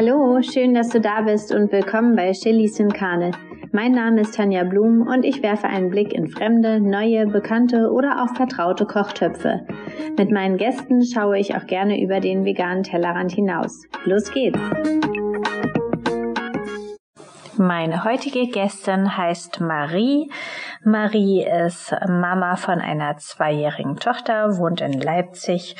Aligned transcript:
Hallo, 0.00 0.40
schön, 0.42 0.74
dass 0.74 0.90
du 0.90 1.00
da 1.00 1.22
bist 1.22 1.52
und 1.52 1.72
willkommen 1.72 2.14
bei 2.14 2.30
Chili 2.30 2.68
Sinkane. 2.68 3.32
Mein 3.72 3.90
Name 3.90 4.20
ist 4.20 4.36
Tanja 4.36 4.62
Blum 4.62 5.04
und 5.08 5.24
ich 5.24 5.42
werfe 5.42 5.66
einen 5.66 5.90
Blick 5.90 6.12
in 6.12 6.28
fremde, 6.28 6.78
neue, 6.78 7.26
bekannte 7.26 7.90
oder 7.90 8.22
auch 8.22 8.36
vertraute 8.36 8.86
Kochtöpfe. 8.86 9.66
Mit 10.16 10.30
meinen 10.30 10.56
Gästen 10.56 11.04
schaue 11.04 11.40
ich 11.40 11.56
auch 11.56 11.66
gerne 11.66 12.00
über 12.00 12.20
den 12.20 12.44
veganen 12.44 12.84
Tellerrand 12.84 13.32
hinaus. 13.32 13.88
Los 14.04 14.30
geht's! 14.30 14.60
Meine 17.56 18.04
heutige 18.04 18.46
Gästin 18.46 19.16
heißt 19.16 19.60
Marie. 19.60 20.30
Marie 20.84 21.44
ist 21.44 21.92
Mama 22.06 22.54
von 22.54 22.80
einer 22.80 23.16
zweijährigen 23.16 23.96
Tochter, 23.96 24.58
wohnt 24.58 24.80
in 24.80 24.92
Leipzig 24.92 25.74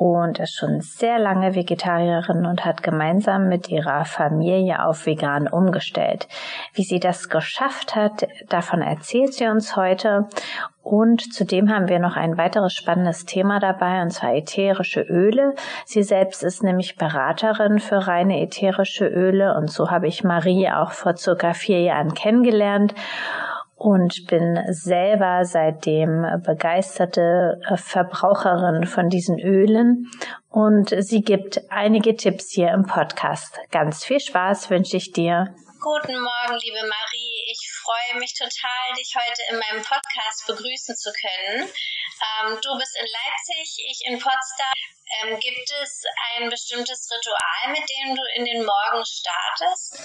und 0.00 0.38
ist 0.38 0.56
schon 0.56 0.80
sehr 0.80 1.18
lange 1.18 1.54
Vegetarierin 1.54 2.46
und 2.46 2.64
hat 2.64 2.82
gemeinsam 2.82 3.50
mit 3.50 3.68
ihrer 3.68 4.06
Familie 4.06 4.82
auf 4.82 5.04
vegan 5.04 5.46
umgestellt. 5.46 6.26
Wie 6.72 6.84
sie 6.84 7.00
das 7.00 7.28
geschafft 7.28 7.94
hat, 7.96 8.26
davon 8.48 8.80
erzählt 8.80 9.34
sie 9.34 9.46
uns 9.46 9.76
heute. 9.76 10.26
Und 10.82 11.34
zudem 11.34 11.68
haben 11.68 11.88
wir 11.88 11.98
noch 11.98 12.16
ein 12.16 12.38
weiteres 12.38 12.72
spannendes 12.72 13.26
Thema 13.26 13.60
dabei, 13.60 14.00
und 14.00 14.08
zwar 14.08 14.34
ätherische 14.34 15.02
Öle. 15.02 15.54
Sie 15.84 16.02
selbst 16.02 16.42
ist 16.42 16.62
nämlich 16.62 16.96
Beraterin 16.96 17.78
für 17.78 18.06
reine 18.06 18.40
ätherische 18.40 19.06
Öle 19.06 19.54
und 19.54 19.70
so 19.70 19.90
habe 19.90 20.08
ich 20.08 20.24
Marie 20.24 20.70
auch 20.70 20.92
vor 20.92 21.14
circa 21.18 21.52
vier 21.52 21.82
Jahren 21.82 22.14
kennengelernt 22.14 22.94
und 23.80 24.26
bin 24.26 24.62
selber 24.68 25.46
seitdem 25.46 26.42
begeisterte 26.44 27.58
äh, 27.66 27.78
Verbraucherin 27.78 28.86
von 28.86 29.08
diesen 29.08 29.40
Ölen 29.40 30.06
und 30.50 30.94
sie 30.98 31.22
gibt 31.22 31.62
einige 31.70 32.14
Tipps 32.14 32.52
hier 32.52 32.72
im 32.72 32.84
Podcast. 32.84 33.58
Ganz 33.70 34.04
viel 34.04 34.20
Spaß 34.20 34.68
wünsche 34.68 34.98
ich 34.98 35.12
dir. 35.12 35.54
Guten 35.80 36.12
Morgen, 36.12 36.58
liebe 36.62 36.82
Marie. 36.82 37.40
Ich 37.50 37.72
freue 37.82 38.20
mich 38.20 38.34
total, 38.34 38.92
dich 38.98 39.14
heute 39.16 39.42
in 39.48 39.58
meinem 39.58 39.82
Podcast 39.82 40.46
begrüßen 40.46 40.94
zu 40.94 41.10
können. 41.10 41.62
Ähm, 41.64 42.58
du 42.60 42.76
bist 42.76 42.98
in 43.00 43.06
Leipzig, 43.08 43.82
ich 43.88 44.02
in 44.04 44.18
Potsdam. 44.18 44.76
Ähm, 45.10 45.38
gibt 45.40 45.70
es 45.82 46.02
ein 46.36 46.48
bestimmtes 46.48 47.08
Ritual, 47.10 47.72
mit 47.72 47.82
dem 47.82 48.14
du 48.14 48.22
in 48.36 48.44
den 48.44 48.64
Morgen 48.64 49.04
startest? 49.04 49.98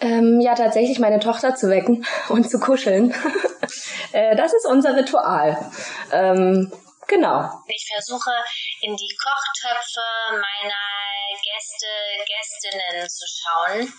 Ähm, 0.00 0.40
ja, 0.40 0.54
tatsächlich 0.54 0.98
meine 0.98 1.20
Tochter 1.20 1.54
zu 1.54 1.68
wecken 1.68 2.06
und 2.28 2.48
zu 2.48 2.58
kuscheln. 2.58 3.12
äh, 4.12 4.34
das 4.34 4.54
ist 4.54 4.66
unser 4.66 4.96
Ritual. 4.96 5.70
Ähm, 6.10 6.72
genau. 7.06 7.50
Ich 7.66 7.86
versuche 7.92 8.32
in 8.80 8.96
die 8.96 9.16
Kochtöpfe 9.22 10.00
meiner 10.30 10.96
Gäste, 11.42 11.86
Gästinnen 12.26 13.08
zu 13.08 13.24
schauen 13.26 13.92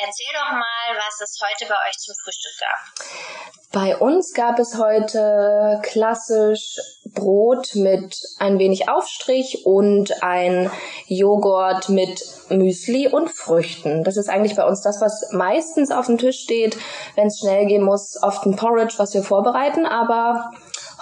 Erzähl 0.00 0.26
doch 0.32 0.52
mal, 0.52 0.96
was 0.96 1.20
es 1.20 1.40
heute 1.42 1.68
bei 1.68 1.74
euch 1.88 1.96
zum 1.98 2.14
Frühstück 2.22 2.52
gab. 2.60 3.72
Bei 3.72 3.96
uns 3.96 4.32
gab 4.32 4.60
es 4.60 4.78
heute 4.78 5.80
klassisch 5.82 6.78
Brot 7.14 7.74
mit 7.74 8.16
ein 8.38 8.60
wenig 8.60 8.88
Aufstrich 8.88 9.66
und 9.66 10.22
ein 10.22 10.70
Joghurt 11.06 11.88
mit 11.88 12.22
Müsli 12.48 13.08
und 13.08 13.28
Früchten. 13.28 14.04
Das 14.04 14.16
ist 14.16 14.28
eigentlich 14.28 14.54
bei 14.54 14.64
uns 14.64 14.82
das, 14.82 15.00
was 15.00 15.32
meistens 15.32 15.90
auf 15.90 16.06
dem 16.06 16.18
Tisch 16.18 16.42
steht. 16.42 16.78
Wenn 17.16 17.26
es 17.26 17.40
schnell 17.40 17.66
gehen 17.66 17.82
muss, 17.82 18.22
oft 18.22 18.46
ein 18.46 18.54
Porridge, 18.54 18.94
was 18.98 19.14
wir 19.14 19.24
vorbereiten. 19.24 19.84
Aber 19.84 20.52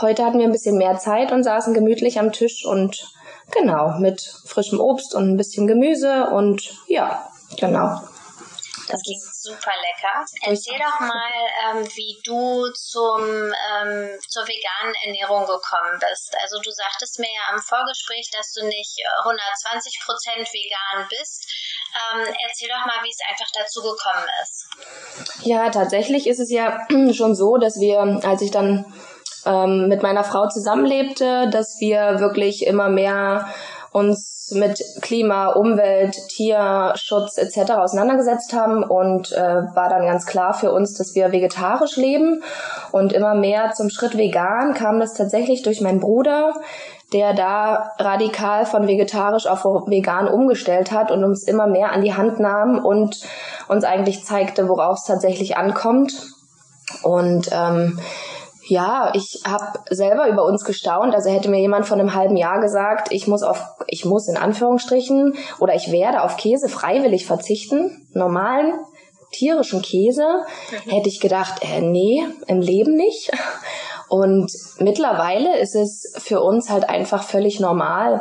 heute 0.00 0.24
hatten 0.24 0.38
wir 0.38 0.46
ein 0.46 0.52
bisschen 0.52 0.78
mehr 0.78 0.96
Zeit 0.96 1.32
und 1.32 1.44
saßen 1.44 1.74
gemütlich 1.74 2.18
am 2.18 2.32
Tisch 2.32 2.64
und 2.64 3.12
genau 3.50 3.98
mit 3.98 4.22
frischem 4.46 4.80
Obst 4.80 5.14
und 5.14 5.28
ein 5.28 5.36
bisschen 5.36 5.66
Gemüse 5.66 6.30
und 6.30 6.72
ja, 6.88 7.28
genau. 7.58 8.00
Das 8.88 9.02
klingt 9.02 9.22
super 9.34 9.72
lecker. 9.82 10.24
Erzähl 10.42 10.78
doch 10.78 11.00
mal, 11.00 11.32
ähm, 11.64 11.86
wie 11.94 12.20
du 12.24 12.70
zum, 12.72 13.20
ähm, 13.20 14.18
zur 14.28 14.46
veganen 14.46 14.94
Ernährung 15.04 15.46
gekommen 15.46 15.98
bist. 15.98 16.36
Also 16.40 16.60
du 16.62 16.70
sagtest 16.70 17.18
mir 17.18 17.28
ja 17.28 17.54
am 17.54 17.60
Vorgespräch, 17.60 18.30
dass 18.36 18.52
du 18.52 18.64
nicht 18.64 18.98
120 19.24 19.94
äh, 19.94 20.04
Prozent 20.04 20.48
vegan 20.52 21.08
bist. 21.08 21.50
Ähm, 21.94 22.34
erzähl 22.46 22.68
doch 22.68 22.86
mal, 22.86 23.02
wie 23.02 23.10
es 23.10 23.18
einfach 23.28 23.50
dazu 23.54 23.82
gekommen 23.82 24.26
ist. 24.42 24.66
Ja, 25.46 25.70
tatsächlich 25.70 26.26
ist 26.26 26.40
es 26.40 26.50
ja 26.50 26.86
schon 27.12 27.34
so, 27.34 27.56
dass 27.56 27.80
wir, 27.80 27.98
als 28.24 28.42
ich 28.42 28.50
dann 28.50 28.92
ähm, 29.46 29.88
mit 29.88 30.02
meiner 30.02 30.24
Frau 30.24 30.48
zusammenlebte, 30.48 31.48
dass 31.50 31.76
wir 31.80 32.20
wirklich 32.20 32.66
immer 32.66 32.88
mehr 32.88 33.48
uns 33.96 34.52
mit 34.54 34.78
Klima, 35.00 35.52
Umwelt, 35.52 36.14
Tierschutz 36.28 37.38
etc. 37.38 37.72
auseinandergesetzt 37.72 38.52
haben 38.52 38.84
und 38.84 39.32
äh, 39.32 39.38
war 39.74 39.88
dann 39.88 40.06
ganz 40.06 40.26
klar 40.26 40.52
für 40.52 40.70
uns, 40.70 40.94
dass 40.94 41.14
wir 41.14 41.32
vegetarisch 41.32 41.96
leben 41.96 42.42
und 42.92 43.14
immer 43.14 43.34
mehr 43.34 43.72
zum 43.72 43.88
Schritt 43.88 44.16
vegan 44.16 44.74
kam 44.74 45.00
das 45.00 45.14
tatsächlich 45.14 45.62
durch 45.62 45.80
meinen 45.80 46.00
Bruder, 46.00 46.52
der 47.14 47.32
da 47.32 47.92
radikal 47.98 48.66
von 48.66 48.86
vegetarisch 48.86 49.46
auf 49.46 49.64
vegan 49.64 50.28
umgestellt 50.28 50.92
hat 50.92 51.10
und 51.10 51.24
uns 51.24 51.44
immer 51.44 51.66
mehr 51.66 51.92
an 51.92 52.02
die 52.02 52.14
Hand 52.14 52.38
nahm 52.38 52.84
und 52.84 53.22
uns 53.66 53.82
eigentlich 53.82 54.24
zeigte, 54.24 54.68
worauf 54.68 54.98
es 54.98 55.04
tatsächlich 55.04 55.56
ankommt. 55.56 56.12
Und 57.02 57.48
ähm, 57.50 57.98
ja, 58.68 59.12
ich 59.14 59.42
habe 59.46 59.78
selber 59.90 60.28
über 60.28 60.44
uns 60.44 60.64
gestaunt. 60.64 61.14
Also 61.14 61.30
hätte 61.30 61.48
mir 61.48 61.60
jemand 61.60 61.86
von 61.86 62.00
einem 62.00 62.14
halben 62.14 62.36
Jahr 62.36 62.60
gesagt, 62.60 63.12
ich 63.12 63.26
muss 63.26 63.42
auf, 63.42 63.62
ich 63.86 64.04
muss 64.04 64.28
in 64.28 64.36
Anführungsstrichen 64.36 65.34
oder 65.58 65.74
ich 65.74 65.92
werde 65.92 66.22
auf 66.22 66.36
Käse 66.36 66.68
freiwillig 66.68 67.26
verzichten, 67.26 68.06
normalen 68.12 68.74
tierischen 69.32 69.82
Käse, 69.82 70.44
mhm. 70.86 70.90
hätte 70.90 71.08
ich 71.08 71.20
gedacht, 71.20 71.62
äh, 71.62 71.80
nee, 71.80 72.24
im 72.46 72.60
Leben 72.60 72.94
nicht. 72.94 73.30
Und 74.08 74.52
mittlerweile 74.78 75.58
ist 75.58 75.74
es 75.74 76.12
für 76.18 76.40
uns 76.40 76.70
halt 76.70 76.88
einfach 76.88 77.22
völlig 77.22 77.60
normal, 77.60 78.20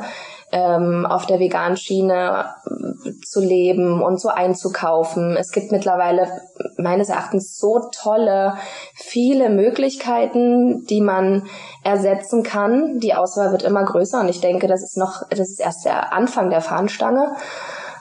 ähm, 0.55 1.05
auf 1.05 1.25
der 1.25 1.39
veganen 1.39 1.75
Schiene 1.75 2.45
äh, 2.65 3.11
zu 3.25 3.41
leben 3.41 4.01
und 4.01 4.21
so 4.21 4.29
einzukaufen. 4.29 5.35
Es 5.35 5.51
gibt 5.51 5.73
mittlerweile 5.73 6.29
meines 6.77 7.09
Erachtens 7.09 7.57
so 7.57 7.89
tolle, 7.91 8.55
viele 8.93 9.49
Möglichkeiten, 9.49 10.85
die 10.85 11.01
man 11.01 11.43
ersetzen 11.83 12.41
kann. 12.41 12.99
Die 12.99 13.13
Auswahl 13.13 13.51
wird 13.51 13.63
immer 13.63 13.83
größer 13.83 14.21
und 14.21 14.29
ich 14.29 14.39
denke, 14.39 14.67
das 14.67 14.81
ist 14.81 14.95
noch, 14.95 15.27
das 15.29 15.49
ist 15.49 15.59
erst 15.59 15.83
der 15.83 16.13
Anfang 16.13 16.49
der 16.49 16.61
Fahnenstange, 16.61 17.35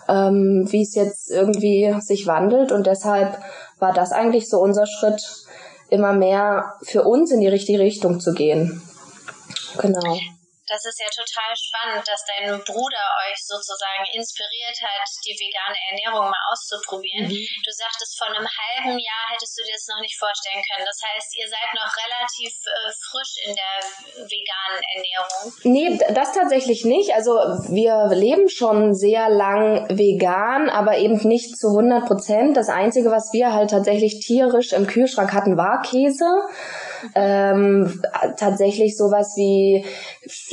ähm, 0.08 0.68
wie 0.70 0.82
es 0.82 0.94
jetzt 0.94 1.32
irgendwie 1.32 1.92
sich 2.02 2.28
wandelt 2.28 2.70
und 2.70 2.86
deshalb 2.86 3.36
war 3.80 3.92
das 3.92 4.12
eigentlich 4.12 4.48
so 4.48 4.60
unser 4.60 4.86
Schritt, 4.86 5.44
immer 5.90 6.12
mehr 6.12 6.74
für 6.82 7.02
uns 7.02 7.32
in 7.32 7.40
die 7.40 7.48
richtige 7.48 7.80
Richtung 7.80 8.20
zu 8.20 8.32
gehen. 8.32 8.80
Genau 9.78 10.16
das 10.66 10.80
ist 10.84 10.96
ja 10.96 11.10
total 11.12 11.52
spannend, 11.52 12.04
dass 12.08 12.24
dein 12.24 12.56
Bruder 12.64 13.04
euch 13.28 13.36
sozusagen 13.36 14.04
inspiriert 14.16 14.78
hat, 14.80 15.08
die 15.20 15.36
vegane 15.36 15.76
Ernährung 15.92 16.30
mal 16.30 16.44
auszuprobieren. 16.48 17.28
Mhm. 17.28 17.44
Du 17.60 17.70
sagtest, 17.70 18.16
vor 18.16 18.28
einem 18.32 18.48
halben 18.48 18.96
Jahr 18.96 19.24
hättest 19.28 19.58
du 19.58 19.62
dir 19.62 19.76
das 19.76 19.86
noch 19.92 20.00
nicht 20.00 20.16
vorstellen 20.16 20.64
können. 20.64 20.88
Das 20.88 21.00
heißt, 21.04 21.28
ihr 21.36 21.48
seid 21.48 21.68
noch 21.76 21.92
relativ 21.92 22.52
äh, 22.64 22.90
frisch 22.96 23.34
in 23.44 23.52
der 23.52 23.74
veganen 24.24 24.80
Ernährung. 24.96 25.42
Nee, 25.68 26.14
das 26.14 26.32
tatsächlich 26.32 26.84
nicht. 26.84 27.12
Also 27.12 27.36
wir 27.68 28.08
leben 28.16 28.48
schon 28.48 28.94
sehr 28.94 29.28
lang 29.28 29.84
vegan, 29.92 30.70
aber 30.70 30.96
eben 30.96 31.20
nicht 31.28 31.58
zu 31.58 31.68
100 31.68 32.06
Prozent. 32.06 32.56
Das 32.56 32.68
Einzige, 32.68 33.10
was 33.10 33.32
wir 33.32 33.52
halt 33.52 33.70
tatsächlich 33.70 34.20
tierisch 34.24 34.72
im 34.72 34.86
Kühlschrank 34.86 35.32
hatten, 35.32 35.56
war 35.56 35.82
Käse. 35.82 36.24
Ähm, 37.14 38.02
tatsächlich 38.38 38.96
sowas 38.96 39.34
wie 39.36 39.84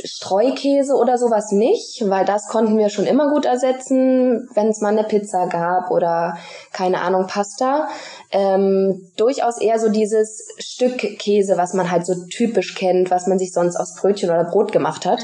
Streukäse 0.04 0.94
oder 0.94 1.18
sowas 1.18 1.52
nicht, 1.52 2.08
weil 2.08 2.24
das 2.24 2.48
konnten 2.48 2.78
wir 2.78 2.88
schon 2.88 3.06
immer 3.06 3.30
gut 3.30 3.44
ersetzen, 3.44 4.48
wenn 4.54 4.68
es 4.68 4.80
mal 4.80 4.90
eine 4.96 5.04
Pizza 5.04 5.46
gab 5.46 5.90
oder 5.90 6.36
keine 6.72 7.00
Ahnung, 7.00 7.26
Pasta. 7.26 7.88
Ähm, 8.30 9.10
durchaus 9.16 9.60
eher 9.60 9.78
so 9.78 9.88
dieses 9.88 10.48
Stück 10.58 10.98
Käse, 11.18 11.56
was 11.56 11.74
man 11.74 11.90
halt 11.90 12.06
so 12.06 12.14
typisch 12.30 12.74
kennt, 12.74 13.10
was 13.10 13.26
man 13.26 13.38
sich 13.38 13.52
sonst 13.52 13.76
aus 13.76 13.94
Brötchen 13.94 14.30
oder 14.30 14.44
Brot 14.44 14.72
gemacht 14.72 15.06
hat. 15.06 15.20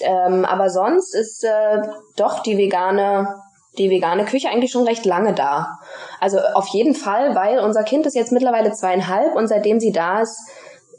Ähm, 0.00 0.44
aber 0.44 0.70
sonst 0.70 1.14
ist 1.14 1.44
äh, 1.44 1.82
doch 2.16 2.42
die 2.42 2.58
vegane 2.58 3.42
die 3.78 3.90
vegane 3.90 4.24
Küche 4.24 4.48
eigentlich 4.48 4.70
schon 4.70 4.86
recht 4.86 5.04
lange 5.04 5.34
da. 5.34 5.78
Also 6.18 6.38
auf 6.38 6.66
jeden 6.68 6.94
Fall, 6.94 7.34
weil 7.34 7.58
unser 7.58 7.82
Kind 7.82 8.06
ist 8.06 8.14
jetzt 8.14 8.32
mittlerweile 8.32 8.72
zweieinhalb 8.72 9.34
und 9.34 9.48
seitdem 9.48 9.80
sie 9.80 9.92
da 9.92 10.22
ist, 10.22 10.48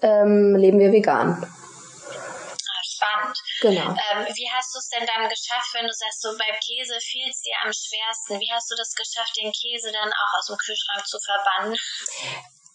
ähm, 0.04 0.56
leben 0.56 0.78
wir 0.78 0.92
vegan 0.92 1.44
spannend. 3.44 3.80
Genau. 3.80 3.90
Ähm, 3.92 4.28
wie 4.34 4.50
hast 4.52 4.74
du 4.74 4.80
es 4.80 4.90
denn 4.90 5.06
dann 5.06 5.30
geschafft, 5.30 5.74
wenn 5.74 5.86
du 5.86 5.94
sagst, 5.94 6.22
so 6.22 6.30
beim 6.38 6.58
Käse 6.60 6.98
fiel 7.02 7.28
es 7.30 7.42
dir 7.42 7.56
am 7.64 7.72
schwersten? 7.72 8.40
Wie 8.40 8.52
hast 8.52 8.70
du 8.72 8.76
das 8.76 8.94
geschafft, 8.94 9.38
den 9.38 9.52
Käse 9.52 9.92
dann 9.92 10.10
auch 10.10 10.32
aus 10.40 10.48
dem 10.48 10.58
Kühlschrank 10.58 11.06
zu 11.06 11.18
verbannen? 11.20 11.78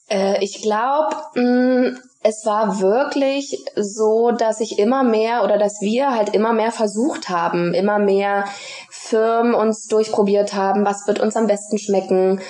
Äh, 0.08 0.44
ich 0.44 0.60
glaube, 0.60 1.16
mm, 1.34 1.98
es 2.22 2.44
war 2.44 2.80
wirklich 2.80 3.64
so, 3.76 4.30
dass 4.30 4.60
ich 4.60 4.78
immer 4.78 5.02
mehr 5.02 5.42
oder 5.42 5.58
dass 5.58 5.80
wir 5.80 6.10
halt 6.10 6.34
immer 6.34 6.52
mehr 6.52 6.70
versucht 6.70 7.28
haben, 7.28 7.74
immer 7.74 7.98
mehr 7.98 8.44
Firmen 8.90 9.54
uns 9.54 9.86
durchprobiert 9.86 10.54
haben, 10.54 10.84
was 10.84 11.06
wird 11.06 11.20
uns 11.20 11.36
am 11.36 11.46
besten 11.46 11.78
schmecken. 11.78 12.40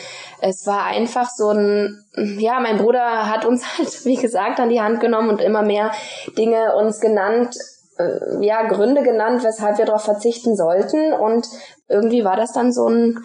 Es 0.40 0.66
war 0.66 0.86
einfach 0.86 1.28
so 1.30 1.50
ein, 1.50 2.04
ja, 2.16 2.58
mein 2.58 2.78
Bruder 2.78 3.28
hat 3.30 3.44
uns 3.44 3.64
halt, 3.78 4.04
wie 4.04 4.16
gesagt, 4.16 4.58
an 4.58 4.68
die 4.68 4.80
Hand 4.80 5.00
genommen 5.00 5.30
und 5.30 5.40
immer 5.40 5.62
mehr 5.62 5.92
Dinge 6.36 6.74
uns 6.74 7.00
genannt, 7.00 7.56
äh, 7.98 8.44
ja, 8.44 8.62
Gründe 8.68 9.02
genannt, 9.02 9.44
weshalb 9.44 9.78
wir 9.78 9.84
darauf 9.84 10.04
verzichten 10.04 10.56
sollten. 10.56 11.12
Und 11.12 11.46
irgendwie 11.88 12.24
war 12.24 12.36
das 12.36 12.52
dann 12.52 12.72
so 12.72 12.88
ein, 12.88 13.24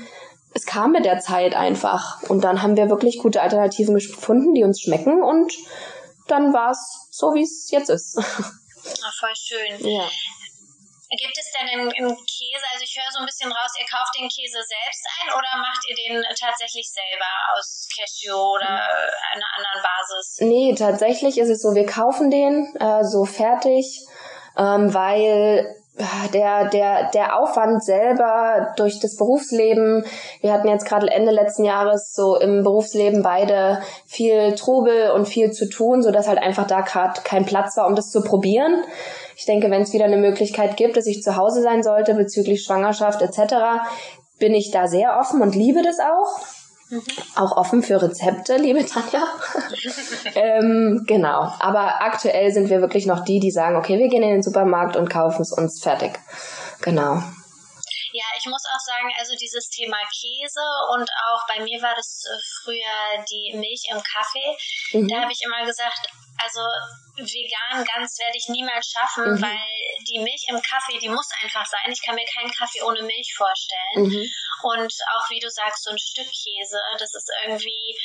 es 0.53 0.65
kam 0.65 0.91
mit 0.91 1.05
der 1.05 1.19
Zeit 1.19 1.55
einfach. 1.55 2.21
Und 2.23 2.43
dann 2.43 2.61
haben 2.61 2.75
wir 2.75 2.89
wirklich 2.89 3.19
gute 3.19 3.41
Alternativen 3.41 3.95
gefunden, 3.95 4.53
die 4.53 4.63
uns 4.63 4.81
schmecken 4.81 5.23
und 5.23 5.53
dann 6.27 6.53
war 6.53 6.71
es 6.71 7.07
so, 7.11 7.33
wie 7.33 7.43
es 7.43 7.69
jetzt 7.71 7.89
ist. 7.89 8.17
Ach, 8.17 9.13
voll 9.19 9.35
schön. 9.35 9.87
Ja. 9.87 10.07
Gibt 11.09 11.37
es 11.39 11.51
denn 11.55 11.67
im, 11.79 11.87
im, 11.87 12.07
Käse, 12.17 12.65
also 12.73 12.83
ich 12.83 12.93
höre 12.99 13.09
so 13.13 13.19
ein 13.19 13.25
bisschen 13.25 13.49
raus, 13.49 13.71
ihr 13.79 13.87
kauft 13.87 14.11
den 14.19 14.27
Käse 14.27 14.59
selbst 14.59 15.07
ein 15.21 15.29
oder 15.31 15.55
macht 15.55 15.79
ihr 15.87 15.95
den 15.95 16.21
tatsächlich 16.37 16.91
selber 16.91 17.31
aus 17.55 17.87
Cashew 17.95 18.35
oder 18.35 18.67
einer 18.67 19.49
anderen 19.55 19.81
Basis? 19.81 20.37
Nee, 20.41 20.75
tatsächlich 20.77 21.37
ist 21.37 21.47
es 21.47 21.61
so, 21.61 21.73
wir 21.75 21.85
kaufen 21.85 22.29
den 22.29 22.75
äh, 22.75 23.05
so 23.05 23.23
fertig, 23.23 24.05
ähm, 24.57 24.93
weil 24.93 25.75
der, 26.33 26.69
der, 26.69 27.09
der 27.11 27.39
Aufwand 27.39 27.83
selber 27.83 28.73
durch 28.77 28.99
das 28.99 29.15
Berufsleben, 29.15 30.05
wir 30.41 30.53
hatten 30.53 30.67
jetzt 30.67 30.85
gerade 30.85 31.09
Ende 31.09 31.31
letzten 31.31 31.65
Jahres 31.65 32.13
so 32.13 32.39
im 32.39 32.63
Berufsleben 32.63 33.23
beide 33.23 33.81
viel 34.05 34.53
Trubel 34.55 35.11
und 35.11 35.27
viel 35.27 35.51
zu 35.51 35.67
tun, 35.69 36.03
so 36.03 36.11
dass 36.11 36.27
halt 36.27 36.37
einfach 36.37 36.67
da 36.67 36.81
gerade 36.81 37.21
kein 37.23 37.45
Platz 37.45 37.77
war, 37.77 37.87
um 37.87 37.95
das 37.95 38.11
zu 38.11 38.21
probieren. 38.21 38.83
Ich 39.35 39.45
denke, 39.45 39.71
wenn 39.71 39.81
es 39.81 39.93
wieder 39.93 40.05
eine 40.05 40.17
Möglichkeit 40.17 40.77
gibt, 40.77 40.97
dass 40.97 41.07
ich 41.07 41.23
zu 41.23 41.35
Hause 41.35 41.61
sein 41.61 41.81
sollte 41.81 42.13
bezüglich 42.13 42.63
Schwangerschaft 42.63 43.21
etc., 43.21 43.55
bin 44.39 44.53
ich 44.53 44.69
da 44.69 44.87
sehr 44.87 45.17
offen 45.19 45.41
und 45.41 45.55
liebe 45.55 45.81
das 45.81 45.97
auch. 45.99 46.39
Mhm. 46.89 47.03
Auch 47.35 47.57
offen 47.57 47.83
für 47.83 48.01
Rezepte, 48.01 48.55
liebe 48.57 48.85
Tanja. 48.85 49.27
ähm, 50.35 51.03
genau. 51.05 51.51
Aber 51.59 52.01
aktuell 52.01 52.51
sind 52.51 52.69
wir 52.69 52.81
wirklich 52.81 53.05
noch 53.05 53.25
die, 53.25 53.39
die 53.39 53.51
sagen, 53.51 53.75
okay, 53.75 53.99
wir 53.99 54.07
gehen 54.07 54.23
in 54.23 54.29
den 54.29 54.43
Supermarkt 54.43 54.95
und 54.95 55.09
kaufen 55.09 55.41
es 55.41 55.51
uns 55.51 55.81
fertig. 55.81 56.17
Genau. 56.81 57.21
Ja, 58.13 58.23
ich 58.39 58.45
muss 58.45 58.63
auch 58.65 58.79
sagen, 58.79 59.11
also 59.19 59.35
dieses 59.35 59.67
Thema 59.69 59.97
Käse 60.09 60.63
und 60.95 61.09
auch 61.29 61.45
bei 61.47 61.61
mir 61.61 61.81
war 61.81 61.93
das 61.95 62.23
äh, 62.25 62.39
früher 62.63 63.23
die 63.29 63.57
Milch 63.57 63.83
im 63.91 64.01
Kaffee. 64.01 64.97
Mhm. 64.97 65.07
Da 65.09 65.21
habe 65.21 65.31
ich 65.31 65.41
immer 65.43 65.65
gesagt, 65.65 66.07
also 66.41 66.61
vegan 67.17 67.83
ganz 67.85 68.17
werde 68.19 68.37
ich 68.37 68.47
niemals 68.49 68.87
schaffen, 68.87 69.33
mhm. 69.33 69.41
weil 69.41 69.67
die 70.07 70.19
Milch 70.19 70.45
im 70.49 70.61
Kaffee, 70.61 70.99
die 70.99 71.09
muss 71.09 71.27
einfach 71.41 71.65
sein. 71.65 71.91
Ich 71.91 72.01
kann 72.05 72.15
mir 72.15 72.25
keinen 72.25 72.51
Kaffee 72.51 72.81
ohne 72.83 73.01
Milch 73.01 73.33
vorstellen. 73.35 74.05
Mhm. 74.05 74.25
Und 74.63 74.93
auch 75.15 75.29
wie 75.29 75.39
du 75.39 75.49
sagst, 75.49 75.83
so 75.83 75.91
ein 75.91 75.97
Stück 75.97 76.29
Käse, 76.29 76.77
das 76.99 77.13
ist 77.13 77.29
irgendwie 77.45 77.97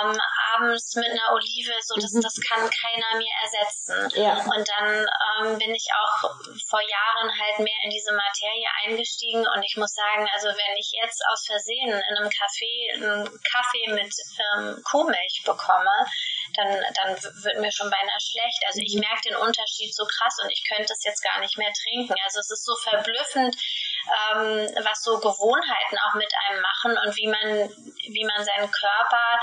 ähm, 0.00 0.16
abends 0.54 0.94
mit 0.94 1.10
einer 1.10 1.32
Olive, 1.32 1.74
so 1.82 1.94
das, 1.96 2.12
mhm. 2.12 2.22
das 2.22 2.36
kann 2.40 2.68
keiner 2.68 3.16
mir 3.16 3.32
ersetzen. 3.42 4.20
Ja. 4.20 4.38
Und 4.44 4.64
dann 4.68 5.06
ähm, 5.40 5.58
bin 5.58 5.74
ich 5.74 5.88
auch 5.92 6.30
vor 6.68 6.80
Jahren 6.80 7.30
halt 7.30 7.58
mehr 7.58 7.80
in 7.84 7.90
diese 7.90 8.12
Materie 8.12 8.68
eingestiegen 8.84 9.46
und 9.46 9.62
ich 9.62 9.76
muss 9.76 9.92
sagen, 9.92 10.28
also 10.34 10.48
wenn 10.48 10.76
ich 10.76 10.90
jetzt 10.92 11.22
aus 11.30 11.44
Versehen 11.46 11.90
in 11.90 12.16
einem 12.16 12.28
Café 12.28 12.72
einen 12.94 13.24
Kaffee 13.42 13.88
mit 13.92 14.12
ähm, 14.56 14.82
Kuhmilch 14.84 15.42
bekomme, 15.44 16.06
dann, 16.52 16.68
dann 16.68 17.16
wird 17.42 17.58
mir 17.58 17.72
schon 17.72 17.90
beinahe 17.90 18.20
schlecht. 18.20 18.60
Also 18.66 18.80
ich 18.84 18.94
mhm. 18.94 19.00
merke 19.00 19.28
den 19.28 19.36
Unterschied 19.36 19.94
so 19.94 20.04
krass 20.04 20.36
und 20.42 20.50
ich 20.50 20.62
könnte 20.68 20.92
es 20.92 21.02
jetzt 21.04 21.22
gar 21.22 21.40
nicht 21.40 21.56
mehr 21.56 21.72
trinken. 21.72 22.14
Also 22.24 22.40
es 22.40 22.50
ist 22.50 22.64
so 22.64 22.76
verblüffend, 22.76 23.56
ähm, 24.04 24.68
was 24.84 25.02
so 25.02 25.18
Gewohnheiten 25.18 25.96
auch 26.06 26.14
mit 26.14 26.32
einem 26.46 26.60
machen 26.60 26.92
und 27.04 27.16
wie 27.16 27.28
man, 27.28 27.70
wie 28.12 28.24
man 28.24 28.44
seinen 28.44 28.70
Körper 28.70 29.40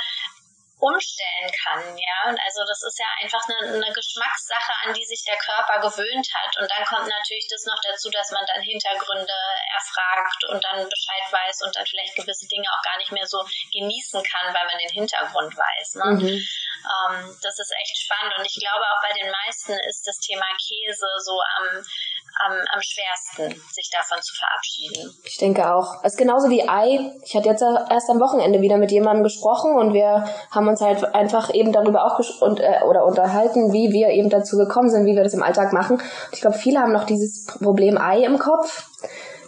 umstellen 0.81 1.49
kann, 1.61 1.83
ja. 1.93 2.19
Also 2.25 2.65
das 2.65 2.81
ist 2.81 2.97
ja 2.97 3.05
einfach 3.21 3.41
eine, 3.45 3.77
eine, 3.77 3.93
Geschmackssache, 3.93 4.73
an 4.83 4.93
die 4.93 5.05
sich 5.05 5.21
der 5.23 5.37
Körper 5.37 5.77
gewöhnt 5.79 6.27
hat. 6.33 6.57
Und 6.57 6.65
dann 6.65 6.83
kommt 6.85 7.07
natürlich 7.07 7.47
das 7.49 7.63
noch 7.69 7.77
dazu, 7.85 8.09
dass 8.09 8.31
man 8.31 8.41
dann 8.49 8.65
Hintergründe 8.65 9.37
erfragt 9.77 10.41
und 10.49 10.63
dann 10.63 10.89
Bescheid 10.89 11.25
weiß 11.29 11.61
und 11.61 11.75
dann 11.75 11.85
vielleicht 11.85 12.15
gewisse 12.17 12.47
Dinge 12.49 12.65
auch 12.73 12.81
gar 12.81 12.97
nicht 12.97 13.11
mehr 13.11 13.27
so 13.29 13.45
genießen 13.71 14.23
kann, 14.25 14.53
weil 14.53 14.65
man 14.65 14.77
den 14.81 15.05
Hintergrund 15.05 15.53
weiß. 15.53 15.87
Ne? 16.01 16.07
Mhm. 16.17 16.37
Ähm, 16.41 17.37
das 17.45 17.55
ist 17.61 17.73
echt 17.77 17.97
spannend. 18.01 18.33
Und 18.37 18.45
ich 18.45 18.57
glaube 18.57 18.81
auch 18.89 19.01
bei 19.05 19.13
den 19.13 19.29
meisten 19.29 19.77
ist 19.85 20.01
das 20.09 20.17
Thema 20.17 20.49
Käse 20.57 21.07
so 21.21 21.37
am 21.61 21.85
am, 22.45 22.53
am 22.53 22.81
schwersten, 22.81 23.61
sich 23.71 23.89
davon 23.91 24.21
zu 24.21 24.35
verabschieden. 24.35 25.13
Ich 25.25 25.37
denke 25.37 25.73
auch. 25.73 26.03
Es 26.03 26.13
ist 26.13 26.17
genauso 26.17 26.49
wie 26.49 26.67
Ei. 26.67 27.11
Ich 27.23 27.35
hatte 27.35 27.49
jetzt 27.49 27.61
erst 27.61 28.09
am 28.09 28.19
Wochenende 28.19 28.61
wieder 28.61 28.77
mit 28.77 28.91
jemandem 28.91 29.23
gesprochen 29.23 29.75
und 29.75 29.93
wir 29.93 30.25
haben 30.51 30.67
uns 30.67 30.81
halt 30.81 31.03
einfach 31.13 31.53
eben 31.53 31.71
darüber 31.71 32.05
auch 32.05 32.19
und, 32.41 32.59
äh, 32.59 32.81
oder 32.87 33.05
unterhalten, 33.05 33.73
wie 33.73 33.91
wir 33.91 34.09
eben 34.09 34.29
dazu 34.29 34.57
gekommen 34.57 34.89
sind, 34.89 35.05
wie 35.05 35.15
wir 35.15 35.23
das 35.23 35.33
im 35.33 35.43
Alltag 35.43 35.73
machen. 35.73 36.01
Ich 36.31 36.41
glaube, 36.41 36.57
viele 36.57 36.79
haben 36.79 36.93
noch 36.93 37.05
dieses 37.05 37.45
Problem 37.45 37.97
Ei 37.97 38.23
im 38.23 38.39
Kopf. 38.39 38.87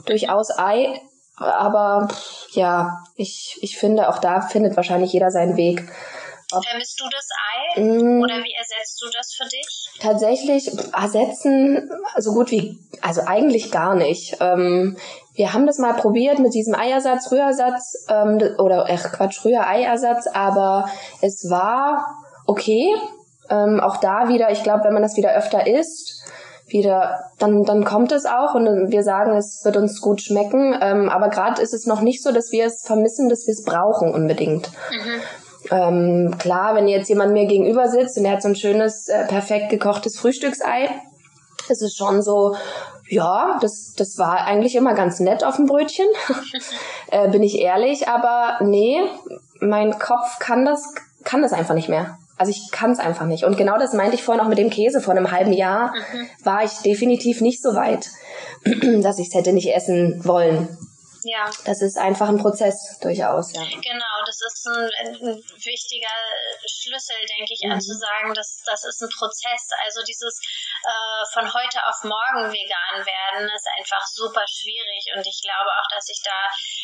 Durchaus 0.06 0.58
Ei. 0.58 1.02
Aber 1.38 2.08
ja, 2.52 3.04
ich, 3.16 3.58
ich 3.62 3.78
finde, 3.78 4.10
auch 4.10 4.20
da 4.20 4.42
findet 4.42 4.76
wahrscheinlich 4.76 5.14
jeder 5.14 5.32
seinen 5.32 5.58
Weg. 5.58 5.84
Vermisst 6.62 7.00
du 7.00 7.06
das 7.10 7.28
Ei? 7.76 7.82
Mm, 7.82 8.22
oder 8.22 8.44
wie 8.44 8.54
ersetzt 8.54 9.02
du 9.02 9.10
das 9.10 9.34
für 9.34 9.48
dich? 9.48 9.83
Tatsächlich 10.00 10.72
ersetzen 10.94 11.90
so 12.18 12.34
gut 12.34 12.52
wie, 12.52 12.80
also 13.02 13.22
eigentlich 13.26 13.72
gar 13.72 13.96
nicht. 13.96 14.38
Ähm, 14.42 14.98
wir 15.36 15.54
haben 15.54 15.66
das 15.66 15.78
mal 15.78 15.94
probiert 15.94 16.40
mit 16.40 16.54
diesem 16.54 16.76
Eiersatz, 16.76 17.32
Rührersatz 17.32 18.06
ähm, 18.10 18.40
oder 18.58 18.88
ach 18.90 19.12
Quatsch, 19.12 19.44
Rührei-Ersatz, 19.46 20.28
aber 20.28 20.90
es 21.22 21.50
war 21.50 22.06
okay. 22.46 22.94
Ähm, 23.50 23.80
auch 23.80 23.98
da 23.98 24.30
wieder, 24.30 24.52
ich 24.52 24.64
glaube, 24.64 24.86
wenn 24.86 24.94
man 24.94 25.04
das 25.04 25.18
wieder 25.18 25.34
öfter 25.34 25.68
isst, 25.68 26.24
wieder, 26.68 27.20
dann, 27.40 27.64
dann 27.64 27.84
kommt 27.84 28.12
es 28.12 28.26
auch 28.26 28.56
und 28.56 28.92
wir 28.92 29.04
sagen, 29.04 29.36
es 29.36 29.64
wird 29.64 29.78
uns 29.78 30.02
gut 30.02 30.22
schmecken. 30.22 30.78
Ähm, 30.82 31.10
aber 31.10 31.30
gerade 31.30 31.62
ist 31.62 31.74
es 31.74 31.86
noch 31.86 32.02
nicht 32.02 32.24
so, 32.24 32.32
dass 32.32 32.52
wir 32.52 32.66
es 32.66 32.84
vermissen, 32.84 33.30
dass 33.30 33.48
wir 33.48 33.54
es 33.54 33.64
brauchen 33.64 34.14
unbedingt. 34.14 34.70
Mhm. 34.92 35.22
Ähm, 35.72 36.36
klar, 36.40 36.76
wenn 36.76 36.88
jetzt 36.88 37.10
jemand 37.10 37.34
mir 37.34 37.46
gegenüber 37.46 37.88
sitzt 37.88 38.18
und 38.18 38.26
er 38.26 38.34
hat 38.34 38.42
so 38.42 38.50
ein 38.50 38.56
schönes, 38.56 39.08
äh, 39.08 39.26
perfekt 39.28 39.70
gekochtes 39.70 40.18
Frühstücksei, 40.18 40.90
ist 41.70 41.82
es 41.82 41.96
schon 41.96 42.22
so, 42.22 42.56
ja, 43.10 43.58
das, 43.62 43.94
das 43.96 44.18
war 44.18 44.46
eigentlich 44.46 44.76
immer 44.76 44.94
ganz 44.94 45.20
nett 45.20 45.44
auf 45.44 45.56
dem 45.56 45.66
Brötchen, 45.66 46.06
äh, 47.12 47.30
bin 47.30 47.44
ich 47.44 47.60
ehrlich, 47.60 48.08
aber 48.08 48.60
nee, 48.66 49.00
mein 49.60 49.98
Kopf 50.00 50.40
kann 50.40 50.66
das, 50.66 50.94
kann 51.24 51.42
das 51.42 51.54
einfach 51.54 51.76
nicht 51.76 51.90
mehr. 51.90 52.18
Also 52.38 52.52
ich 52.52 52.72
kann 52.72 52.92
es 52.92 53.00
einfach 53.00 53.26
nicht. 53.26 53.44
Und 53.44 53.58
genau 53.58 53.78
das 53.78 53.94
meinte 53.94 54.16
ich 54.16 54.24
vorhin 54.24 54.44
auch 54.44 54.50
mit 54.50 54.58
dem 54.58 54.72
Käse. 54.72 55.02
Vor 55.02 55.14
einem 55.14 55.32
halben 55.32 55.54
Jahr 55.54 55.94
mhm. 55.94 56.28
war 56.44 56.64
ich 56.64 56.72
definitiv 56.80 57.42
nicht 57.42 57.62
so 57.62 57.76
weit, 57.76 58.10
dass 59.04 59.20
ich 59.20 59.28
es 59.28 59.34
hätte 59.36 59.54
nicht 59.54 59.74
essen 59.74 60.20
wollen. 60.26 60.68
Ja. 61.24 61.50
Das 61.66 61.82
ist 61.82 61.98
einfach 61.98 62.28
ein 62.28 62.38
Prozess 62.38 63.00
durchaus, 63.00 63.54
ja. 63.54 63.64
Genau, 63.64 64.16
das 64.26 64.40
ist 64.42 64.68
ein, 64.68 64.90
ein 65.08 65.44
wichtiger 65.64 66.18
Schlüssel, 66.68 67.16
denke 67.38 67.54
ich, 67.54 67.62
mhm. 67.64 67.80
zu 67.80 67.96
sagen, 67.96 68.34
dass 68.34 68.62
das 68.66 68.84
ist 68.84 69.02
ein 69.02 69.10
Prozess. 69.10 69.70
Also 69.86 70.04
dieses 70.04 70.40
äh, 70.84 71.24
von 71.34 71.48
heute 71.48 71.80
auf 71.88 72.04
morgen 72.04 72.52
vegan 72.52 73.06
werden 73.06 73.50
ist 73.56 73.68
einfach 73.80 74.06
super 74.08 74.44
schwierig 74.48 75.04
und 75.16 75.26
ich 75.26 75.42
glaube 75.42 75.70
auch, 75.72 75.88
dass 75.90 76.06
sich 76.06 76.22
da 76.24 76.40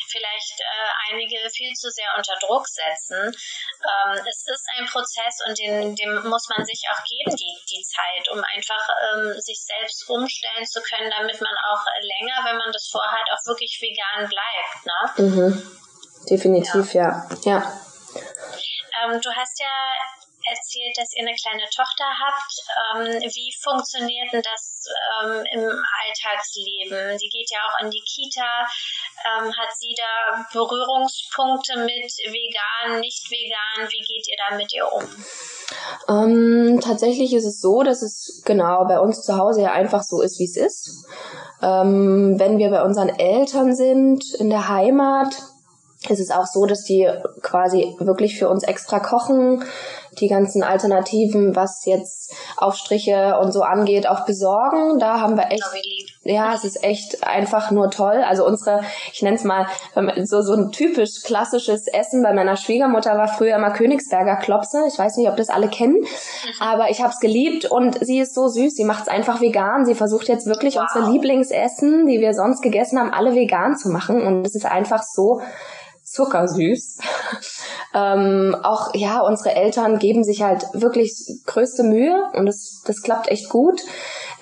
vielleicht 0.10 0.60
äh, 0.60 1.12
einige 1.12 1.38
viel 1.50 1.74
zu 1.74 1.90
sehr 1.90 2.10
unter 2.18 2.36
Druck 2.42 2.68
setzen. 2.68 3.30
Ähm, 3.30 4.18
es 4.28 4.46
ist 4.46 4.66
ein 4.78 4.86
Prozess 4.86 5.40
und 5.48 5.58
den, 5.58 5.96
dem 5.96 6.30
muss 6.30 6.50
man 6.50 6.66
sich 6.66 6.82
auch 6.92 7.02
geben, 7.06 7.36
die, 7.36 7.56
die 7.70 7.84
Zeit, 7.84 8.30
um 8.30 8.44
einfach 8.44 8.84
ähm, 9.14 9.40
sich 9.40 9.64
selbst 9.64 10.10
umstellen 10.10 10.66
zu 10.66 10.82
können, 10.82 11.12
damit 11.12 11.40
man 11.42 11.56
auch 11.70 11.84
länger, 12.02 12.46
wenn 12.46 12.58
man 12.58 12.72
das 12.72 12.90
vorhat, 12.92 13.28
auch 13.32 13.46
wirklich 13.46 13.78
vegan 13.82 14.28
bleibt. 14.28 14.80
Ne? 14.86 15.30
Mhm. 15.30 15.80
Definitiv, 16.30 16.94
ja. 16.94 17.28
ja. 17.46 17.60
ja. 17.60 17.80
Ähm, 19.02 19.22
du 19.22 19.30
hast 19.32 19.60
ja 19.60 19.70
erzählt, 20.46 20.96
dass 20.98 21.14
ihr 21.16 21.28
eine 21.28 21.36
kleine 21.36 21.68
Tochter 21.70 22.06
habt. 22.06 22.54
Ähm, 22.70 23.22
wie 23.22 23.52
funktioniert 23.62 24.32
denn 24.32 24.44
das 24.44 24.86
ähm, 25.22 25.44
im 25.54 25.66
Alltagsleben? 25.68 27.18
Die 27.18 27.30
geht 27.30 27.50
ja 27.52 27.60
auch 27.68 27.84
in 27.84 27.92
die 27.92 28.04
Kita. 28.04 28.66
Ähm, 29.26 29.52
hat 29.52 29.70
sie 29.78 29.96
da 29.98 30.46
Berührungspunkte 30.54 31.80
mit 31.80 32.12
vegan, 32.32 33.00
nicht 33.00 33.30
vegan? 33.30 33.90
Wie 33.90 34.04
geht 34.04 34.28
ihr 34.28 34.38
da 34.48 34.56
mit 34.56 34.74
ihr 34.74 34.92
um? 34.92 35.04
Ähm, 36.08 36.80
tatsächlich 36.82 37.34
ist 37.34 37.46
es 37.46 37.62
so, 37.62 37.84
dass 37.84 38.02
es 38.02 38.42
genau 38.46 38.86
bei 38.86 39.00
uns 39.00 39.22
zu 39.22 39.38
Hause 39.38 39.62
ja 39.62 39.72
einfach 39.72 40.04
so 40.04 40.22
ist, 40.22 40.40
wie 40.40 40.46
es 40.46 40.58
ist. 40.58 41.06
Ähm, 41.62 42.40
wenn 42.40 42.58
wir 42.58 42.70
bei 42.70 42.84
unseren 42.84 43.10
Eltern 43.10 43.76
sind, 43.76 44.34
in 44.36 44.50
der 44.50 44.70
Heimat, 44.70 45.36
es 46.08 46.20
ist 46.20 46.34
auch 46.34 46.46
so, 46.46 46.66
dass 46.66 46.84
die 46.84 47.10
quasi 47.42 47.96
wirklich 48.00 48.40
für 48.40 48.48
uns 48.48 48.64
extra 48.64 49.00
kochen, 49.00 49.66
die 50.20 50.28
ganzen 50.28 50.64
Alternativen, 50.64 51.56
was 51.56 51.86
jetzt 51.86 52.34
Aufstriche 52.58 53.38
und 53.40 53.52
so 53.52 53.62
angeht, 53.62 54.08
auch 54.08 54.26
besorgen. 54.26 55.00
Da 55.00 55.20
haben 55.20 55.38
wir 55.38 55.52
echt, 55.52 55.64
ja, 56.24 56.54
es 56.54 56.64
ist 56.64 56.84
echt 56.84 57.24
einfach 57.24 57.72
nur 57.72 57.90
toll. 57.90 58.24
Also 58.26 58.46
unsere, 58.46 58.82
ich 59.14 59.22
nenne 59.22 59.38
es 59.38 59.44
mal 59.44 59.68
so 60.24 60.42
so 60.42 60.54
ein 60.54 60.72
typisch 60.72 61.24
klassisches 61.24 61.88
Essen 61.88 62.24
bei 62.24 62.34
meiner 62.34 62.56
Schwiegermutter 62.56 63.18
war 63.18 63.28
früher 63.28 63.56
immer 63.56 63.72
Königsberger 63.72 64.38
Klopse. 64.38 64.86
Ich 64.88 64.98
weiß 64.98 65.18
nicht, 65.18 65.30
ob 65.30 65.38
das 65.38 65.50
alle 65.50 65.68
kennen, 65.68 66.02
mhm. 66.02 66.08
aber 66.60 66.90
ich 66.90 67.02
habe 67.02 67.14
es 67.14 67.20
geliebt 67.20 67.66
und 67.66 68.04
sie 68.06 68.20
ist 68.20 68.34
so 68.34 68.48
süß. 68.48 68.74
Sie 68.74 68.86
macht 68.86 69.04
es 69.04 69.08
einfach 69.08 69.42
vegan. 69.42 69.86
Sie 69.86 69.96
versucht 69.96 70.28
jetzt 70.28 70.46
wirklich 70.48 70.76
wow. 70.76 70.84
unsere 70.84 71.12
Lieblingsessen, 71.12 72.08
die 72.08 72.20
wir 72.20 72.34
sonst 72.34 72.62
gegessen 72.62 73.00
haben, 73.00 73.14
alle 73.14 73.36
vegan 73.36 73.78
zu 73.78 73.90
machen 73.90 74.26
und 74.26 74.46
es 74.46 74.56
ist 74.56 74.66
einfach 74.66 75.04
so 75.04 75.42
zuckersüß. 76.12 76.98
ähm, 77.96 78.56
auch 78.64 78.94
ja, 78.96 79.22
unsere 79.22 79.56
Eltern 79.56 80.00
geben 80.00 80.24
sich 80.24 80.42
halt 80.42 80.66
wirklich 80.74 81.42
größte 81.46 81.84
Mühe 81.84 82.30
und 82.34 82.46
das, 82.46 82.82
das 82.86 83.02
klappt 83.02 83.30
echt 83.30 83.50
gut. 83.50 83.82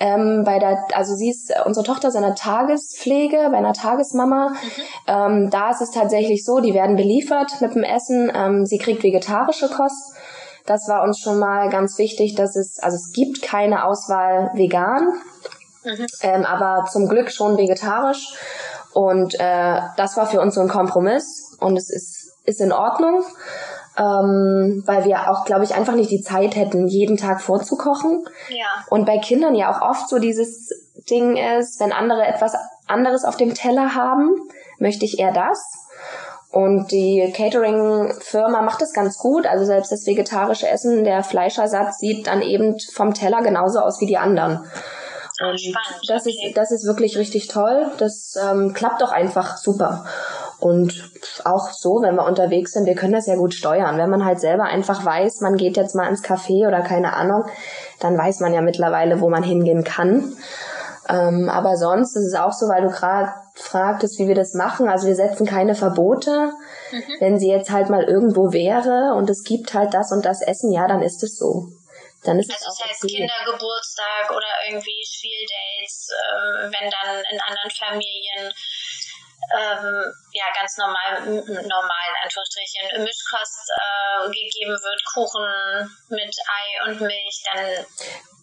Ähm, 0.00 0.44
bei 0.44 0.58
der, 0.58 0.84
also 0.94 1.14
sie 1.14 1.30
ist 1.30 1.52
unsere 1.64 1.84
Tochter 1.84 2.08
ist 2.08 2.14
in 2.14 2.22
der 2.22 2.36
Tagespflege, 2.36 3.48
bei 3.50 3.58
einer 3.58 3.72
Tagesmama. 3.72 4.50
Mhm. 4.50 4.82
Ähm, 5.06 5.50
da 5.50 5.70
ist 5.70 5.80
es 5.80 5.90
tatsächlich 5.90 6.44
so, 6.44 6.60
die 6.60 6.74
werden 6.74 6.96
beliefert 6.96 7.60
mit 7.60 7.74
dem 7.74 7.82
Essen. 7.82 8.30
Ähm, 8.34 8.64
sie 8.64 8.78
kriegt 8.78 9.02
vegetarische 9.02 9.68
Kost. 9.68 10.14
Das 10.66 10.86
war 10.86 11.02
uns 11.02 11.18
schon 11.18 11.38
mal 11.38 11.70
ganz 11.70 11.98
wichtig, 11.98 12.34
dass 12.34 12.54
es, 12.54 12.78
also 12.78 12.96
es 12.96 13.12
gibt 13.12 13.42
keine 13.42 13.86
Auswahl 13.86 14.50
vegan, 14.54 15.14
mhm. 15.82 16.06
ähm, 16.20 16.44
aber 16.44 16.86
zum 16.90 17.08
Glück 17.08 17.32
schon 17.32 17.56
vegetarisch. 17.56 18.34
Und 18.98 19.36
äh, 19.38 19.80
das 19.96 20.16
war 20.16 20.26
für 20.26 20.40
uns 20.40 20.56
so 20.56 20.60
ein 20.60 20.68
Kompromiss 20.68 21.56
und 21.60 21.76
es 21.76 21.88
ist, 21.88 22.32
ist 22.44 22.60
in 22.60 22.72
Ordnung, 22.72 23.22
ähm, 23.96 24.82
weil 24.86 25.04
wir 25.04 25.30
auch, 25.30 25.44
glaube 25.44 25.62
ich, 25.62 25.76
einfach 25.76 25.94
nicht 25.94 26.10
die 26.10 26.20
Zeit 26.20 26.56
hätten, 26.56 26.88
jeden 26.88 27.16
Tag 27.16 27.40
vorzukochen. 27.40 28.24
Ja. 28.48 28.66
Und 28.90 29.06
bei 29.06 29.18
Kindern 29.18 29.54
ja 29.54 29.70
auch 29.70 29.88
oft 29.88 30.08
so 30.08 30.18
dieses 30.18 30.70
Ding 31.08 31.36
ist, 31.36 31.78
wenn 31.78 31.92
andere 31.92 32.26
etwas 32.26 32.54
anderes 32.88 33.24
auf 33.24 33.36
dem 33.36 33.54
Teller 33.54 33.94
haben, 33.94 34.34
möchte 34.80 35.04
ich 35.04 35.20
eher 35.20 35.32
das. 35.32 35.62
Und 36.50 36.90
die 36.90 37.32
Catering-Firma 37.36 38.62
macht 38.62 38.82
das 38.82 38.92
ganz 38.92 39.16
gut. 39.16 39.46
Also 39.46 39.64
selbst 39.64 39.92
das 39.92 40.08
vegetarische 40.08 40.66
Essen, 40.66 41.04
der 41.04 41.22
Fleischersatz 41.22 41.98
sieht 41.98 42.26
dann 42.26 42.42
eben 42.42 42.74
vom 42.92 43.14
Teller 43.14 43.42
genauso 43.42 43.78
aus 43.78 44.00
wie 44.00 44.06
die 44.06 44.18
anderen. 44.18 44.66
Und 45.40 45.60
Spannend. 45.60 46.00
das 46.08 46.26
okay. 46.26 46.48
ist 46.48 46.56
das 46.56 46.72
ist 46.72 46.86
wirklich 46.86 47.16
richtig 47.16 47.48
toll. 47.48 47.86
Das 47.98 48.34
ähm, 48.36 48.72
klappt 48.74 49.02
doch 49.02 49.12
einfach 49.12 49.56
super. 49.56 50.04
Und 50.58 51.12
auch 51.44 51.70
so, 51.70 52.02
wenn 52.02 52.16
wir 52.16 52.26
unterwegs 52.26 52.72
sind, 52.72 52.86
wir 52.86 52.96
können 52.96 53.12
das 53.12 53.26
ja 53.26 53.36
gut 53.36 53.54
steuern. 53.54 53.98
Wenn 53.98 54.10
man 54.10 54.24
halt 54.24 54.40
selber 54.40 54.64
einfach 54.64 55.04
weiß, 55.04 55.40
man 55.40 55.56
geht 55.56 55.76
jetzt 55.76 55.94
mal 55.94 56.08
ins 56.08 56.24
Café 56.24 56.66
oder 56.66 56.80
keine 56.80 57.12
Ahnung, 57.12 57.44
dann 58.00 58.18
weiß 58.18 58.40
man 58.40 58.52
ja 58.52 58.60
mittlerweile, 58.60 59.20
wo 59.20 59.30
man 59.30 59.44
hingehen 59.44 59.84
kann. 59.84 60.36
Ähm, 61.08 61.48
aber 61.48 61.76
sonst 61.76 62.16
ist 62.16 62.26
es 62.26 62.34
auch 62.34 62.52
so, 62.52 62.68
weil 62.68 62.82
du 62.82 62.90
gerade 62.90 63.32
fragtest, 63.54 64.18
wie 64.18 64.26
wir 64.26 64.34
das 64.34 64.54
machen. 64.54 64.88
Also 64.88 65.06
wir 65.06 65.14
setzen 65.14 65.46
keine 65.46 65.76
Verbote. 65.76 66.50
Mhm. 66.90 67.02
Wenn 67.20 67.38
sie 67.38 67.48
jetzt 67.48 67.70
halt 67.70 67.88
mal 67.88 68.02
irgendwo 68.02 68.52
wäre 68.52 69.14
und 69.16 69.30
es 69.30 69.44
gibt 69.44 69.74
halt 69.74 69.94
das 69.94 70.10
und 70.10 70.24
das 70.24 70.42
Essen, 70.42 70.72
ja, 70.72 70.88
dann 70.88 71.02
ist 71.02 71.22
es 71.22 71.36
so. 71.36 71.68
Dann 72.24 72.38
ist 72.38 72.50
also 72.50 72.66
es 72.68 72.78
das 72.78 72.88
heißt 72.88 73.04
okay. 73.04 73.16
Kindergeburtstag 73.16 74.30
oder 74.30 74.50
irgendwie 74.66 75.04
Spieldates, 75.06 76.10
äh, 76.10 76.70
wenn 76.72 76.90
dann 76.90 77.22
in 77.30 77.40
anderen 77.40 77.70
Familien 77.70 78.52
ähm, 79.54 80.12
ja 80.32 80.46
ganz 80.52 80.76
normal, 80.76 81.20
normal 81.22 82.06
in 82.10 82.22
Anführungsstrichen, 82.24 83.04
Mischkost 83.04 83.70
äh, 83.70 84.26
gegeben 84.26 84.74
wird, 84.74 85.04
Kuchen 85.14 85.96
mit 86.08 86.34
Ei 86.46 86.90
und 86.90 87.00
Milch, 87.00 87.42
dann 87.44 87.86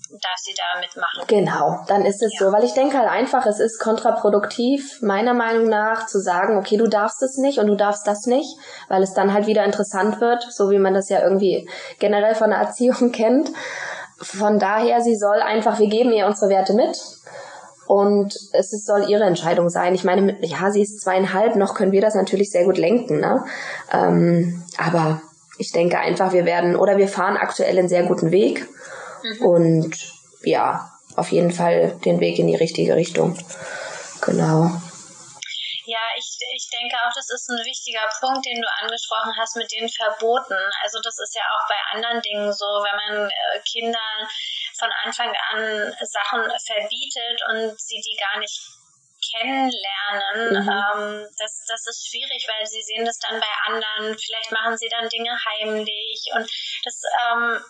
darf 0.09 0.38
sie 0.38 0.53
da 0.55 0.79
mitmachen. 0.79 1.24
Genau, 1.27 1.79
dann 1.88 2.05
ist 2.05 2.21
es 2.21 2.33
ja. 2.39 2.45
so, 2.45 2.53
weil 2.53 2.63
ich 2.63 2.74
denke 2.74 2.97
halt 2.97 3.09
einfach, 3.09 3.45
es 3.45 3.59
ist 3.59 3.79
kontraproduktiv, 3.79 5.01
meiner 5.01 5.33
Meinung 5.33 5.67
nach, 5.67 6.05
zu 6.05 6.19
sagen, 6.19 6.57
okay, 6.57 6.77
du 6.77 6.88
darfst 6.88 7.21
es 7.24 7.38
nicht 7.38 7.59
und 7.59 7.67
du 7.67 7.75
darfst 7.75 8.07
das 8.07 8.25
nicht, 8.25 8.57
weil 8.88 9.03
es 9.03 9.13
dann 9.13 9.33
halt 9.33 9.47
wieder 9.47 9.63
interessant 9.65 10.21
wird, 10.21 10.43
so 10.43 10.69
wie 10.69 10.79
man 10.79 10.93
das 10.93 11.09
ja 11.09 11.21
irgendwie 11.21 11.67
generell 12.00 12.35
von 12.35 12.50
der 12.50 12.59
Erziehung 12.59 13.12
kennt. 13.12 13.50
Von 14.21 14.59
daher, 14.59 15.01
sie 15.01 15.15
soll 15.15 15.41
einfach, 15.41 15.79
wir 15.79 15.88
geben 15.88 16.12
ihr 16.12 16.25
unsere 16.25 16.50
Werte 16.50 16.74
mit 16.74 16.97
und 17.88 18.33
es 18.53 18.71
soll 18.85 19.09
ihre 19.09 19.25
Entscheidung 19.25 19.69
sein. 19.69 19.93
Ich 19.93 20.03
meine, 20.03 20.38
ja, 20.41 20.71
sie 20.71 20.81
ist 20.81 21.01
zweieinhalb, 21.01 21.55
noch 21.55 21.75
können 21.75 21.91
wir 21.91 22.01
das 22.01 22.15
natürlich 22.15 22.50
sehr 22.50 22.63
gut 22.63 22.77
lenken, 22.77 23.19
ne? 23.19 23.43
Ähm, 23.91 24.63
aber 24.77 25.21
ich 25.57 25.71
denke 25.71 26.00
einfach, 26.00 26.33
wir 26.33 26.45
werden, 26.45 26.75
oder 26.75 26.97
wir 26.97 27.07
fahren 27.07 27.38
aktuell 27.38 27.77
einen 27.77 27.88
sehr 27.88 28.03
guten 28.03 28.31
Weg. 28.31 28.67
Mhm. 29.25 29.46
Und 29.46 29.96
ja, 30.44 30.91
auf 31.15 31.32
jeden 31.32 31.51
Fall 31.51 32.00
den 32.05 32.20
Weg 32.20 32.38
in 32.39 32.48
die 32.48 32.55
richtige 32.55 32.96
Richtung. 32.96 33.38
Genau. 34.22 34.70
Ja, 35.86 36.01
ich, 36.17 36.38
ich 36.55 36.67
denke 36.74 36.98
auch, 36.98 37.13
das 37.13 37.29
ist 37.29 37.48
ein 37.50 37.62
wichtiger 37.63 38.10
Punkt, 38.20 38.46
den 38.46 38.60
du 38.60 38.67
angesprochen 38.82 39.34
hast 39.38 39.55
mit 39.55 39.72
den 39.72 39.88
Verboten. 39.88 40.58
Also 40.82 41.00
das 41.01 41.13
ist 41.20 41.36
ja 41.36 41.44
auch 41.53 41.65
bei 41.70 41.77
anderen 41.94 42.22
Dingen 42.22 42.51
so, 42.51 42.65
wenn 42.65 42.98
man 42.98 43.29
äh, 43.29 43.60
Kindern 43.62 44.17
von 44.77 44.89
Anfang 45.05 45.29
an 45.53 45.94
Sachen 46.01 46.41
verbietet 46.41 47.38
und 47.50 47.79
sie 47.79 48.01
die 48.01 48.17
gar 48.17 48.39
nicht 48.39 48.62
kennenlernen, 49.32 50.62
mhm. 50.62 50.70
ähm, 50.70 51.27
das, 51.38 51.65
das 51.67 51.88
ist 51.88 52.08
schwierig, 52.10 52.46
weil 52.48 52.65
sie 52.65 52.82
sehen 52.82 53.05
das 53.05 53.17
dann 53.20 53.39
bei 53.39 53.53
anderen, 53.65 54.17
vielleicht 54.17 54.51
machen 54.51 54.77
sie 54.77 54.89
dann 54.89 55.10
Dinge 55.10 55.32
heimlich 55.34 56.29
und 56.36 56.50
das 56.84 57.01
ähm, 57.32 57.63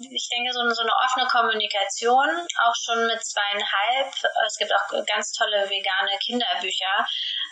ich 0.00 0.28
denke, 0.32 0.52
so 0.52 0.60
eine, 0.60 0.74
so 0.74 0.82
eine 0.82 0.96
offene 1.04 1.26
Kommunikation, 1.28 2.28
auch 2.64 2.76
schon 2.76 3.06
mit 3.06 3.20
zweieinhalb. 3.20 4.08
Es 4.46 4.56
gibt 4.56 4.72
auch 4.72 4.88
ganz 5.04 5.32
tolle 5.32 5.68
vegane 5.68 6.16
Kinderbücher, 6.24 7.04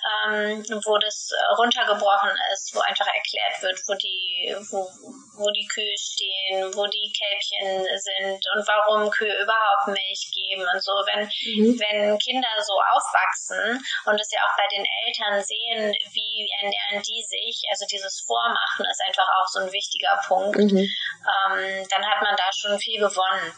ähm, 0.09 0.64
wo 0.85 0.97
das 0.97 1.28
runtergebrochen 1.59 2.33
ist, 2.52 2.73
wo 2.75 2.81
einfach 2.81 3.07
erklärt 3.07 3.61
wird, 3.61 3.78
wo 3.87 3.95
die, 3.95 4.57
wo, 4.71 4.88
wo 5.37 5.50
die 5.52 5.69
Kühe 5.69 5.97
stehen, 5.99 6.73
wo 6.73 6.87
die 6.87 7.12
Kälbchen 7.12 7.85
sind 7.85 8.40
und 8.57 8.62
warum 8.64 9.11
Kühe 9.11 9.35
überhaupt 9.43 9.88
Milch 9.88 10.31
geben 10.33 10.64
und 10.73 10.83
so. 10.83 10.93
Wenn, 11.12 11.28
mhm. 11.28 11.76
wenn 11.76 12.19
Kinder 12.19 12.49
so 12.64 12.75
aufwachsen 12.97 13.76
und 14.07 14.17
es 14.21 14.33
ja 14.33 14.40
auch 14.49 14.57
bei 14.57 14.67
den 14.73 14.87
Eltern 15.05 15.43
sehen, 15.45 15.93
wie 16.12 16.49
ernähren 16.62 17.02
die 17.05 17.23
sich, 17.28 17.62
also 17.71 17.85
dieses 17.90 18.25
Vormachen 18.25 18.87
ist 18.88 19.02
einfach 19.05 19.28
auch 19.37 19.49
so 19.49 19.61
ein 19.61 19.73
wichtiger 19.73 20.17
Punkt, 20.26 20.57
mhm. 20.57 20.88
ähm, 20.88 21.87
dann 21.90 22.05
hat 22.07 22.23
man 22.23 22.38
da 22.38 22.50
schon 22.54 22.78
viel 22.78 23.00
gewonnen. 23.00 23.52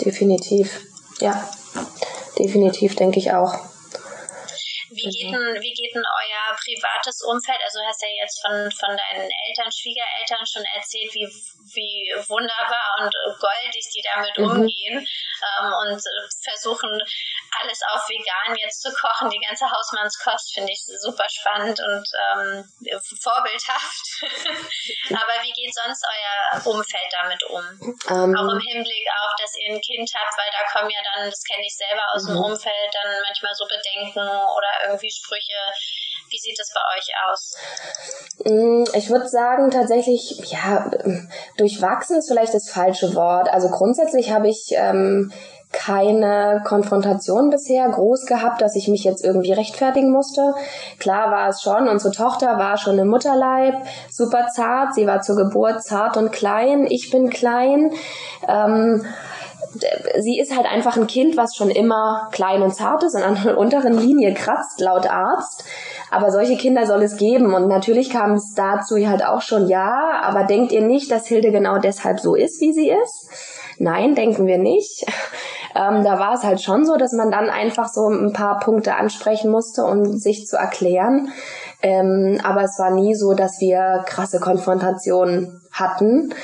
Definitiv, 0.00 0.80
ja. 1.20 1.48
Definitiv, 2.38 2.94
denke 2.94 3.18
ich 3.18 3.32
auch. 3.32 3.52
Wie 4.90 5.04
geht, 5.04 5.28
denn, 5.28 5.60
wie 5.60 5.74
geht 5.74 5.94
denn 5.94 6.02
euer 6.02 6.56
privates 6.56 7.20
Umfeld? 7.20 7.60
Also 7.62 7.78
du 7.80 7.86
hast 7.86 8.00
ja 8.00 8.08
jetzt 8.08 8.40
von, 8.40 8.56
von 8.72 8.96
deinen 8.96 9.28
Eltern, 9.46 9.70
Schwiegereltern 9.70 10.46
schon 10.48 10.64
erzählt, 10.64 11.12
wie, 11.12 11.28
wie 11.28 12.08
wunderbar 12.24 12.96
und 13.04 13.12
goldig 13.38 13.84
die 13.92 14.02
damit 14.02 14.38
mhm. 14.38 14.44
umgehen 14.48 14.96
ähm, 14.96 15.72
und 15.84 16.00
versuchen, 16.42 16.96
alles 17.60 17.80
auf 17.92 18.02
vegan 18.08 18.56
jetzt 18.56 18.82
zu 18.82 18.90
kochen. 18.92 19.30
Die 19.30 19.40
ganze 19.40 19.66
Hausmannskost 19.70 20.54
finde 20.54 20.72
ich 20.72 20.82
super 21.00 21.26
spannend 21.28 21.78
und 21.80 22.06
ähm, 22.14 22.64
vorbildhaft. 23.20 24.06
Aber 25.10 25.34
wie 25.42 25.52
geht 25.52 25.74
sonst 25.74 26.04
euer 26.06 26.74
Umfeld 26.74 27.10
damit 27.12 27.42
um? 27.50 27.64
Ähm. 28.10 28.34
Auch 28.36 28.50
im 28.52 28.60
Hinblick 28.60 29.06
auf, 29.20 29.32
dass 29.40 29.52
ihr 29.58 29.74
ein 29.74 29.80
Kind 29.80 30.08
habt, 30.14 30.34
weil 30.38 30.50
da 30.52 30.62
kommen 30.72 30.90
ja 30.90 31.00
dann, 31.14 31.30
das 31.30 31.42
kenne 31.44 31.64
ich 31.66 31.76
selber 31.76 32.04
aus 32.14 32.24
mhm. 32.24 32.34
dem 32.34 32.38
Umfeld, 32.44 32.90
dann 32.92 33.10
manchmal 33.26 33.54
so 33.54 33.64
Bedenken 33.66 34.28
oder 34.28 34.90
irgendwie 34.90 35.10
Sprüche. 35.10 35.58
Wie 36.30 36.38
sieht 36.38 36.58
das 36.58 36.70
bei 36.74 36.82
euch 36.96 37.08
aus? 37.24 37.56
Mm, 38.44 38.84
ich 38.94 39.08
würde 39.08 39.28
sagen, 39.28 39.70
tatsächlich, 39.70 40.38
ja, 40.50 40.90
durchwachsen 41.56 42.18
ist 42.18 42.28
vielleicht 42.28 42.54
das 42.54 42.70
falsche 42.70 43.14
Wort. 43.14 43.48
Also 43.48 43.70
grundsätzlich 43.70 44.30
habe 44.30 44.48
ich 44.48 44.68
ähm, 44.72 45.32
keine 45.72 46.62
Konfrontation 46.64 47.50
bisher 47.50 47.88
groß 47.88 48.26
gehabt, 48.26 48.62
dass 48.62 48.74
ich 48.74 48.88
mich 48.88 49.04
jetzt 49.04 49.24
irgendwie 49.24 49.52
rechtfertigen 49.52 50.10
musste. 50.10 50.54
Klar 50.98 51.30
war 51.30 51.48
es 51.48 51.60
schon, 51.60 51.88
unsere 51.88 52.12
Tochter 52.12 52.58
war 52.58 52.78
schon 52.78 52.98
im 52.98 53.08
Mutterleib, 53.08 53.74
super 54.10 54.48
zart, 54.54 54.94
sie 54.94 55.06
war 55.06 55.20
zur 55.20 55.36
Geburt 55.36 55.82
zart 55.82 56.16
und 56.16 56.32
klein, 56.32 56.86
ich 56.88 57.10
bin 57.10 57.28
klein. 57.30 57.92
Ähm, 58.48 59.04
sie 60.18 60.38
ist 60.38 60.56
halt 60.56 60.66
einfach 60.66 60.96
ein 60.96 61.06
Kind, 61.06 61.36
was 61.36 61.54
schon 61.54 61.70
immer 61.70 62.28
klein 62.32 62.62
und 62.62 62.74
zart 62.74 63.02
ist 63.02 63.14
und 63.14 63.22
an 63.22 63.38
der 63.44 63.58
unteren 63.58 63.98
Linie 63.98 64.34
kratzt, 64.34 64.80
laut 64.80 65.08
Arzt. 65.08 65.64
Aber 66.10 66.30
solche 66.30 66.56
Kinder 66.56 66.86
soll 66.86 67.02
es 67.02 67.16
geben. 67.16 67.52
Und 67.52 67.68
natürlich 67.68 68.10
kam 68.10 68.32
es 68.32 68.54
dazu 68.54 68.96
halt 69.06 69.24
auch 69.24 69.42
schon, 69.42 69.68
ja, 69.68 70.20
aber 70.22 70.44
denkt 70.44 70.72
ihr 70.72 70.80
nicht, 70.80 71.10
dass 71.10 71.26
Hilde 71.26 71.52
genau 71.52 71.78
deshalb 71.78 72.20
so 72.20 72.34
ist, 72.34 72.60
wie 72.60 72.72
sie 72.72 72.90
ist? 72.90 73.28
Nein, 73.78 74.14
denken 74.14 74.46
wir 74.46 74.58
nicht. 74.58 75.04
Ähm, 75.78 76.02
da 76.02 76.18
war 76.18 76.34
es 76.34 76.42
halt 76.42 76.60
schon 76.60 76.84
so, 76.84 76.96
dass 76.96 77.12
man 77.12 77.30
dann 77.30 77.50
einfach 77.50 77.88
so 77.88 78.08
ein 78.08 78.32
paar 78.32 78.58
Punkte 78.58 78.96
ansprechen 78.96 79.50
musste, 79.50 79.84
um 79.84 80.18
sich 80.18 80.46
zu 80.46 80.56
erklären. 80.56 81.28
Ähm, 81.82 82.40
aber 82.42 82.62
es 82.62 82.78
war 82.78 82.90
nie 82.90 83.14
so, 83.14 83.34
dass 83.34 83.60
wir 83.60 84.02
krasse 84.06 84.40
Konfrontationen 84.40 85.60
hatten. 85.70 86.34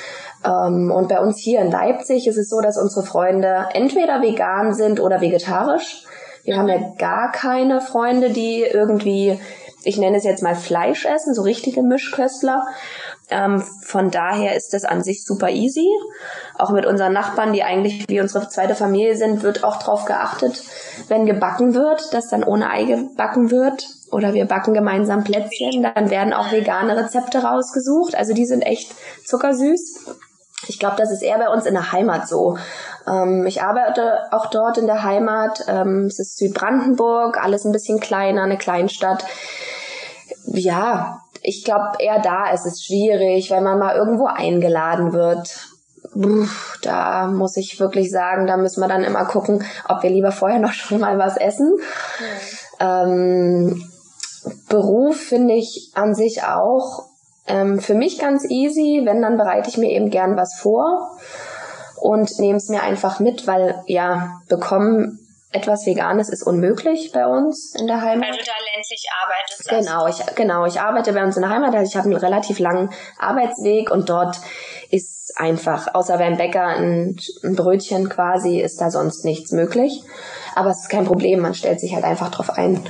Ähm, 0.44 0.92
und 0.92 1.08
bei 1.08 1.18
uns 1.18 1.38
hier 1.38 1.60
in 1.60 1.72
Leipzig 1.72 2.28
ist 2.28 2.36
es 2.36 2.48
so, 2.48 2.60
dass 2.60 2.78
unsere 2.78 3.04
Freunde 3.04 3.66
entweder 3.72 4.22
vegan 4.22 4.72
sind 4.72 5.00
oder 5.00 5.20
vegetarisch. 5.20 6.04
Wir 6.44 6.56
haben 6.56 6.68
ja 6.68 6.78
gar 6.98 7.32
keine 7.32 7.80
Freunde, 7.80 8.30
die 8.30 8.62
irgendwie, 8.62 9.40
ich 9.82 9.98
nenne 9.98 10.18
es 10.18 10.24
jetzt 10.24 10.42
mal 10.42 10.54
Fleisch 10.54 11.06
essen, 11.06 11.34
so 11.34 11.42
richtige 11.42 11.82
Mischköstler. 11.82 12.62
Ähm, 13.30 13.62
von 13.62 14.10
daher 14.10 14.54
ist 14.54 14.74
das 14.74 14.84
an 14.84 15.02
sich 15.02 15.24
super 15.24 15.50
easy. 15.50 15.88
Auch 16.58 16.70
mit 16.70 16.86
unseren 16.86 17.12
Nachbarn, 17.12 17.52
die 17.52 17.62
eigentlich 17.62 18.08
wie 18.08 18.20
unsere 18.20 18.48
zweite 18.48 18.74
Familie 18.74 19.16
sind, 19.16 19.42
wird 19.42 19.64
auch 19.64 19.76
darauf 19.76 20.04
geachtet, 20.04 20.62
wenn 21.08 21.26
gebacken 21.26 21.74
wird, 21.74 22.12
dass 22.12 22.28
dann 22.28 22.44
ohne 22.44 22.70
Ei 22.70 22.84
gebacken 22.84 23.50
wird. 23.50 23.86
Oder 24.10 24.34
wir 24.34 24.44
backen 24.44 24.74
gemeinsam 24.74 25.24
Plätzchen, 25.24 25.82
dann 25.82 26.10
werden 26.10 26.32
auch 26.32 26.52
vegane 26.52 26.96
Rezepte 26.96 27.42
rausgesucht. 27.42 28.14
Also 28.14 28.32
die 28.32 28.46
sind 28.46 28.62
echt 28.62 28.94
zuckersüß. 29.24 30.06
Ich 30.68 30.78
glaube, 30.78 30.96
das 30.96 31.10
ist 31.10 31.22
eher 31.22 31.38
bei 31.38 31.48
uns 31.48 31.66
in 31.66 31.74
der 31.74 31.92
Heimat 31.92 32.28
so. 32.28 32.56
Ähm, 33.06 33.44
ich 33.46 33.62
arbeite 33.62 34.32
auch 34.32 34.46
dort 34.46 34.78
in 34.78 34.86
der 34.86 35.02
Heimat. 35.02 35.64
Ähm, 35.66 36.04
es 36.06 36.18
ist 36.18 36.38
Südbrandenburg, 36.38 37.42
alles 37.42 37.64
ein 37.64 37.72
bisschen 37.72 38.00
kleiner, 38.00 38.42
eine 38.42 38.58
Kleinstadt. 38.58 39.24
Ja, 40.46 41.23
ich 41.44 41.62
glaube, 41.62 41.98
eher 41.98 42.20
da 42.20 42.50
ist 42.50 42.64
es 42.64 42.82
schwierig, 42.82 43.50
wenn 43.50 43.62
man 43.62 43.78
mal 43.78 43.94
irgendwo 43.94 44.26
eingeladen 44.26 45.12
wird. 45.12 45.60
da 46.82 47.26
muss 47.26 47.56
ich 47.56 47.78
wirklich 47.78 48.10
sagen, 48.10 48.46
da 48.46 48.56
müssen 48.56 48.80
wir 48.80 48.88
dann 48.88 49.04
immer 49.04 49.26
gucken, 49.26 49.62
ob 49.88 50.02
wir 50.02 50.10
lieber 50.10 50.32
vorher 50.32 50.58
noch 50.60 50.72
schon 50.72 51.00
mal 51.00 51.18
was 51.18 51.36
essen. 51.36 51.78
Ja. 52.80 53.04
Ähm, 53.04 53.84
Beruf 54.68 55.16
finde 55.16 55.54
ich 55.54 55.92
an 55.94 56.14
sich 56.14 56.42
auch 56.42 57.06
ähm, 57.46 57.78
für 57.78 57.94
mich 57.94 58.18
ganz 58.18 58.44
easy, 58.48 59.02
wenn, 59.04 59.22
dann 59.22 59.36
bereite 59.36 59.68
ich 59.68 59.76
mir 59.76 59.90
eben 59.90 60.10
gern 60.10 60.36
was 60.36 60.54
vor 60.54 61.16
und 61.96 62.38
nehme 62.38 62.56
es 62.56 62.68
mir 62.68 62.82
einfach 62.82 63.20
mit, 63.20 63.46
weil 63.46 63.82
ja, 63.86 64.40
bekommen 64.48 65.23
etwas 65.54 65.86
Veganes 65.86 66.28
ist 66.28 66.42
unmöglich 66.42 67.12
bei 67.12 67.26
uns 67.26 67.74
in 67.78 67.86
der 67.86 68.00
Heimat. 68.00 68.28
Weil 68.28 68.38
du 68.38 68.44
da 68.44 68.52
ländlich 68.74 69.06
arbeitest. 69.22 69.68
Genau, 69.68 70.06
ich, 70.08 70.34
genau, 70.34 70.66
ich 70.66 70.80
arbeite 70.80 71.12
bei 71.12 71.24
uns 71.24 71.36
in 71.36 71.42
der 71.42 71.50
Heimat, 71.50 71.74
also 71.74 71.88
ich 71.88 71.96
habe 71.96 72.08
einen 72.08 72.16
relativ 72.16 72.58
langen 72.58 72.90
Arbeitsweg 73.18 73.90
und 73.90 74.10
dort 74.10 74.40
ist 74.90 75.32
einfach, 75.36 75.94
außer 75.94 76.18
beim 76.18 76.36
Bäcker 76.36 76.66
ein, 76.66 77.16
ein 77.44 77.54
Brötchen 77.54 78.08
quasi, 78.08 78.60
ist 78.60 78.80
da 78.80 78.90
sonst 78.90 79.24
nichts 79.24 79.52
möglich. 79.52 80.02
Aber 80.56 80.70
es 80.70 80.82
ist 80.82 80.88
kein 80.88 81.04
Problem, 81.04 81.40
man 81.40 81.54
stellt 81.54 81.78
sich 81.78 81.94
halt 81.94 82.04
einfach 82.04 82.30
drauf 82.30 82.50
ein. 82.50 82.84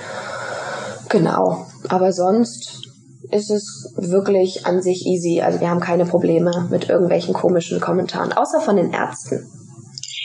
Genau. 1.11 1.67
Aber 1.89 2.13
sonst 2.13 2.89
ist 3.31 3.51
es 3.51 3.93
wirklich 3.97 4.65
an 4.65 4.81
sich 4.81 5.07
easy. 5.07 5.43
Also 5.43 5.61
wir 5.61 5.69
haben 5.69 5.81
keine 5.81 6.07
Probleme 6.07 6.67
mit 6.71 6.89
irgendwelchen 6.89 7.35
komischen 7.35 7.81
Kommentaren, 7.81 8.33
außer 8.33 8.61
von 8.61 8.77
den 8.77 8.93
Ärzten. 8.93 9.51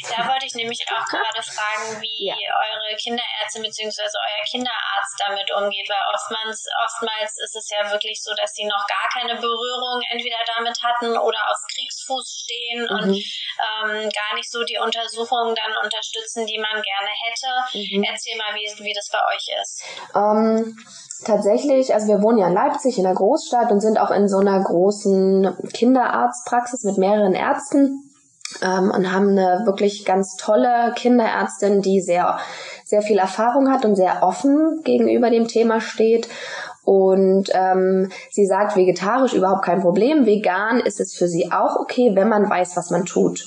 Da 0.07 0.27
wollte 0.27 0.45
ich 0.45 0.55
nämlich 0.55 0.79
auch 0.87 1.05
gerade 1.11 1.41
fragen, 1.43 2.01
wie 2.01 2.31
ja. 2.31 2.35
eure 2.35 2.95
Kinderärzte 2.95 3.61
bzw. 3.61 4.01
euer 4.03 4.43
Kinderarzt 4.47 5.15
damit 5.19 5.49
umgeht, 5.51 5.87
weil 5.89 6.03
oftmals, 6.13 6.63
oftmals 6.85 7.35
ist 7.43 7.55
es 7.55 7.67
ja 7.69 7.83
wirklich 7.91 8.21
so, 8.23 8.31
dass 8.35 8.51
sie 8.53 8.65
noch 8.65 8.85
gar 8.87 9.07
keine 9.11 9.35
Berührung 9.35 9.99
entweder 10.11 10.39
damit 10.55 10.77
hatten 10.83 11.17
oder 11.17 11.41
auf 11.51 11.59
Kriegsfuß 11.73 12.25
stehen 12.45 12.81
mhm. 12.83 12.95
und 12.95 13.15
ähm, 13.15 14.09
gar 14.09 14.31
nicht 14.35 14.51
so 14.51 14.63
die 14.63 14.77
Untersuchungen 14.77 15.55
dann 15.55 15.73
unterstützen, 15.83 16.45
die 16.45 16.59
man 16.59 16.81
gerne 16.81 17.11
hätte. 17.11 17.51
Mhm. 17.75 18.03
Erzähl 18.03 18.37
mal, 18.37 18.55
wie, 18.55 18.67
wie 18.83 18.93
das 18.93 19.09
bei 19.11 19.19
euch 19.33 19.45
ist. 19.61 19.83
Ähm, 20.15 20.77
tatsächlich, 21.25 21.93
also 21.93 22.07
wir 22.07 22.21
wohnen 22.21 22.39
ja 22.39 22.47
in 22.47 22.53
Leipzig 22.53 22.97
in 22.97 23.03
der 23.03 23.13
Großstadt 23.13 23.71
und 23.71 23.81
sind 23.81 23.99
auch 23.99 24.11
in 24.11 24.27
so 24.27 24.39
einer 24.39 24.63
großen 24.63 25.69
Kinderarztpraxis 25.73 26.83
mit 26.83 26.97
mehreren 26.97 27.33
Ärzten 27.33 28.08
ähm, 28.61 28.91
und 28.91 29.11
haben 29.11 29.29
eine 29.29 29.63
wirklich 29.65 30.05
ganz 30.05 30.35
tolle 30.35 30.93
Kinderärztin, 30.95 31.81
die 31.81 32.01
sehr, 32.01 32.39
sehr 32.83 33.01
viel 33.01 33.17
Erfahrung 33.17 33.71
hat 33.71 33.85
und 33.85 33.95
sehr 33.95 34.23
offen 34.23 34.81
gegenüber 34.83 35.29
dem 35.29 35.47
Thema 35.47 35.81
steht. 35.81 36.27
Und 36.83 37.49
ähm, 37.53 38.09
sie 38.31 38.47
sagt, 38.47 38.75
vegetarisch 38.75 39.33
überhaupt 39.33 39.63
kein 39.63 39.81
Problem. 39.81 40.25
Vegan 40.25 40.79
ist 40.79 40.99
es 40.99 41.13
für 41.13 41.27
sie 41.27 41.51
auch 41.51 41.75
okay, 41.75 42.15
wenn 42.15 42.29
man 42.29 42.49
weiß, 42.49 42.75
was 42.77 42.89
man 42.89 43.05
tut. 43.05 43.45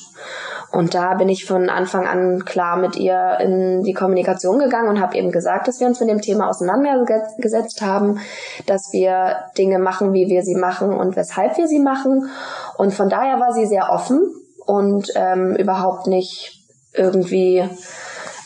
Und 0.70 0.94
da 0.94 1.14
bin 1.14 1.28
ich 1.28 1.44
von 1.44 1.68
Anfang 1.68 2.06
an 2.06 2.44
klar 2.44 2.76
mit 2.76 2.96
ihr 2.96 3.38
in 3.40 3.82
die 3.82 3.92
Kommunikation 3.94 4.58
gegangen 4.58 4.88
und 4.88 5.00
habe 5.00 5.18
eben 5.18 5.32
gesagt, 5.32 5.66
dass 5.66 5.80
wir 5.80 5.86
uns 5.86 6.00
mit 6.00 6.08
dem 6.08 6.22
Thema 6.22 6.48
auseinandergesetzt 6.48 7.82
haben, 7.82 8.20
dass 8.66 8.92
wir 8.92 9.36
Dinge 9.58 9.78
machen, 9.78 10.12
wie 10.14 10.28
wir 10.28 10.42
sie 10.42 10.54
machen 10.54 10.94
und 10.94 11.16
weshalb 11.16 11.58
wir 11.58 11.66
sie 11.66 11.80
machen. 11.80 12.30
Und 12.78 12.94
von 12.94 13.10
daher 13.10 13.40
war 13.40 13.52
sie 13.52 13.66
sehr 13.66 13.90
offen 13.90 14.41
und 14.72 15.12
ähm, 15.16 15.54
überhaupt 15.56 16.06
nicht 16.06 16.64
irgendwie 16.94 17.62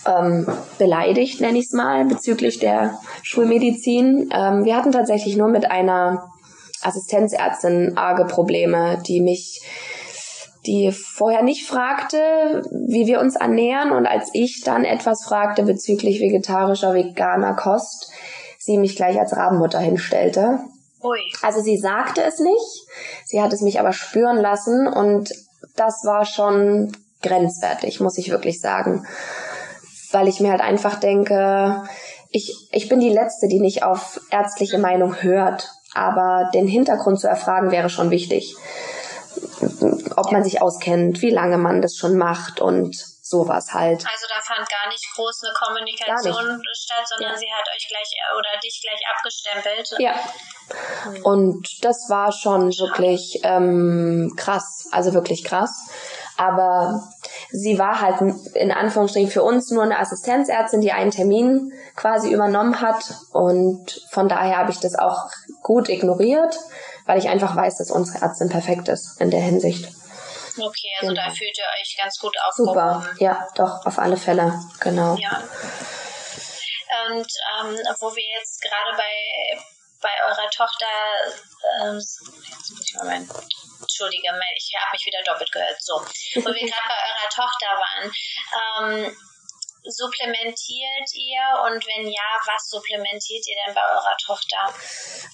ähm, 0.07 0.49
beleidigt, 0.77 1.41
nenne 1.41 1.59
ich 1.59 1.67
es 1.67 1.73
mal, 1.73 2.05
bezüglich 2.05 2.59
der 2.59 2.99
Schulmedizin. 3.23 4.31
Ähm, 4.35 4.65
wir 4.65 4.77
hatten 4.77 4.91
tatsächlich 4.91 5.37
nur 5.37 5.47
mit 5.47 5.71
einer 5.71 6.29
Assistenzärztin 6.83 7.97
arge 7.97 8.25
Probleme, 8.25 9.01
die 9.07 9.21
mich 9.21 9.63
die 10.67 10.91
vorher 10.91 11.45
nicht 11.45 11.65
fragte, 11.65 12.63
wie 12.73 13.07
wir 13.07 13.21
uns 13.21 13.37
ernähren 13.37 13.93
und 13.93 14.05
als 14.05 14.31
ich 14.33 14.63
dann 14.65 14.85
etwas 14.85 15.23
fragte 15.23 15.63
bezüglich 15.63 16.21
vegetarischer, 16.21 16.93
veganer 16.93 17.55
Kost, 17.55 18.11
sie 18.59 18.77
mich 18.77 18.97
gleich 18.97 19.17
als 19.17 19.37
Rabenmutter 19.37 19.79
hinstellte. 19.79 20.59
Ui. 21.05 21.21
Also 21.43 21.61
sie 21.61 21.77
sagte 21.77 22.21
es 22.25 22.41
nicht, 22.41 22.89
sie 23.27 23.41
hat 23.41 23.53
es 23.53 23.61
mich 23.61 23.79
aber 23.79 23.93
spüren 23.93 24.39
lassen 24.39 24.89
und 24.89 25.31
das 25.77 26.05
war 26.05 26.25
schon 26.25 26.93
grenzwertig, 27.23 28.01
muss 28.01 28.19
ich 28.19 28.31
wirklich 28.31 28.61
sagen. 28.61 29.07
Weil 30.13 30.29
ich 30.29 30.41
mir 30.41 30.51
halt 30.51 30.61
einfach 30.61 30.99
denke, 31.01 31.83
ich, 32.31 32.69
ich 32.73 32.89
bin 32.89 33.01
die 33.01 33.11
Letzte, 33.11 33.49
die 33.49 33.61
nicht 33.61 33.83
auf 33.83 34.21
ärztliche 34.31 34.79
Meinung 34.79 35.23
hört. 35.23 35.71
Aber 35.95 36.51
den 36.53 36.67
Hintergrund 36.67 37.19
zu 37.19 37.27
erfragen 37.27 37.71
wäre 37.71 37.89
schon 37.89 38.11
wichtig. 38.11 38.55
Ob 40.17 40.33
man 40.33 40.45
sich 40.45 40.61
auskennt, 40.61 41.23
wie 41.23 41.31
lange 41.31 41.57
man 41.57 41.81
das 41.81 41.97
schon 41.97 42.17
macht 42.17 42.61
und 42.61 43.16
sowas 43.29 43.75
halt. 43.75 44.07
Also 44.07 44.27
da 44.29 44.41
fand 44.41 44.69
gar 44.71 44.89
nicht 44.89 45.05
groß 45.15 45.43
eine 45.43 45.53
Kommunikation 45.55 46.63
statt, 46.75 47.05
sondern 47.09 47.33
ja. 47.33 47.37
sie 47.37 47.51
hat 47.51 47.67
euch 47.75 47.89
gleich 47.89 48.09
oder 48.39 48.61
dich 48.63 48.81
gleich 48.81 49.01
abgestempelt. 49.17 49.95
Ja. 49.99 50.15
Und 51.25 51.85
das 51.85 52.09
war 52.09 52.31
schon 52.31 52.71
wirklich 52.71 53.41
ähm, 53.43 54.33
krass, 54.37 54.89
also 54.93 55.13
wirklich 55.13 55.43
krass. 55.43 55.89
Aber 56.37 57.03
sie 57.51 57.79
war 57.79 58.01
halt 58.01 58.21
in 58.55 58.71
Anführungsstrichen 58.71 59.31
für 59.31 59.43
uns 59.43 59.71
nur 59.71 59.83
eine 59.83 59.99
Assistenzärztin, 59.99 60.81
die 60.81 60.93
einen 60.93 61.11
Termin 61.11 61.73
quasi 61.97 62.31
übernommen 62.31 62.81
hat. 62.81 63.13
Und 63.33 64.03
von 64.11 64.29
daher 64.29 64.59
habe 64.59 64.71
ich 64.71 64.79
das 64.79 64.95
auch 64.95 65.31
gut 65.63 65.89
ignoriert, 65.89 66.57
weil 67.07 67.19
ich 67.19 67.29
einfach 67.29 67.57
weiß, 67.57 67.79
dass 67.79 67.91
unsere 67.91 68.23
Ärztin 68.23 68.51
perfekt 68.51 68.89
ist 68.89 69.21
in 69.21 69.31
der 69.31 69.41
Hinsicht. 69.41 69.96
Okay, 70.59 70.93
also 71.01 71.13
genau. 71.13 71.27
da 71.27 71.31
fühlt 71.31 71.59
ihr 71.59 71.65
euch 71.81 71.97
ganz 71.97 72.19
gut 72.19 72.35
aufgehoben. 72.39 73.03
Super, 73.03 73.15
ja, 73.19 73.49
doch, 73.55 73.85
auf 73.85 73.99
alle 73.99 74.17
Fälle, 74.17 74.53
genau. 74.81 75.17
Ja. 75.17 75.43
Und 77.09 77.27
ähm, 77.27 77.77
wo 78.01 78.15
wir 78.15 78.39
jetzt 78.39 78.63
gerade 78.63 78.97
bei, 78.97 79.61
bei 80.01 80.25
eurer 80.25 80.49
Tochter, 80.51 80.87
ähm, 81.81 81.97
jetzt 81.97 82.71
muss 82.71 82.85
ich 82.89 82.95
mal 82.95 83.07
mein, 83.07 83.29
Entschuldige, 83.81 84.29
ich 84.57 84.73
habe 84.79 84.93
mich 84.93 85.07
wieder 85.07 85.23
doppelt 85.25 85.53
gehört, 85.53 85.77
so, 85.81 85.95
wo 85.95 86.53
wir 86.53 86.67
gerade 86.71 86.89
bei 86.89 87.01
eurer 87.07 87.29
Tochter 87.31 87.67
waren, 87.77 88.13
ähm, 88.81 89.17
supplementiert 89.89 91.09
ihr 91.15 91.43
und 91.67 91.85
wenn 91.87 92.07
ja, 92.07 92.41
was 92.47 92.69
supplementiert 92.69 93.47
ihr 93.47 93.55
denn 93.67 93.75
bei 93.75 93.81
eurer 93.81 94.17
Tochter? 94.25 94.57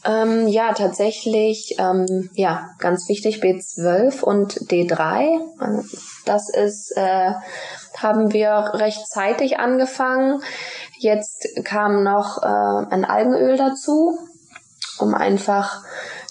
Ähm, 0.04 0.48
ja, 0.48 0.72
tatsächlich, 0.72 1.76
ähm, 1.78 2.30
ja, 2.34 2.70
ganz 2.78 3.08
wichtig 3.08 3.42
B12 3.42 4.22
und 4.22 4.54
D3. 4.70 5.84
Das 6.24 6.48
ist, 6.50 6.92
äh, 6.96 7.32
haben 7.98 8.32
wir 8.32 8.72
rechtzeitig 8.74 9.58
angefangen. 9.58 10.42
Jetzt 10.98 11.48
kam 11.64 12.04
noch 12.04 12.42
äh, 12.42 12.46
ein 12.94 13.04
Algenöl 13.04 13.56
dazu, 13.56 14.18
um 14.98 15.14
einfach 15.14 15.82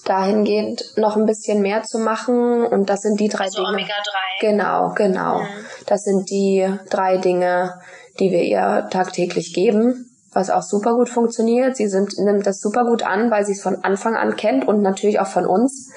dahingehend 0.05 0.97
noch 0.97 1.15
ein 1.15 1.25
bisschen 1.25 1.61
mehr 1.61 1.83
zu 1.83 1.99
machen. 1.99 2.65
Und 2.65 2.89
das 2.89 3.01
sind 3.01 3.19
die 3.19 3.27
drei 3.27 3.45
also 3.45 3.57
Dinge. 3.57 3.69
Omega 3.69 3.93
3. 4.39 4.47
Genau, 4.47 4.93
genau. 4.95 5.39
Mhm. 5.39 5.65
Das 5.85 6.03
sind 6.03 6.29
die 6.29 6.67
drei 6.89 7.17
Dinge, 7.17 7.79
die 8.19 8.31
wir 8.31 8.43
ihr 8.43 8.87
tagtäglich 8.91 9.53
geben, 9.53 10.09
was 10.33 10.49
auch 10.49 10.63
super 10.63 10.95
gut 10.95 11.09
funktioniert. 11.09 11.75
Sie 11.75 11.87
sind, 11.87 12.17
nimmt 12.19 12.45
das 12.45 12.59
super 12.61 12.85
gut 12.85 13.03
an, 13.03 13.31
weil 13.31 13.45
sie 13.45 13.53
es 13.53 13.61
von 13.61 13.83
Anfang 13.83 14.15
an 14.15 14.35
kennt 14.35 14.67
und 14.67 14.81
natürlich 14.81 15.19
auch 15.19 15.27
von 15.27 15.45
uns. 15.45 15.91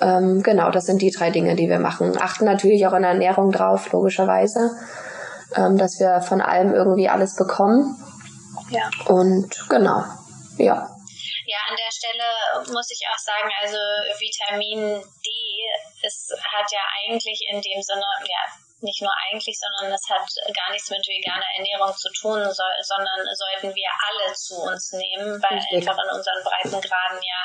Ähm, 0.00 0.42
genau, 0.42 0.70
das 0.70 0.86
sind 0.86 1.02
die 1.02 1.10
drei 1.10 1.30
Dinge, 1.30 1.54
die 1.54 1.68
wir 1.68 1.78
machen. 1.78 2.16
Achten 2.20 2.44
natürlich 2.44 2.86
auch 2.86 2.92
in 2.94 3.02
der 3.02 3.12
Ernährung 3.12 3.52
drauf, 3.52 3.92
logischerweise. 3.92 4.70
ähm, 5.56 5.78
dass 5.78 5.98
wir 6.00 6.20
von 6.20 6.40
allem 6.40 6.74
irgendwie 6.74 7.08
alles 7.08 7.36
bekommen. 7.36 7.96
Ja. 8.70 8.90
Und 9.06 9.68
genau, 9.68 10.02
ja. 10.58 10.88
Ja, 11.46 11.58
an 11.68 11.76
der 11.76 11.92
Stelle 11.92 12.72
muss 12.72 12.90
ich 12.90 13.04
auch 13.12 13.18
sagen, 13.18 13.50
also 13.62 13.76
Vitamin 14.18 14.80
D, 14.98 15.30
es 16.02 16.30
hat 16.32 16.66
ja 16.72 16.80
eigentlich 17.04 17.46
in 17.52 17.60
dem 17.60 17.82
Sinne, 17.82 18.04
ja, 18.24 18.42
nicht 18.84 19.02
nur 19.02 19.12
eigentlich, 19.28 19.58
sondern 19.58 19.92
es 19.92 20.04
hat 20.08 20.28
gar 20.54 20.70
nichts 20.70 20.90
mit 20.90 21.02
veganer 21.08 21.48
Ernährung 21.56 21.96
zu 21.96 22.08
tun, 22.12 22.44
so, 22.52 22.62
sondern 22.82 23.20
sollten 23.34 23.74
wir 23.74 23.90
alle 23.90 24.34
zu 24.34 24.56
uns 24.60 24.92
nehmen, 24.92 25.42
weil 25.42 25.58
Richtig. 25.58 25.88
einfach 25.88 25.98
in 26.04 26.10
unseren 26.16 26.44
Breitengraden 26.44 27.18
ja 27.18 27.42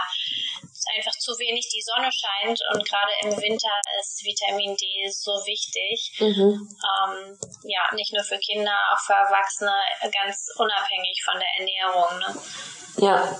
einfach 0.95 1.12
zu 1.19 1.32
wenig 1.38 1.67
die 1.69 1.82
Sonne 1.82 2.10
scheint 2.12 2.60
und 2.73 2.88
gerade 2.88 3.12
im 3.23 3.32
Winter 3.38 3.75
ist 3.99 4.23
Vitamin 4.23 4.75
D 4.75 4.86
so 5.12 5.32
wichtig. 5.45 6.12
Mhm. 6.19 6.69
Ähm, 6.69 7.38
ja, 7.63 7.93
nicht 7.93 8.13
nur 8.13 8.23
für 8.23 8.39
Kinder, 8.39 8.75
auch 8.93 8.99
für 8.99 9.13
Erwachsene, 9.13 9.73
ganz 10.02 10.47
unabhängig 10.56 11.21
von 11.23 11.39
der 11.39 11.49
Ernährung. 11.60 12.19
Ne? 12.19 13.06
Ja, 13.06 13.39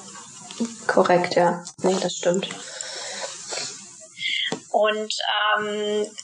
korrekt, 0.88 1.36
ja. 1.36 1.64
Nee, 1.82 1.98
das 2.02 2.14
stimmt. 2.14 2.48
Und 4.72 5.14
ähm, 5.58 6.16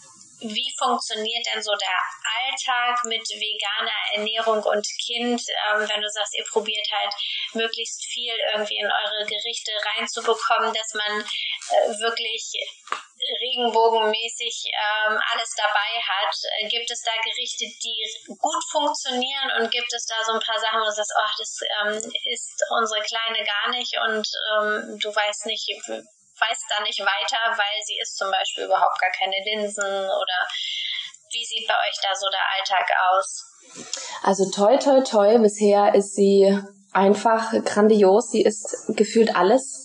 wie 0.53 0.73
funktioniert 0.77 1.45
denn 1.53 1.61
so 1.61 1.71
der 1.75 1.97
Alltag 2.37 3.03
mit 3.05 3.23
veganer 3.29 3.99
Ernährung 4.13 4.63
und 4.63 4.85
Kind, 5.05 5.41
ähm, 5.69 5.87
wenn 5.87 6.01
du 6.01 6.09
sagst, 6.09 6.35
ihr 6.37 6.45
probiert 6.45 6.87
halt 6.91 7.13
möglichst 7.53 8.05
viel 8.05 8.33
irgendwie 8.53 8.77
in 8.77 8.85
eure 8.85 9.25
Gerichte 9.25 9.71
reinzubekommen, 9.95 10.73
dass 10.73 10.93
man 10.93 11.21
äh, 11.21 11.99
wirklich 11.99 12.53
regenbogenmäßig 13.41 14.69
ähm, 14.69 15.17
alles 15.31 15.51
dabei 15.57 15.91
hat. 16.03 16.35
Äh, 16.59 16.67
gibt 16.67 16.89
es 16.91 17.01
da 17.01 17.11
Gerichte, 17.23 17.65
die 17.65 18.35
gut 18.37 18.63
funktionieren 18.69 19.51
und 19.57 19.71
gibt 19.71 19.91
es 19.93 20.05
da 20.05 20.15
so 20.25 20.33
ein 20.33 20.43
paar 20.43 20.59
Sachen, 20.59 20.79
wo 20.81 20.85
du 20.85 20.91
sagst, 20.91 21.13
oh, 21.15 21.33
das 21.37 21.59
ähm, 21.81 22.11
ist 22.31 22.63
unsere 22.69 23.01
Kleine 23.01 23.43
gar 23.45 23.69
nicht 23.71 23.93
und 23.97 24.27
ähm, 24.53 24.99
du 24.99 25.09
weißt 25.09 25.45
nicht, 25.45 25.65
weiß 26.39 26.59
da 26.69 26.83
nicht 26.83 26.99
weiter, 26.99 27.37
weil 27.49 27.77
sie 27.85 27.97
isst 28.01 28.17
zum 28.17 28.31
Beispiel 28.31 28.65
überhaupt 28.65 28.99
gar 28.99 29.11
keine 29.11 29.35
Linsen 29.43 29.83
oder 29.83 30.39
wie 31.31 31.45
sieht 31.45 31.67
bei 31.67 31.73
euch 31.73 31.97
da 32.01 32.15
so 32.15 32.27
der 32.29 32.45
Alltag 32.55 32.87
aus? 33.11 33.45
Also 34.23 34.49
toi 34.51 34.77
toi 34.77 35.01
toi, 35.01 35.37
bisher 35.39 35.93
ist 35.95 36.15
sie 36.15 36.57
einfach 36.95 37.51
grandios. 37.65 38.31
Sie 38.31 38.41
isst 38.41 38.75
gefühlt 38.95 39.35
alles. 39.35 39.81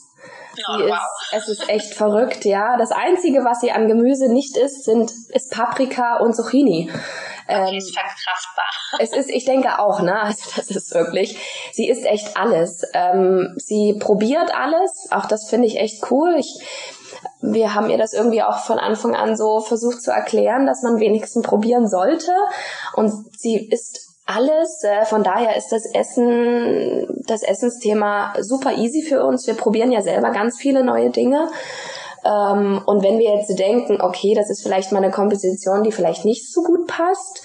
Oh, 0.68 0.72
wow. 0.72 0.98
ist, 1.32 1.48
es 1.48 1.60
ist 1.60 1.68
echt 1.68 1.94
verrückt, 1.94 2.44
ja. 2.44 2.76
Das 2.76 2.92
Einzige, 2.92 3.44
was 3.44 3.60
sie 3.60 3.72
an 3.72 3.88
Gemüse 3.88 4.32
nicht 4.32 4.56
isst, 4.56 4.84
sind, 4.84 5.10
ist 5.30 5.52
Paprika 5.52 6.18
und 6.18 6.34
Zucchini. 6.34 6.90
Ähm, 7.50 7.74
ist 7.74 7.94
verkraftbar. 7.94 8.64
Es 8.98 9.12
ist, 9.12 9.30
ich 9.30 9.44
denke 9.44 9.78
auch, 9.78 10.00
ne? 10.00 10.20
Also 10.20 10.50
das 10.56 10.70
ist 10.70 10.94
wirklich, 10.94 11.38
sie 11.72 11.88
isst 11.88 12.04
echt 12.04 12.36
alles. 12.36 12.82
Ähm, 12.92 13.54
sie 13.56 13.96
probiert 14.00 14.52
alles, 14.54 15.08
auch 15.10 15.26
das 15.26 15.48
finde 15.48 15.68
ich 15.68 15.78
echt 15.78 16.10
cool. 16.10 16.34
Ich, 16.38 16.58
wir 17.40 17.74
haben 17.74 17.88
ihr 17.88 17.98
das 17.98 18.12
irgendwie 18.12 18.42
auch 18.42 18.58
von 18.58 18.78
Anfang 18.78 19.14
an 19.14 19.36
so 19.36 19.60
versucht 19.60 20.02
zu 20.02 20.10
erklären, 20.10 20.66
dass 20.66 20.82
man 20.82 20.98
wenigstens 20.98 21.46
probieren 21.46 21.88
sollte. 21.88 22.32
Und 22.94 23.12
sie 23.38 23.68
isst 23.68 24.10
alles. 24.30 24.82
Äh, 24.84 25.04
von 25.04 25.22
daher 25.22 25.56
ist 25.56 25.70
das 25.70 25.84
Essen, 25.86 27.22
das 27.26 27.42
Essensthema 27.42 28.34
super 28.40 28.72
easy 28.72 29.02
für 29.02 29.24
uns. 29.24 29.46
Wir 29.46 29.54
probieren 29.54 29.92
ja 29.92 30.02
selber 30.02 30.30
ganz 30.30 30.58
viele 30.58 30.84
neue 30.84 31.10
Dinge. 31.10 31.48
Ähm, 32.24 32.82
und 32.86 33.02
wenn 33.02 33.18
wir 33.18 33.34
jetzt 33.36 33.58
denken, 33.58 34.00
okay, 34.00 34.34
das 34.34 34.50
ist 34.50 34.62
vielleicht 34.62 34.92
mal 34.92 35.02
eine 35.02 35.12
Komposition, 35.12 35.82
die 35.82 35.92
vielleicht 35.92 36.24
nicht 36.24 36.52
so 36.52 36.62
gut 36.62 36.86
passt, 36.86 37.42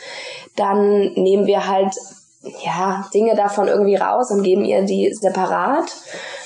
dann 0.55 1.13
nehmen 1.13 1.47
wir 1.47 1.67
halt 1.67 1.93
ja 2.63 3.05
Dinge 3.13 3.35
davon 3.35 3.67
irgendwie 3.67 3.95
raus 3.95 4.31
und 4.31 4.43
geben 4.43 4.65
ihr 4.65 4.83
die 4.83 5.13
separat. 5.13 5.91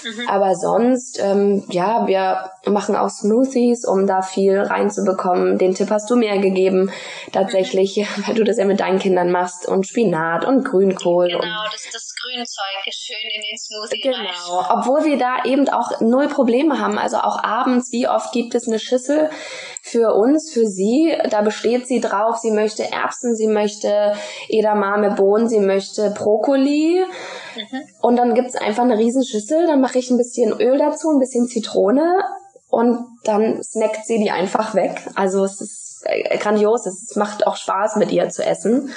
Mhm. 0.03 0.29
Aber 0.29 0.55
sonst, 0.55 1.19
ähm, 1.21 1.63
ja, 1.69 2.07
wir 2.07 2.49
machen 2.65 2.95
auch 2.95 3.09
Smoothies, 3.09 3.85
um 3.85 4.05
da 4.05 4.21
viel 4.21 4.59
reinzubekommen. 4.59 5.57
Den 5.57 5.73
Tipp 5.73 5.89
hast 5.89 6.09
du 6.09 6.15
mir 6.15 6.37
gegeben, 6.39 6.91
tatsächlich, 7.31 8.05
weil 8.27 8.35
du 8.35 8.43
das 8.43 8.57
ja 8.57 8.65
mit 8.65 8.79
deinen 8.79 8.99
Kindern 8.99 9.31
machst 9.31 9.67
und 9.67 9.87
Spinat 9.87 10.45
und 10.45 10.63
Grünkohl. 10.65 11.27
Genau, 11.27 11.39
und 11.41 11.73
das, 11.73 11.87
das 11.91 12.13
Grünzeug 12.21 12.87
ist 12.87 13.05
schön 13.05 13.15
in 13.33 13.41
den 13.41 13.57
Smoothie 13.57 14.01
Genau, 14.01 14.59
rein. 14.59 14.77
obwohl 14.77 15.05
wir 15.05 15.17
da 15.17 15.43
eben 15.45 15.69
auch 15.69 16.01
null 16.01 16.27
Probleme 16.27 16.79
haben. 16.79 16.97
Also 16.97 17.17
auch 17.17 17.43
abends, 17.43 17.91
wie 17.91 18.07
oft 18.07 18.31
gibt 18.33 18.55
es 18.55 18.67
eine 18.67 18.79
Schüssel 18.79 19.29
für 19.81 20.13
uns, 20.13 20.51
für 20.51 20.65
sie, 20.65 21.15
da 21.29 21.41
besteht 21.41 21.87
sie 21.87 22.01
drauf, 22.01 22.37
sie 22.37 22.51
möchte 22.51 22.91
Erbsen, 22.91 23.35
sie 23.35 23.47
möchte 23.47 24.13
Edamame 24.49 25.11
Bohnen, 25.11 25.47
sie 25.47 25.59
möchte 25.59 26.11
Brokkoli. 26.11 27.03
Mhm. 27.55 27.81
Und 28.01 28.15
dann 28.17 28.35
gibt's 28.35 28.55
einfach 28.55 28.83
eine 28.83 28.97
Riesenschüssel, 28.97 29.67
dann 29.67 29.81
mache 29.81 29.99
ich 29.99 30.09
ein 30.11 30.17
bisschen 30.17 30.51
Öl 30.59 30.77
dazu, 30.77 31.09
ein 31.09 31.19
bisschen 31.19 31.47
Zitrone 31.47 32.23
und 32.69 33.19
dann 33.23 33.61
snackt 33.63 34.05
sie 34.05 34.19
die 34.19 34.31
einfach 34.31 34.75
weg. 34.75 35.09
Also 35.15 35.43
es 35.43 35.59
ist 35.59 36.03
äh, 36.05 36.37
grandios, 36.37 36.85
es 36.85 37.15
macht 37.15 37.45
auch 37.45 37.57
Spaß 37.57 37.97
mit 37.97 38.11
ihr 38.11 38.29
zu 38.29 38.45
essen. 38.45 38.91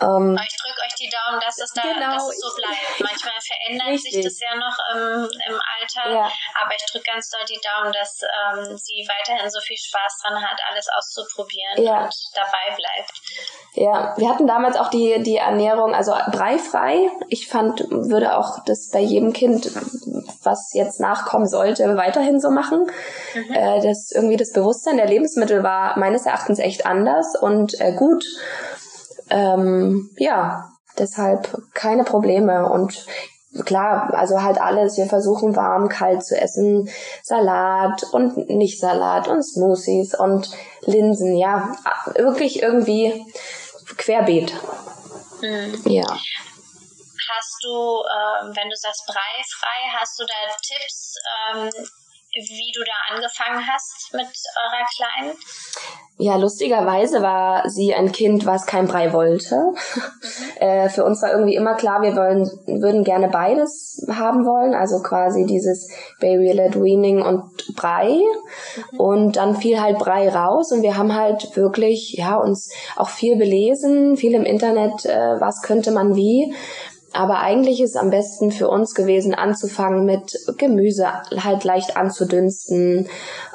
Ähm, 0.00 0.36
ich 0.36 0.56
drücke 0.60 0.80
euch 0.84 0.94
die 1.00 1.08
Daumen, 1.08 1.40
dass 1.40 1.56
es 1.58 1.72
da 1.72 1.82
genau, 1.82 2.12
dass 2.14 2.28
es 2.28 2.40
so 2.40 2.54
bleibt. 2.54 3.00
Manchmal 3.00 3.40
verändert 3.40 3.88
richtig. 3.88 4.12
sich 4.12 4.24
das 4.24 4.40
ja 4.40 4.54
noch 4.56 4.76
im, 4.92 5.24
im 5.48 5.56
Alter, 5.56 6.10
ja. 6.12 6.30
aber 6.60 6.74
ich 6.76 6.84
drücke 6.92 7.04
ganz 7.10 7.30
doll 7.30 7.44
die 7.48 7.60
Daumen, 7.64 7.92
dass 7.92 8.20
ähm, 8.22 8.76
sie 8.76 9.06
weiterhin 9.08 9.48
so 9.48 9.60
viel 9.60 9.76
Spaß 9.76 10.20
dran 10.22 10.42
hat, 10.42 10.60
alles 10.70 10.86
auszuprobieren 10.96 11.82
ja. 11.82 12.04
und 12.04 12.14
dabei 12.34 12.76
bleibt. 12.76 13.12
Ja, 13.72 14.14
wir 14.16 14.28
hatten 14.28 14.46
damals 14.46 14.76
auch 14.76 14.90
die, 14.90 15.22
die 15.22 15.36
Ernährung, 15.36 15.94
also 15.94 16.12
breifrei. 16.30 17.10
Ich 17.28 17.48
fand, 17.48 17.80
würde 17.90 18.36
auch 18.36 18.64
das 18.64 18.90
bei 18.90 19.00
jedem 19.00 19.32
Kind, 19.32 19.70
was 20.42 20.72
jetzt 20.74 21.00
nachkommen 21.00 21.48
sollte, 21.48 21.96
weiterhin 21.96 22.40
so 22.40 22.50
machen. 22.50 22.90
Mhm. 23.34 23.52
Äh, 23.52 23.80
das 23.82 24.10
irgendwie 24.12 24.36
das 24.36 24.52
Bewusstsein 24.52 24.98
der 24.98 25.06
Lebensmittel 25.06 25.62
war 25.62 25.98
meines 25.98 26.26
Erachtens 26.26 26.58
echt 26.58 26.84
anders 26.84 27.34
und 27.40 27.80
äh, 27.80 27.92
gut 27.92 28.24
ähm, 29.30 30.10
ja, 30.16 30.70
deshalb 30.98 31.62
keine 31.74 32.04
Probleme 32.04 32.68
und 32.68 33.06
klar, 33.64 34.12
also 34.14 34.42
halt 34.42 34.58
alles. 34.60 34.96
Wir 34.96 35.06
versuchen 35.06 35.56
warm, 35.56 35.88
kalt 35.88 36.24
zu 36.24 36.38
essen, 36.38 36.88
Salat 37.22 38.02
und 38.12 38.48
nicht 38.48 38.80
Salat 38.80 39.28
und 39.28 39.42
Smoothies 39.42 40.14
und 40.14 40.50
Linsen, 40.82 41.36
ja, 41.36 41.74
wirklich 42.16 42.62
irgendwie 42.62 43.24
querbeet. 43.96 44.52
Mhm. 45.40 45.82
Ja. 45.84 46.06
Hast 47.28 47.58
du, 47.62 47.68
äh, 47.68 48.56
wenn 48.56 48.68
du 48.68 48.76
sagst 48.76 49.04
breifrei, 49.06 49.98
hast 49.98 50.20
du 50.20 50.24
da 50.24 50.34
Tipps, 50.62 51.14
ähm, 51.54 51.88
wie 52.36 52.72
du 52.72 52.80
da 52.84 53.14
angefangen 53.14 53.66
hast 53.66 54.12
mit 54.12 54.26
eurer 54.26 54.86
Kleinen? 54.94 55.36
Ja, 56.18 56.36
lustigerweise 56.36 57.20
war 57.20 57.68
sie 57.68 57.94
ein 57.94 58.10
Kind, 58.10 58.46
was 58.46 58.66
kein 58.66 58.86
Brei 58.86 59.12
wollte. 59.12 59.56
Äh, 60.58 60.88
für 60.88 61.04
uns 61.04 61.20
war 61.20 61.32
irgendwie 61.32 61.54
immer 61.54 61.74
klar, 61.74 62.00
wir 62.00 62.16
wollen, 62.16 62.48
würden 62.66 63.04
gerne 63.04 63.28
beides 63.28 64.06
haben 64.08 64.46
wollen, 64.46 64.74
also 64.74 65.02
quasi 65.02 65.44
dieses 65.44 65.90
Baby-led 66.18 66.80
Weaning 66.80 67.20
und 67.20 67.42
Brei. 67.76 68.08
Mhm. 68.92 68.98
Und 68.98 69.36
dann 69.36 69.56
fiel 69.56 69.82
halt 69.82 69.98
Brei 69.98 70.30
raus 70.30 70.72
und 70.72 70.80
wir 70.80 70.96
haben 70.96 71.14
halt 71.14 71.54
wirklich, 71.58 72.14
ja, 72.14 72.36
uns 72.36 72.72
auch 72.96 73.10
viel 73.10 73.36
belesen, 73.36 74.16
viel 74.16 74.32
im 74.32 74.44
Internet, 74.44 75.04
äh, 75.04 75.38
was 75.38 75.60
könnte 75.60 75.90
man 75.90 76.16
wie. 76.16 76.54
Aber 77.16 77.38
eigentlich 77.38 77.80
ist 77.80 77.90
es 77.90 77.96
am 77.96 78.10
besten 78.10 78.50
für 78.50 78.68
uns 78.68 78.94
gewesen, 78.94 79.34
anzufangen 79.34 80.04
mit 80.04 80.38
Gemüse 80.58 81.08
halt 81.42 81.64
leicht 81.64 81.96
anzudünsten, 81.96 83.08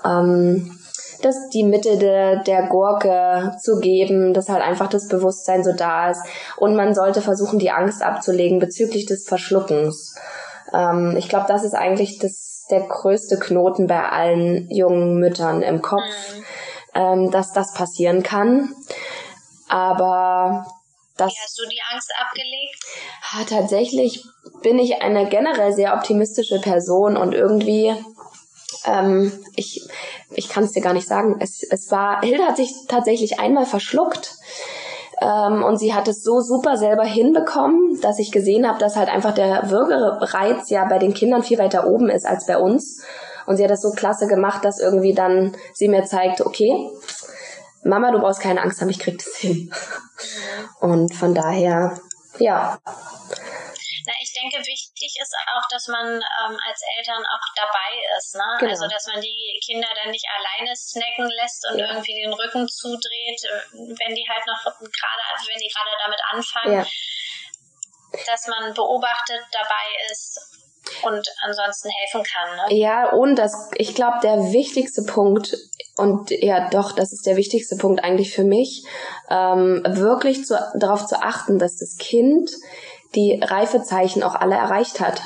ähm, 0.04 0.80
das 1.21 1.36
die 1.54 1.63
Mitte 1.63 1.97
de, 1.97 2.43
der 2.43 2.67
Gurke 2.67 3.56
zu 3.62 3.80
geben, 3.80 4.34
dass 4.34 4.50
halt 4.50 4.63
einfach 4.63 4.89
das 4.89 5.08
Bewusstsein 5.08 5.63
so 5.63 5.74
da 5.74 6.10
ist. 6.10 6.21
Und 6.58 6.76
man 6.76 6.95
sollte 6.95 7.21
versuchen, 7.21 7.60
die 7.60 7.69
Angst 7.69 8.02
abzulegen 8.02 8.58
bezüglich 8.58 9.06
des 9.06 9.28
Verschluckens. 9.28 10.15
Ähm, 10.74 11.15
ich 11.15 11.30
glaube, 11.30 11.45
das 11.47 11.63
ist 11.63 11.76
eigentlich 11.76 12.17
das, 12.17 12.65
der 12.71 12.82
größte 12.82 13.38
Knoten 13.38 13.86
bei 13.86 14.10
allen 14.10 14.71
jungen 14.71 15.19
Müttern 15.19 15.62
im 15.62 15.84
Kopf, 15.84 16.02
mhm. 16.02 16.43
ähm, 16.95 17.32
dass 17.32 17.54
das 17.54 17.74
passieren 17.74 18.24
kann. 18.24 18.74
Aber 19.69 20.65
das, 21.21 21.31
Wie 21.31 21.43
hast 21.43 21.60
du 21.60 21.67
die 21.69 21.81
Angst 21.93 22.12
abgelegt? 22.19 22.84
Ha, 23.21 23.43
tatsächlich 23.43 24.25
bin 24.62 24.79
ich 24.79 25.01
eine 25.01 25.29
generell 25.29 25.73
sehr 25.73 25.93
optimistische 25.93 26.60
Person 26.60 27.17
und 27.17 27.34
irgendwie, 27.34 27.93
ähm, 28.86 29.31
ich, 29.55 29.88
ich 30.31 30.49
kann 30.49 30.63
es 30.63 30.71
dir 30.71 30.81
gar 30.81 30.93
nicht 30.93 31.07
sagen. 31.07 31.38
Es, 31.39 31.63
es 31.63 31.91
war, 31.91 32.21
Hilde 32.21 32.45
hat 32.45 32.57
sich 32.57 32.71
tatsächlich 32.88 33.39
einmal 33.39 33.65
verschluckt. 33.65 34.36
Ähm, 35.21 35.63
und 35.63 35.77
sie 35.77 35.93
hat 35.93 36.07
es 36.07 36.23
so 36.23 36.41
super 36.41 36.77
selber 36.77 37.03
hinbekommen, 37.03 38.01
dass 38.01 38.17
ich 38.17 38.31
gesehen 38.31 38.67
habe, 38.67 38.79
dass 38.79 38.95
halt 38.95 39.07
einfach 39.07 39.36
der 39.36 39.69
Würgereiz 39.69 40.69
ja 40.71 40.86
bei 40.86 40.97
den 40.97 41.13
Kindern 41.13 41.43
viel 41.43 41.60
weiter 41.60 41.86
oben 41.86 42.10
ist 42.10 42.25
als 42.25 42.47
bei 42.47 42.57
uns. 42.57 43.03
Und 43.45 43.57
sie 43.57 43.63
hat 43.63 43.71
das 43.71 43.81
so 43.81 43.91
klasse 43.91 44.27
gemacht, 44.27 44.65
dass 44.65 44.79
irgendwie 44.79 45.13
dann 45.13 45.55
sie 45.73 45.88
mir 45.88 46.05
zeigt, 46.05 46.41
okay, 46.41 46.89
Mama, 47.83 48.11
du 48.11 48.19
brauchst 48.19 48.41
keine 48.41 48.61
Angst 48.61 48.81
haben, 48.81 48.89
ich 48.89 48.99
krieg 48.99 49.17
das 49.17 49.37
hin. 49.37 49.73
Und 50.79 51.13
von 51.15 51.33
daher, 51.33 51.99
ja. 52.37 52.79
Na, 54.05 54.13
ich 54.19 54.33
denke, 54.33 54.57
wichtig 54.65 55.17
ist 55.21 55.35
auch, 55.53 55.67
dass 55.69 55.87
man 55.87 56.05
ähm, 56.05 56.57
als 56.67 56.81
Eltern 56.97 57.23
auch 57.25 57.45
dabei 57.55 57.91
ist. 58.17 58.35
Ne? 58.35 58.43
Genau. 58.59 58.71
Also, 58.71 58.87
dass 58.87 59.05
man 59.07 59.21
die 59.21 59.59
Kinder 59.65 59.87
dann 60.01 60.11
nicht 60.11 60.25
alleine 60.25 60.75
snacken 60.75 61.29
lässt 61.29 61.67
und 61.71 61.79
ja. 61.79 61.93
irgendwie 61.93 62.21
den 62.21 62.33
Rücken 62.33 62.67
zudreht, 62.67 63.41
wenn 63.73 64.15
die 64.15 64.25
halt 64.27 64.45
noch 64.47 64.63
gerade, 64.63 65.23
wenn 65.47 65.59
die 65.59 65.69
gerade 65.69 65.91
damit 66.03 66.21
anfangen. 66.31 66.73
Ja. 66.81 68.25
Dass 68.25 68.47
man 68.47 68.73
beobachtet, 68.73 69.41
dabei 69.51 69.85
ist 70.11 70.50
und 71.03 71.27
ansonsten 71.43 71.89
helfen 71.89 72.23
kann. 72.23 72.69
Ne? 72.69 72.77
Ja, 72.77 73.11
und 73.11 73.35
das, 73.35 73.69
ich 73.75 73.95
glaube, 73.95 74.17
der 74.23 74.51
wichtigste 74.51 75.03
Punkt, 75.03 75.57
und 75.97 76.31
ja, 76.31 76.69
doch, 76.69 76.93
das 76.93 77.11
ist 77.11 77.25
der 77.25 77.35
wichtigste 77.35 77.75
Punkt 77.75 78.03
eigentlich 78.03 78.33
für 78.33 78.43
mich, 78.43 78.83
ähm, 79.29 79.83
wirklich 79.87 80.45
zu, 80.45 80.57
darauf 80.75 81.05
zu 81.05 81.21
achten, 81.21 81.59
dass 81.59 81.77
das 81.77 81.97
Kind 81.97 82.51
die 83.15 83.39
Reifezeichen 83.41 84.23
auch 84.23 84.35
alle 84.35 84.55
erreicht 84.55 84.99
hat. 84.99 85.21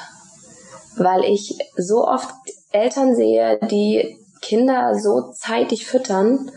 Weil 0.97 1.23
ich 1.25 1.57
so 1.75 2.07
oft 2.07 2.29
Eltern 2.71 3.15
sehe, 3.15 3.59
die 3.69 4.17
Kinder 4.41 4.95
so 4.95 5.31
zeitig 5.31 5.85
füttern, 5.85 6.51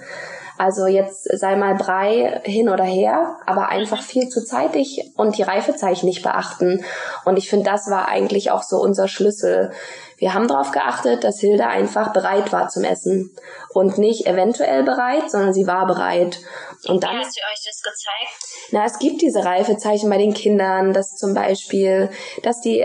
also 0.59 0.87
jetzt 0.87 1.25
sei 1.38 1.57
mal 1.57 1.77
Brei 1.77 2.40
hin 2.44 2.68
oder 2.68 2.85
her, 2.85 3.38
aber 3.47 3.68
einfach 3.68 4.03
viel 4.03 4.29
zu 4.29 4.44
zeitig 4.44 5.12
und 5.16 5.38
die 5.38 5.42
Reifezeichen 5.42 6.07
nicht 6.07 6.23
beachten. 6.23 6.85
Und 7.25 7.37
ich 7.37 7.49
finde, 7.49 7.71
das 7.71 7.90
war 7.90 8.09
eigentlich 8.09 8.51
auch 8.51 8.62
so 8.62 8.79
unser 8.79 9.07
Schlüssel. 9.07 9.73
Wir 10.16 10.35
haben 10.35 10.49
darauf 10.49 10.73
geachtet, 10.73 11.23
dass 11.23 11.38
Hilda 11.38 11.68
einfach 11.68 12.12
bereit 12.12 12.53
war 12.53 12.68
zum 12.68 12.83
Essen. 12.83 13.31
Und 13.73 13.99
nicht 13.99 14.27
eventuell 14.27 14.83
bereit, 14.83 15.31
sondern 15.31 15.55
sie 15.55 15.68
war 15.68 15.87
bereit. 15.87 16.40
Und 16.87 17.05
dann. 17.05 17.14
Wie 17.14 17.21
hast 17.21 17.37
du 17.37 17.40
euch 17.40 17.62
das 17.64 17.83
gezeigt? 17.83 18.73
Na, 18.73 18.85
es 18.85 18.99
gibt 18.99 19.23
diese 19.23 19.44
Reifezeichen 19.44 20.11
bei 20.11 20.18
den 20.18 20.35
Kindern, 20.35 20.92
dass 20.92 21.14
zum 21.16 21.35
Beispiel, 21.35 22.11
dass 22.42 22.61
die 22.61 22.85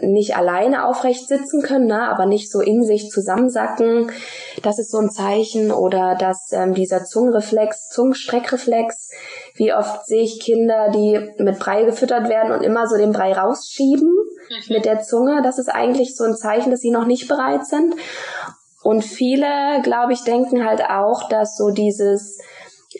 nicht 0.00 0.36
alleine 0.36 0.86
aufrecht 0.86 1.28
sitzen 1.28 1.62
können, 1.62 1.86
ne, 1.86 2.08
aber 2.08 2.26
nicht 2.26 2.50
so 2.50 2.60
in 2.60 2.84
sich 2.84 3.10
zusammensacken. 3.10 4.10
Das 4.62 4.78
ist 4.78 4.90
so 4.90 4.98
ein 4.98 5.10
Zeichen. 5.10 5.70
Oder 5.70 6.14
dass 6.14 6.50
ähm, 6.52 6.74
dieser 6.74 7.04
Zungenreflex, 7.04 7.88
Zungenstreckreflex, 7.90 9.10
wie 9.54 9.72
oft 9.72 10.06
sehe 10.06 10.22
ich 10.22 10.40
Kinder, 10.40 10.90
die 10.90 11.30
mit 11.38 11.58
Brei 11.58 11.84
gefüttert 11.84 12.28
werden 12.28 12.52
und 12.52 12.62
immer 12.62 12.86
so 12.86 12.96
den 12.96 13.12
Brei 13.12 13.32
rausschieben 13.32 14.08
mhm. 14.08 14.74
mit 14.74 14.84
der 14.84 15.00
Zunge. 15.02 15.42
Das 15.42 15.58
ist 15.58 15.68
eigentlich 15.68 16.16
so 16.16 16.24
ein 16.24 16.36
Zeichen, 16.36 16.70
dass 16.70 16.80
sie 16.80 16.90
noch 16.90 17.06
nicht 17.06 17.28
bereit 17.28 17.66
sind. 17.66 17.94
Und 18.82 19.04
viele, 19.04 19.80
glaube 19.82 20.12
ich, 20.12 20.24
denken 20.24 20.66
halt 20.66 20.82
auch, 20.82 21.28
dass 21.28 21.56
so 21.56 21.70
dieses, 21.70 22.40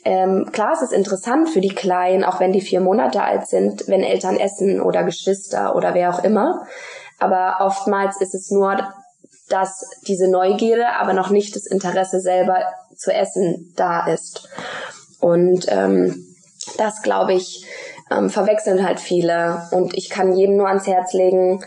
ähm, 0.04 0.50
klar, 0.52 0.72
es 0.72 0.82
ist 0.82 0.92
interessant 0.92 1.48
für 1.48 1.60
die 1.60 1.74
Kleinen, 1.74 2.24
auch 2.24 2.40
wenn 2.40 2.52
die 2.52 2.60
vier 2.60 2.80
Monate 2.80 3.22
alt 3.22 3.46
sind, 3.46 3.86
wenn 3.88 4.02
Eltern 4.02 4.36
essen 4.36 4.80
oder 4.80 5.04
Geschwister 5.04 5.76
oder 5.76 5.94
wer 5.94 6.12
auch 6.12 6.24
immer. 6.24 6.66
Aber 7.18 7.58
oftmals 7.60 8.20
ist 8.20 8.34
es 8.34 8.50
nur, 8.50 8.78
dass 9.48 9.84
diese 10.08 10.28
Neugierde, 10.28 10.88
aber 10.98 11.12
noch 11.12 11.30
nicht 11.30 11.54
das 11.54 11.66
Interesse 11.66 12.20
selber 12.20 12.64
zu 12.96 13.12
essen 13.12 13.72
da 13.76 14.06
ist. 14.06 14.48
Und 15.20 15.66
ähm, 15.68 16.34
das, 16.78 17.02
glaube 17.02 17.34
ich, 17.34 17.64
ähm, 18.10 18.28
verwechseln 18.28 18.84
halt 18.84 18.98
viele. 18.98 19.68
Und 19.70 19.96
ich 19.96 20.10
kann 20.10 20.36
jedem 20.36 20.56
nur 20.56 20.68
ans 20.68 20.86
Herz 20.86 21.12
legen, 21.12 21.64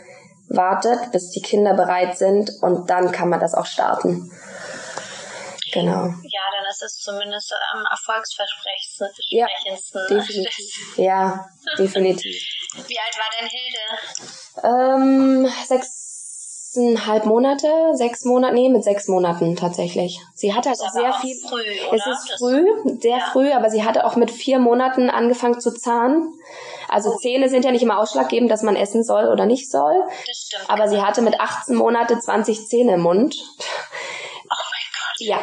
wartet, 0.50 1.12
bis 1.12 1.30
die 1.30 1.41
Kinder 1.41 1.74
bereit 1.74 2.17
sind 2.17 2.52
und 2.62 2.89
dann 2.89 3.12
kann 3.12 3.30
man 3.30 3.39
das 3.39 3.54
auch 3.54 3.65
starten. 3.65 4.30
Genau. 5.76 6.06
Ja, 6.24 6.42
dann 6.58 6.66
ist 6.70 6.82
es 6.82 6.96
zumindest 7.02 7.54
am 7.74 7.84
erfolgsversprechendsten. 7.92 9.10
Ja, 9.28 9.46
definitiv. 10.10 10.98
ja, 10.98 11.50
definitiv. 11.78 12.42
Wie 12.88 12.98
alt 12.98 13.18
war 13.18 13.30
denn 13.38 13.50
Hilde? 13.50 15.44
Ähm, 15.44 15.54
sechseinhalb 15.66 17.26
Monate, 17.26 17.68
sechs 17.96 18.24
Monate, 18.24 18.54
nee, 18.54 18.70
mit 18.70 18.86
sechs 18.86 19.10
Monaten 19.10 19.58
tatsächlich. 19.58 20.18
Sie 20.34 20.54
hatte 20.54 20.70
halt 20.70 20.80
auch 20.80 20.92
sehr 20.92 21.10
auch 21.14 21.20
viel. 21.20 21.36
Früh? 21.46 21.64
Es 21.92 22.08
ist 22.08 22.38
früh, 22.40 22.66
sehr 23.02 23.18
ja. 23.18 23.30
früh, 23.34 23.52
aber 23.52 23.70
sie 23.70 23.84
hatte 23.84 24.06
auch 24.06 24.16
mit 24.16 24.32
vier 24.32 24.60
Monaten 24.60 25.10
angefangen 25.10 25.60
zu 25.60 25.74
zahnen. 25.74 26.40
Also 26.88 27.12
oh. 27.12 27.18
Zähne 27.18 27.50
sind 27.50 27.66
ja 27.66 27.72
nicht 27.72 27.84
immer 27.84 28.00
ausschlaggebend, 28.00 28.50
dass 28.50 28.64
man 28.64 28.78
essen 28.78 29.04
soll 29.04 29.28
oder 29.28 29.46
nicht 29.46 29.70
soll. 29.70 30.02
Das 30.26 30.38
stimmt. 30.38 30.70
Aber 30.70 30.88
sie 30.88 31.02
hatte 31.02 31.22
mit 31.22 31.38
18 31.38 31.76
Monate 31.76 32.18
20 32.18 32.66
Zähne 32.68 32.94
im 32.94 33.02
Mund. 33.02 33.36
Ja, 35.19 35.39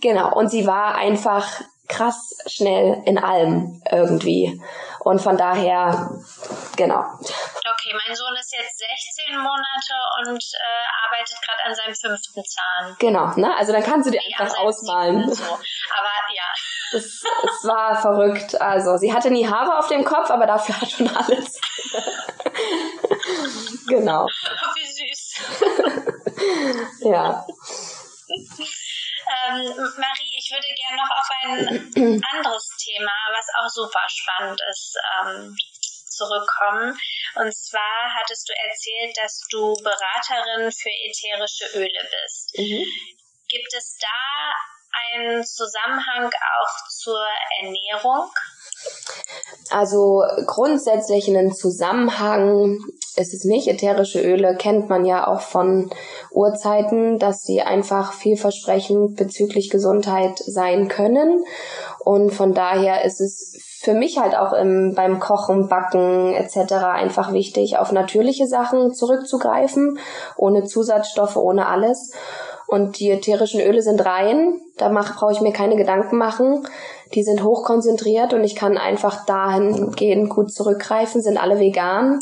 genau. 0.00 0.34
Und 0.34 0.50
sie 0.50 0.66
war 0.66 0.94
einfach 0.94 1.46
krass 1.88 2.36
schnell 2.46 3.02
in 3.06 3.18
allem 3.18 3.82
irgendwie. 3.90 4.60
Und 5.00 5.20
von 5.20 5.36
daher, 5.36 6.10
genau. 6.76 6.98
Okay, 6.98 7.94
mein 8.06 8.16
Sohn 8.16 8.34
ist 8.34 8.52
jetzt 8.52 8.78
16 9.24 9.36
Monate 9.36 9.94
und 10.26 10.42
äh, 10.42 11.06
arbeitet 11.06 11.36
gerade 11.46 11.64
an 11.64 11.74
seinem 11.74 11.94
fünften 11.94 12.42
Zahn. 12.44 12.96
Genau, 12.98 13.28
ne? 13.36 13.54
Also 13.56 13.72
dann 13.72 13.84
kannst 13.84 14.08
du 14.08 14.10
dir 14.10 14.20
nee, 14.26 14.34
einfach 14.36 14.58
ausmalen. 14.58 15.32
So. 15.32 15.44
Aber 15.44 16.12
ja. 16.34 16.42
Es, 16.92 17.22
es 17.22 17.64
war 17.68 18.00
verrückt. 18.00 18.60
Also 18.60 18.96
sie 18.96 19.12
hatte 19.12 19.30
nie 19.30 19.46
Haare 19.46 19.78
auf 19.78 19.86
dem 19.86 20.04
Kopf, 20.04 20.30
aber 20.30 20.46
dafür 20.46 20.80
hat 20.80 20.90
schon 20.90 21.08
alles. 21.08 21.60
genau. 23.86 24.26
Wie 24.74 24.86
süß. 24.86 25.34
ja. 27.02 27.46
Ähm, 29.46 29.94
Marie, 29.96 30.32
ich 30.36 30.50
würde 30.50 30.66
gerne 30.74 30.96
noch 30.96 31.10
auf 31.10 31.28
ein 31.42 32.22
anderes 32.34 32.68
Thema, 32.78 33.12
was 33.32 33.46
auch 33.58 33.68
super 33.68 34.06
spannend 34.08 34.60
ist, 34.70 34.98
ähm, 35.22 35.56
zurückkommen. 36.08 36.98
Und 37.34 37.54
zwar 37.54 38.14
hattest 38.14 38.48
du 38.48 38.52
erzählt, 38.52 39.16
dass 39.16 39.40
du 39.50 39.74
Beraterin 39.82 40.72
für 40.72 40.90
ätherische 40.90 41.78
Öle 41.78 42.08
bist. 42.10 42.54
Mhm. 42.56 42.84
Gibt 43.48 43.74
es 43.74 43.96
da 44.00 44.75
einen 45.14 45.44
Zusammenhang 45.44 46.26
auch 46.26 46.88
zur 46.88 47.20
Ernährung? 47.60 48.30
Also 49.70 50.22
grundsätzlich 50.46 51.28
einen 51.28 51.52
Zusammenhang 51.52 52.78
ist 53.16 53.34
es 53.34 53.44
nicht. 53.44 53.66
Ätherische 53.66 54.20
Öle 54.20 54.56
kennt 54.56 54.88
man 54.88 55.04
ja 55.04 55.26
auch 55.26 55.40
von 55.40 55.90
Urzeiten, 56.30 57.18
dass 57.18 57.42
sie 57.42 57.62
einfach 57.62 58.12
vielversprechend 58.12 59.16
bezüglich 59.16 59.70
Gesundheit 59.70 60.38
sein 60.38 60.88
können. 60.88 61.44
Und 62.04 62.30
von 62.30 62.54
daher 62.54 63.04
ist 63.04 63.20
es 63.20 63.58
für 63.80 63.94
mich 63.94 64.18
halt 64.18 64.36
auch 64.36 64.52
im, 64.52 64.94
beim 64.94 65.18
Kochen, 65.18 65.68
Backen 65.68 66.34
etc. 66.34 66.74
einfach 66.74 67.32
wichtig, 67.32 67.78
auf 67.78 67.92
natürliche 67.92 68.46
Sachen 68.46 68.94
zurückzugreifen, 68.94 69.98
ohne 70.36 70.64
Zusatzstoffe, 70.64 71.36
ohne 71.36 71.66
alles. 71.66 72.12
Und 72.68 72.98
die 72.98 73.10
ätherischen 73.10 73.60
Öle 73.60 73.82
sind 73.82 74.04
rein, 74.04 74.60
da 74.76 74.88
brauche 74.88 75.32
ich 75.32 75.40
mir 75.40 75.52
keine 75.52 75.76
Gedanken 75.76 76.16
machen. 76.16 76.66
Die 77.14 77.22
sind 77.22 77.44
hochkonzentriert 77.44 78.34
und 78.34 78.42
ich 78.42 78.56
kann 78.56 78.76
einfach 78.76 79.24
dahingehend 79.24 80.28
gut 80.28 80.52
zurückgreifen, 80.52 81.22
sind 81.22 81.38
alle 81.38 81.60
vegan, 81.60 82.18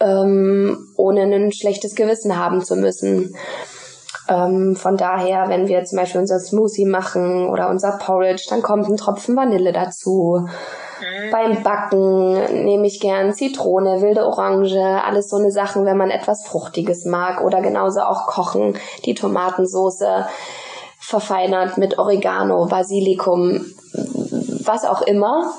ähm, 0.00 0.88
ohne 0.96 1.22
ein 1.22 1.52
schlechtes 1.52 1.94
Gewissen 1.94 2.36
haben 2.36 2.64
zu 2.64 2.74
müssen. 2.74 3.36
Ähm, 4.28 4.74
von 4.74 4.96
daher, 4.96 5.48
wenn 5.48 5.68
wir 5.68 5.84
zum 5.84 5.98
Beispiel 5.98 6.20
unser 6.20 6.40
Smoothie 6.40 6.86
machen 6.86 7.48
oder 7.48 7.68
unser 7.68 7.92
Porridge, 7.98 8.46
dann 8.48 8.62
kommt 8.62 8.88
ein 8.88 8.96
Tropfen 8.96 9.36
Vanille 9.36 9.72
dazu. 9.72 10.48
Beim 11.30 11.62
Backen 11.62 12.64
nehme 12.64 12.86
ich 12.86 13.00
gern 13.00 13.32
Zitrone, 13.32 14.00
wilde 14.02 14.26
Orange, 14.26 14.78
alles 15.04 15.28
so 15.28 15.36
eine 15.36 15.50
Sachen, 15.50 15.84
wenn 15.84 15.96
man 15.96 16.10
etwas 16.10 16.46
Fruchtiges 16.46 17.04
mag 17.04 17.42
oder 17.42 17.60
genauso 17.60 18.00
auch 18.00 18.26
kochen, 18.26 18.78
die 19.04 19.14
Tomatensoße 19.14 20.26
verfeinert 20.98 21.76
mit 21.76 21.98
Oregano, 21.98 22.66
Basilikum, 22.66 23.64
was 24.64 24.84
auch 24.84 25.02
immer. 25.02 25.52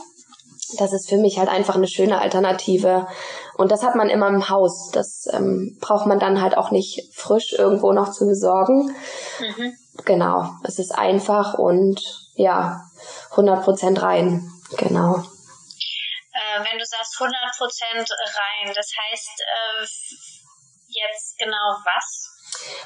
Das 0.77 0.93
ist 0.93 1.09
für 1.09 1.17
mich 1.17 1.37
halt 1.37 1.49
einfach 1.49 1.75
eine 1.75 1.87
schöne 1.87 2.19
Alternative. 2.19 3.07
Und 3.55 3.71
das 3.71 3.83
hat 3.83 3.95
man 3.95 4.09
immer 4.09 4.27
im 4.27 4.49
Haus. 4.49 4.89
Das 4.91 5.27
ähm, 5.31 5.77
braucht 5.79 6.07
man 6.07 6.19
dann 6.19 6.41
halt 6.41 6.57
auch 6.57 6.71
nicht 6.71 7.09
frisch 7.13 7.53
irgendwo 7.57 7.93
noch 7.93 8.11
zu 8.11 8.25
besorgen. 8.25 8.95
Mhm. 9.39 9.73
Genau. 10.03 10.49
Es 10.63 10.79
ist 10.79 10.91
einfach 10.91 11.53
und 11.55 12.01
ja, 12.35 12.81
100% 13.31 14.01
rein. 14.01 14.51
Genau. 14.77 15.15
Äh, 16.33 16.59
wenn 16.59 16.77
du 16.77 16.85
sagst 16.85 17.15
100% 17.17 17.23
rein, 17.23 18.73
das 18.75 18.91
heißt 18.99 19.41
äh, 19.41 19.85
jetzt 20.87 21.37
genau 21.37 21.77
was? 21.85 22.31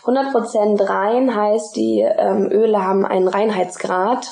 100% 0.04 0.88
rein 0.88 1.36
heißt, 1.36 1.76
die 1.76 2.02
ähm, 2.02 2.50
Öle 2.52 2.84
haben 2.84 3.06
einen 3.06 3.28
Reinheitsgrad 3.28 4.28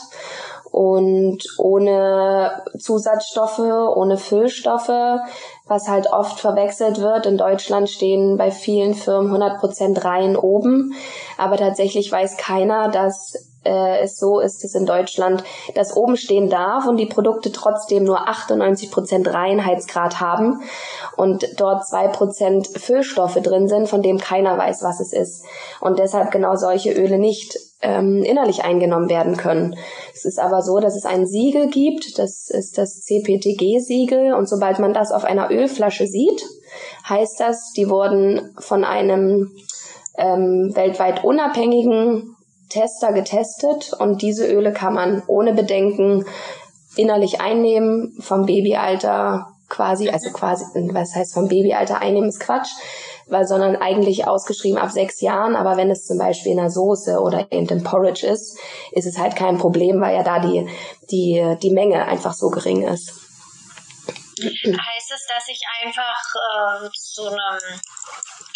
und 0.71 1.43
ohne 1.57 2.63
Zusatzstoffe, 2.77 3.59
ohne 3.59 4.17
Füllstoffe, 4.17 5.19
was 5.67 5.87
halt 5.87 6.07
oft 6.11 6.39
verwechselt 6.39 6.99
wird. 6.99 7.25
In 7.25 7.37
Deutschland 7.37 7.89
stehen 7.89 8.37
bei 8.37 8.51
vielen 8.51 8.93
Firmen 8.93 9.31
100% 9.31 10.03
rein 10.03 10.35
oben, 10.35 10.93
aber 11.37 11.57
tatsächlich 11.57 12.11
weiß 12.11 12.37
keiner, 12.37 12.89
dass 12.89 13.46
äh, 13.67 13.99
es 13.99 14.17
so 14.17 14.39
ist 14.39 14.63
es 14.63 14.73
in 14.73 14.85
Deutschland, 14.85 15.43
dass 15.75 15.95
oben 15.95 16.15
stehen 16.15 16.49
darf 16.49 16.87
und 16.87 16.97
die 16.97 17.05
Produkte 17.05 17.51
trotzdem 17.51 18.05
nur 18.05 18.27
98 18.27 18.89
Prozent 18.89 19.33
Reinheitsgrad 19.33 20.21
haben 20.21 20.61
und 21.15 21.59
dort 21.59 21.85
zwei 21.85 22.07
Prozent 22.07 22.67
Füllstoffe 22.67 23.39
drin 23.41 23.67
sind, 23.67 23.89
von 23.89 24.01
dem 24.01 24.17
keiner 24.17 24.57
weiß, 24.57 24.83
was 24.83 24.99
es 24.99 25.13
ist. 25.13 25.45
Und 25.81 25.99
deshalb 25.99 26.31
genau 26.31 26.55
solche 26.55 26.93
Öle 26.93 27.19
nicht 27.19 27.57
ähm, 27.81 28.23
innerlich 28.23 28.63
eingenommen 28.63 29.09
werden 29.09 29.37
können. 29.37 29.75
Es 30.13 30.25
ist 30.25 30.39
aber 30.39 30.61
so, 30.61 30.79
dass 30.79 30.95
es 30.95 31.05
ein 31.05 31.27
Siegel 31.27 31.67
gibt, 31.69 32.17
das 32.17 32.49
ist 32.49 32.77
das 32.77 33.01
CPTG-Siegel 33.01 34.33
und 34.33 34.49
sobald 34.49 34.79
man 34.79 34.93
das 34.93 35.11
auf 35.11 35.25
einer 35.25 35.51
Ölflasche 35.51 36.07
sieht, 36.07 36.43
heißt 37.07 37.39
das, 37.39 37.73
die 37.73 37.89
wurden 37.89 38.55
von 38.57 38.83
einem 38.83 39.51
ähm, 40.17 40.71
weltweit 40.73 41.23
unabhängigen 41.23 42.36
Tester 42.69 43.13
getestet 43.13 43.93
und 43.93 44.21
diese 44.21 44.47
Öle 44.47 44.73
kann 44.73 44.93
man 44.93 45.23
ohne 45.27 45.53
Bedenken 45.53 46.25
innerlich 46.95 47.39
einnehmen, 47.41 48.17
vom 48.19 48.45
Babyalter 48.45 49.47
quasi, 49.69 50.09
also 50.09 50.31
quasi, 50.31 50.65
was 50.91 51.15
heißt 51.15 51.33
vom 51.33 51.47
Babyalter 51.47 51.99
einnehmen 51.99 52.29
ist 52.29 52.39
Quatsch, 52.39 52.69
weil, 53.27 53.45
sondern 53.45 53.75
eigentlich 53.75 54.27
ausgeschrieben 54.27 54.79
ab 54.79 54.91
sechs 54.91 55.21
Jahren, 55.21 55.55
aber 55.55 55.77
wenn 55.77 55.91
es 55.91 56.05
zum 56.05 56.17
Beispiel 56.17 56.53
in 56.53 56.59
einer 56.59 56.69
Soße 56.69 57.19
oder 57.19 57.51
in 57.51 57.67
dem 57.67 57.83
Porridge 57.83 58.25
ist, 58.25 58.57
ist 58.91 59.05
es 59.05 59.17
halt 59.17 59.35
kein 59.35 59.57
Problem, 59.57 59.99
weil 59.99 60.15
ja 60.15 60.23
da 60.23 60.39
die, 60.39 60.67
die, 61.11 61.57
die 61.61 61.71
Menge 61.71 62.05
einfach 62.05 62.33
so 62.33 62.49
gering 62.49 62.83
ist. 62.83 63.13
Heißt 64.39 65.11
es, 65.15 65.25
dass 65.27 65.47
ich 65.49 65.61
einfach 65.83 66.85
äh, 66.85 66.89
zu 66.93 67.25
einem 67.25 67.81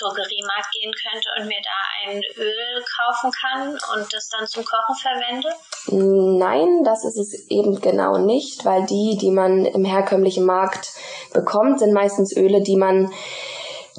Drogeriemarkt 0.01 0.71
gehen 0.73 0.91
könnte 0.91 1.27
und 1.37 1.47
mir 1.47 1.61
da 1.63 2.11
ein 2.11 2.21
Öl 2.37 2.83
kaufen 2.97 3.31
kann 3.31 3.69
und 3.69 4.13
das 4.13 4.29
dann 4.29 4.47
zum 4.47 4.63
Kochen 4.65 4.95
verwende? 4.95 5.49
Nein, 5.87 6.83
das 6.83 7.05
ist 7.05 7.17
es 7.17 7.47
eben 7.49 7.79
genau 7.79 8.17
nicht, 8.17 8.65
weil 8.65 8.85
die, 8.85 9.17
die 9.19 9.31
man 9.31 9.65
im 9.65 9.85
herkömmlichen 9.85 10.45
Markt 10.45 10.91
bekommt, 11.33 11.79
sind 11.79 11.93
meistens 11.93 12.35
Öle, 12.35 12.61
die 12.61 12.77
man 12.77 13.11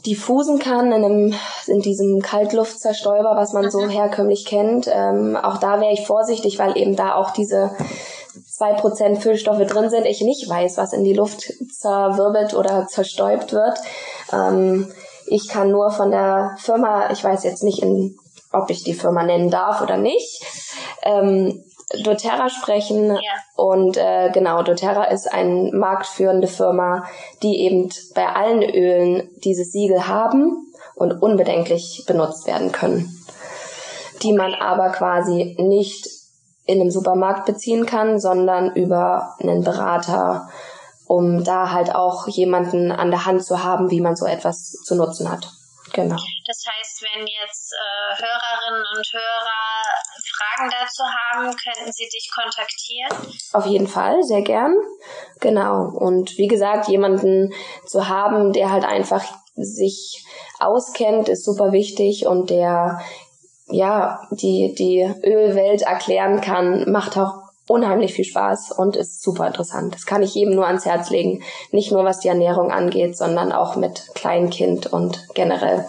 diffusen 0.07 0.59
kann 0.59 0.93
in, 0.93 1.05
einem, 1.05 1.35
in 1.67 1.81
diesem 1.81 2.23
Kaltluftzerstäuber, 2.23 3.37
was 3.37 3.53
man 3.53 3.71
so 3.71 3.83
mhm. 3.83 3.91
herkömmlich 3.91 4.45
kennt. 4.45 4.89
Ähm, 4.93 5.37
auch 5.37 5.59
da 5.59 5.81
wäre 5.81 5.93
ich 5.93 6.07
vorsichtig, 6.07 6.59
weil 6.59 6.77
eben 6.77 6.97
da 6.97 7.15
auch 7.15 7.31
diese 7.31 7.71
zwei 8.49 8.73
Prozent 8.73 9.23
Füllstoffe 9.23 9.65
drin 9.67 9.91
sind, 9.91 10.07
ich 10.07 10.23
nicht 10.23 10.49
weiß, 10.49 10.77
was 10.79 10.93
in 10.93 11.05
die 11.05 11.15
Luft 11.15 11.53
zerwirbelt 11.71 12.55
oder 12.55 12.87
zerstäubt 12.87 13.53
wird. 13.53 13.79
Ähm, 14.33 14.93
ich 15.33 15.49
kann 15.49 15.71
nur 15.71 15.91
von 15.91 16.11
der 16.11 16.57
Firma, 16.59 17.11
ich 17.11 17.23
weiß 17.23 17.45
jetzt 17.45 17.63
nicht, 17.63 17.83
in, 17.83 18.17
ob 18.53 18.71
ich 18.71 18.85
die 18.85 18.95
Firma 18.95 19.23
nennen 19.23 19.51
darf 19.51 19.81
oder 19.81 19.97
nicht, 19.97 20.45
ähm, 21.03 21.65
doTERRA 22.05 22.49
sprechen. 22.49 23.11
Ja. 23.11 23.21
Und 23.57 23.97
äh, 23.97 24.31
genau, 24.33 24.63
doTERRA 24.63 25.05
ist 25.05 25.33
eine 25.33 25.71
marktführende 25.73 26.49
Firma, 26.49 27.05
die 27.43 27.61
eben 27.61 27.91
bei 28.15 28.27
allen 28.27 28.63
Ölen 28.63 29.31
dieses 29.45 29.73
Siegel 29.73 30.07
haben 30.07 30.67
und 30.95 31.23
unbedenklich 31.23 32.05
benutzt 32.07 32.47
werden 32.47 32.73
können. 32.73 33.19
Die 34.23 34.33
man 34.33 34.55
aber 34.55 34.91
quasi 34.91 35.57
nicht 35.59 36.09
in 36.65 36.81
einem 36.81 36.91
Supermarkt 36.91 37.45
beziehen 37.45 37.87
kann, 37.87 38.21
sondern 38.21 38.75
über 38.75 39.35
einen 39.41 39.65
Berater, 39.65 40.49
um 41.13 41.45
da 41.45 41.73
halt 41.73 41.95
auch 41.95 42.27
jemanden 42.27 42.91
an 42.91 43.11
der 43.11 43.27
Hand 43.27 43.45
zu 43.45 43.63
haben, 43.63 43.91
wie 43.91 44.01
man 44.01 44.17
so 44.17 44.25
etwas 44.25 44.73
zu 44.83 44.95
nutzen 44.95 45.31
hat. 45.31 45.47
Genau. 45.93 46.17
Das 46.47 46.65
heißt, 46.67 47.03
wenn 47.03 47.27
jetzt 47.27 47.75
äh, 47.75 48.23
Hörerinnen 48.23 48.83
und 48.97 49.07
Hörer 49.13 49.83
Fragen 50.35 50.71
dazu 50.71 51.03
haben, 51.03 51.55
könnten 51.55 51.93
sie 51.93 52.09
dich 52.09 52.31
kontaktieren? 52.35 53.35
Auf 53.53 53.67
jeden 53.67 53.89
Fall, 53.89 54.23
sehr 54.23 54.41
gern. 54.41 54.75
Genau. 55.41 55.85
Und 55.85 56.39
wie 56.39 56.49
gesagt, 56.49 56.89
jemanden 56.89 57.53
zu 57.85 58.09
haben, 58.09 58.55
der 58.55 58.73
halt 58.73 58.85
einfach 58.85 59.23
sich 59.55 60.25
auskennt, 60.61 61.29
ist 61.29 61.45
super 61.45 61.73
wichtig 61.73 62.27
und 62.27 62.49
der 62.49 63.03
ja 63.67 64.27
die 64.31 64.75
die 64.75 65.03
Ölwelt 65.23 65.83
erklären 65.83 66.41
kann, 66.41 66.91
macht 66.91 67.19
auch 67.19 67.42
unheimlich 67.67 68.15
viel 68.15 68.25
Spaß 68.25 68.73
und 68.73 68.97
ist 68.97 69.23
super 69.23 69.47
interessant. 69.47 69.95
Das 69.95 70.07
kann 70.07 70.23
ich 70.23 70.35
jedem 70.35 70.55
nur 70.55 70.67
ans 70.67 70.85
Herz 70.85 71.11
legen. 71.11 71.43
Nicht 71.71 71.93
nur 71.93 72.05
was 72.05 72.21
die 72.21 72.29
Ernährung 72.29 72.71
angeht, 72.71 73.17
sondern 73.17 73.53
auch 73.53 73.77
mit 73.77 74.11
Kleinkind 74.15 74.93
und 74.93 75.29
generell 75.35 75.87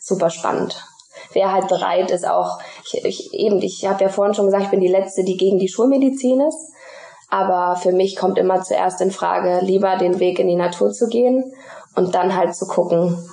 super 0.00 0.30
spannend. 0.30 0.84
Wer 1.32 1.52
halt 1.52 1.68
bereit 1.68 2.10
ist, 2.10 2.26
auch 2.26 2.58
ich, 2.84 3.04
ich 3.04 3.34
eben, 3.34 3.60
ich 3.62 3.86
habe 3.86 4.04
ja 4.04 4.08
vorhin 4.08 4.34
schon 4.34 4.46
gesagt, 4.46 4.64
ich 4.64 4.70
bin 4.70 4.80
die 4.80 4.88
letzte, 4.88 5.24
die 5.24 5.36
gegen 5.36 5.58
die 5.58 5.68
Schulmedizin 5.68 6.40
ist. 6.40 6.72
Aber 7.28 7.76
für 7.76 7.92
mich 7.92 8.16
kommt 8.16 8.38
immer 8.38 8.62
zuerst 8.62 9.00
in 9.00 9.10
Frage, 9.10 9.60
lieber 9.64 9.96
den 9.96 10.20
Weg 10.20 10.38
in 10.38 10.46
die 10.46 10.56
Natur 10.56 10.92
zu 10.92 11.08
gehen 11.08 11.52
und 11.96 12.14
dann 12.14 12.36
halt 12.36 12.54
zu 12.54 12.66
gucken, 12.66 13.28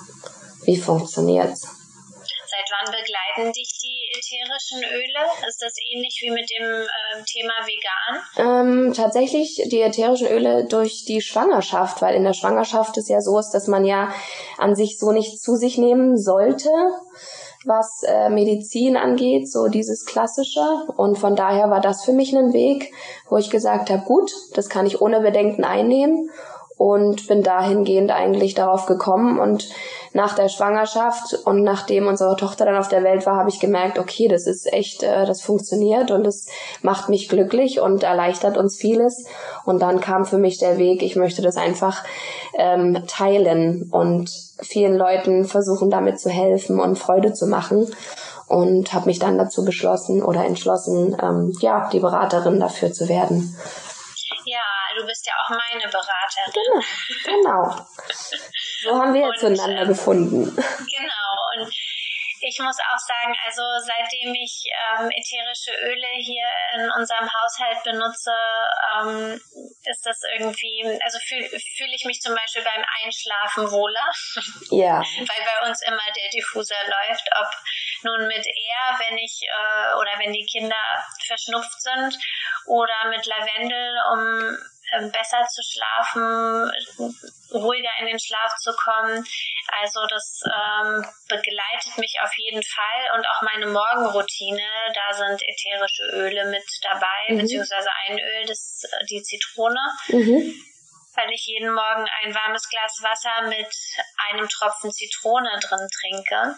wie 0.64 0.76
funktioniert's. 0.76 1.62
Seit 1.62 2.68
wann 2.70 2.92
begleiten 2.92 3.52
dich 3.52 3.78
ätherischen 4.22 4.78
Öle? 4.78 5.48
Ist 5.48 5.62
das 5.62 5.72
ähnlich 5.92 6.20
wie 6.22 6.30
mit 6.30 6.48
dem 6.50 6.82
äh, 6.82 7.22
Thema 7.24 7.54
vegan? 7.66 8.86
Ähm, 8.86 8.94
tatsächlich 8.94 9.62
die 9.66 9.80
ätherischen 9.80 10.28
Öle 10.28 10.64
durch 10.66 11.04
die 11.04 11.20
Schwangerschaft, 11.20 12.02
weil 12.02 12.14
in 12.14 12.24
der 12.24 12.32
Schwangerschaft 12.32 12.96
es 12.98 13.08
ja 13.08 13.20
so 13.20 13.38
ist, 13.38 13.50
dass 13.50 13.66
man 13.66 13.84
ja 13.84 14.12
an 14.58 14.74
sich 14.74 14.98
so 14.98 15.12
nicht 15.12 15.40
zu 15.40 15.56
sich 15.56 15.78
nehmen 15.78 16.16
sollte 16.16 16.70
was 17.64 18.02
äh, 18.02 18.28
Medizin 18.28 18.96
angeht, 18.96 19.48
so 19.48 19.68
dieses 19.68 20.04
klassische. 20.04 20.84
Und 20.96 21.16
von 21.16 21.36
daher 21.36 21.70
war 21.70 21.80
das 21.80 22.04
für 22.04 22.12
mich 22.12 22.34
ein 22.36 22.52
Weg, 22.52 22.92
wo 23.28 23.36
ich 23.36 23.50
gesagt 23.50 23.88
habe, 23.88 24.02
gut, 24.04 24.32
das 24.54 24.68
kann 24.68 24.84
ich 24.84 25.00
ohne 25.00 25.20
Bedenken 25.20 25.62
einnehmen 25.62 26.28
und 26.76 27.28
bin 27.28 27.42
dahingehend 27.42 28.10
eigentlich 28.10 28.54
darauf 28.54 28.86
gekommen 28.86 29.38
und 29.38 29.68
nach 30.14 30.34
der 30.34 30.48
Schwangerschaft 30.48 31.34
und 31.44 31.62
nachdem 31.62 32.06
unsere 32.06 32.36
Tochter 32.36 32.66
dann 32.66 32.76
auf 32.76 32.88
der 32.88 33.02
Welt 33.02 33.24
war, 33.24 33.36
habe 33.36 33.48
ich 33.48 33.60
gemerkt, 33.60 33.98
okay, 33.98 34.28
das 34.28 34.46
ist 34.46 34.70
echt, 34.72 35.02
äh, 35.02 35.24
das 35.24 35.40
funktioniert 35.40 36.10
und 36.10 36.26
es 36.26 36.48
macht 36.82 37.08
mich 37.08 37.28
glücklich 37.28 37.80
und 37.80 38.02
erleichtert 38.02 38.58
uns 38.58 38.76
vieles. 38.76 39.26
Und 39.64 39.80
dann 39.80 40.00
kam 40.00 40.24
für 40.24 40.38
mich 40.38 40.58
der 40.58 40.78
Weg, 40.78 41.02
ich 41.02 41.16
möchte 41.16 41.40
das 41.40 41.56
einfach 41.56 42.04
ähm, 42.58 43.04
teilen 43.06 43.88
und 43.90 44.30
vielen 44.60 44.96
Leuten 44.96 45.44
versuchen, 45.44 45.90
damit 45.90 46.20
zu 46.20 46.28
helfen 46.28 46.78
und 46.78 46.98
Freude 46.98 47.32
zu 47.32 47.46
machen. 47.46 47.86
Und 48.48 48.92
habe 48.92 49.06
mich 49.06 49.18
dann 49.18 49.38
dazu 49.38 49.64
beschlossen 49.64 50.22
oder 50.22 50.44
entschlossen, 50.44 51.16
ähm, 51.22 51.56
ja, 51.60 51.88
die 51.90 52.00
Beraterin 52.00 52.60
dafür 52.60 52.92
zu 52.92 53.08
werden. 53.08 53.56
Du 55.02 55.08
bist 55.08 55.26
ja 55.26 55.34
auch 55.42 55.50
meine 55.50 55.90
Beraterin. 55.90 56.84
Genau, 57.24 57.62
genau. 57.64 57.86
So 58.82 58.94
haben 58.94 59.12
wir 59.12 59.22
ja 59.22 59.34
zueinander 59.34 59.84
gefunden. 59.84 60.44
Genau. 60.54 61.32
Und 61.56 61.74
ich 62.42 62.58
muss 62.58 62.76
auch 62.78 62.98
sagen, 62.98 63.34
also 63.44 63.62
seitdem 63.82 64.34
ich 64.34 64.62
ähm, 64.66 65.10
ätherische 65.10 65.72
Öle 65.86 66.06
hier 66.18 66.46
in 66.74 66.90
unserem 66.90 67.28
Haushalt 67.30 67.82
benutze, 67.82 68.32
ähm, 68.94 69.40
ist 69.84 70.06
das 70.06 70.18
irgendwie, 70.34 70.98
also 71.02 71.18
fühle 71.26 71.48
fühl 71.48 71.92
ich 71.94 72.04
mich 72.04 72.20
zum 72.20 72.34
Beispiel 72.34 72.62
beim 72.62 72.84
Einschlafen 73.02 73.70
wohler. 73.70 74.06
Ja. 74.70 74.98
Weil 75.18 75.42
bei 75.46 75.68
uns 75.68 75.82
immer 75.82 76.06
der 76.16 76.30
Diffuser 76.30 76.78
läuft, 76.86 77.28
ob 77.40 77.50
nun 78.02 78.26
mit 78.26 78.46
Air, 78.46 78.98
wenn 79.06 79.18
ich 79.18 79.42
äh, 79.46 79.94
oder 79.94 80.18
wenn 80.18 80.32
die 80.32 80.46
Kinder 80.46 80.82
verschnupft 81.26 81.80
sind, 81.80 82.18
oder 82.66 83.08
mit 83.08 83.24
Lavendel, 83.26 83.98
um 84.12 84.20
ähm, 84.20 84.58
besser 85.10 85.44
zu 85.48 85.62
schlafen, 85.62 86.70
ruhiger 87.52 87.90
in 88.00 88.06
den 88.06 88.18
Schlaf 88.18 88.54
zu 88.60 88.72
kommen. 88.72 89.24
Also 89.80 90.06
das 90.08 90.40
ähm, 90.44 91.04
begleitet 91.28 91.98
mich 91.98 92.14
auf 92.22 92.32
jeden 92.36 92.62
Fall 92.62 93.18
und 93.18 93.26
auch 93.26 93.42
meine 93.42 93.66
Morgenroutine, 93.66 94.68
da 94.94 95.16
sind 95.16 95.40
ätherische 95.42 96.04
Öle 96.12 96.46
mit 96.50 96.64
dabei, 96.82 97.28
mhm. 97.28 97.38
beziehungsweise 97.38 97.88
ein 98.06 98.18
Öl, 98.18 98.46
das 98.46 98.82
die 99.08 99.22
Zitrone. 99.22 99.80
Mhm 100.08 100.71
weil 101.14 101.30
ich 101.32 101.44
jeden 101.46 101.72
Morgen 101.72 102.06
ein 102.22 102.34
warmes 102.34 102.68
Glas 102.68 102.98
Wasser 103.02 103.48
mit 103.48 103.68
einem 104.30 104.48
Tropfen 104.48 104.90
Zitrone 104.90 105.50
drin 105.60 105.86
trinke. 105.88 106.56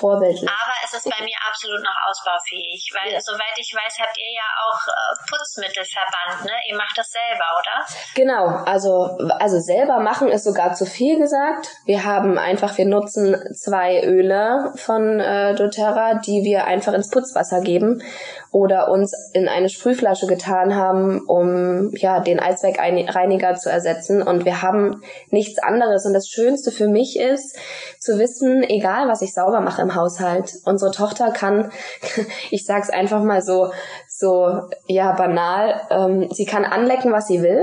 Vorbildlich. 0.00 0.48
Aber 0.48 0.74
es 0.84 0.94
ist 0.94 1.04
bei 1.04 1.22
mir 1.24 1.36
absolut 1.46 1.82
noch 1.82 1.96
ausbaufähig, 2.08 2.90
weil 2.94 3.12
ja. 3.12 3.20
soweit 3.20 3.56
ich 3.56 3.72
weiß, 3.74 3.98
habt 4.00 4.16
ihr 4.18 4.32
ja 4.32 4.48
auch 4.64 4.80
äh, 4.88 5.14
Putzmittelverband, 5.28 6.44
ne? 6.44 6.56
Ihr 6.68 6.76
macht 6.76 6.96
das 6.96 7.10
selber, 7.10 7.44
oder? 7.58 7.86
Genau, 8.14 8.64
also 8.64 9.18
also 9.38 9.58
selber 9.60 10.00
machen 10.00 10.28
ist 10.28 10.44
sogar 10.44 10.74
zu 10.74 10.86
viel 10.86 11.18
gesagt. 11.18 11.68
Wir 11.84 12.04
haben 12.04 12.38
einfach, 12.38 12.76
wir 12.78 12.86
nutzen 12.86 13.36
zwei 13.54 14.02
Öle 14.02 14.72
von 14.76 15.20
äh, 15.20 15.54
doTERRA, 15.54 16.14
die 16.14 16.42
wir 16.44 16.64
einfach 16.64 16.92
ins 16.92 17.10
Putzwasser 17.10 17.60
geben 17.60 18.02
oder 18.52 18.90
uns 18.90 19.14
in 19.32 19.48
eine 19.48 19.68
Sprühflasche 19.68 20.26
getan 20.26 20.74
haben, 20.74 21.20
um 21.20 21.94
ja 21.94 22.18
den 22.18 22.40
Allzweckreiniger 22.40 23.54
zu 23.54 23.70
ersetzen. 23.70 24.22
Und 24.22 24.44
wir 24.44 24.60
haben 24.60 25.02
nichts 25.30 25.60
anderes. 25.60 26.04
Und 26.04 26.14
das 26.14 26.28
Schönste 26.28 26.72
für 26.72 26.88
mich 26.88 27.16
ist 27.16 27.56
zu 28.00 28.18
wissen, 28.18 28.64
egal 28.64 29.06
was 29.06 29.22
ich 29.22 29.34
sauber 29.34 29.60
mache 29.60 29.82
im 29.82 29.94
Haushalt, 29.94 30.54
unsere 30.64 30.90
Tochter 30.90 31.30
kann, 31.30 31.70
ich 32.50 32.64
sag's 32.64 32.90
einfach 32.90 33.22
mal 33.22 33.40
so, 33.40 33.70
so 34.08 34.62
ja 34.88 35.12
banal, 35.12 35.80
ähm, 35.90 36.28
sie 36.32 36.44
kann 36.44 36.64
anlecken, 36.64 37.12
was 37.12 37.28
sie 37.28 37.42
will. 37.42 37.62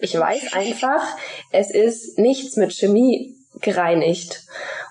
Ich 0.00 0.18
weiß 0.18 0.52
einfach, 0.52 1.02
es 1.52 1.70
ist 1.70 2.18
nichts 2.18 2.56
mit 2.56 2.72
Chemie 2.72 3.36
gereinigt. 3.60 4.42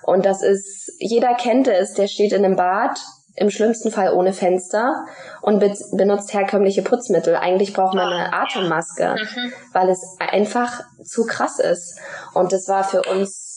Und 0.04 0.24
das 0.24 0.42
ist, 0.42 0.92
jeder 0.98 1.34
kennt 1.34 1.68
es, 1.68 1.92
der 1.92 2.06
steht 2.06 2.32
in 2.32 2.46
einem 2.46 2.56
Bad, 2.56 2.98
im 3.38 3.50
schlimmsten 3.50 3.90
Fall 3.90 4.12
ohne 4.12 4.32
Fenster 4.32 5.06
und 5.40 5.60
be 5.60 5.72
benutzt 5.92 6.32
herkömmliche 6.32 6.82
Putzmittel. 6.82 7.36
Eigentlich 7.36 7.72
braucht 7.72 7.94
man 7.94 8.12
eine 8.12 8.32
Atemmaske, 8.32 9.16
mhm. 9.16 9.52
weil 9.72 9.88
es 9.88 10.16
einfach 10.18 10.80
zu 11.04 11.26
krass 11.26 11.58
ist. 11.58 11.98
Und 12.34 12.52
das 12.52 12.68
war 12.68 12.84
für 12.84 13.02
uns 13.02 13.48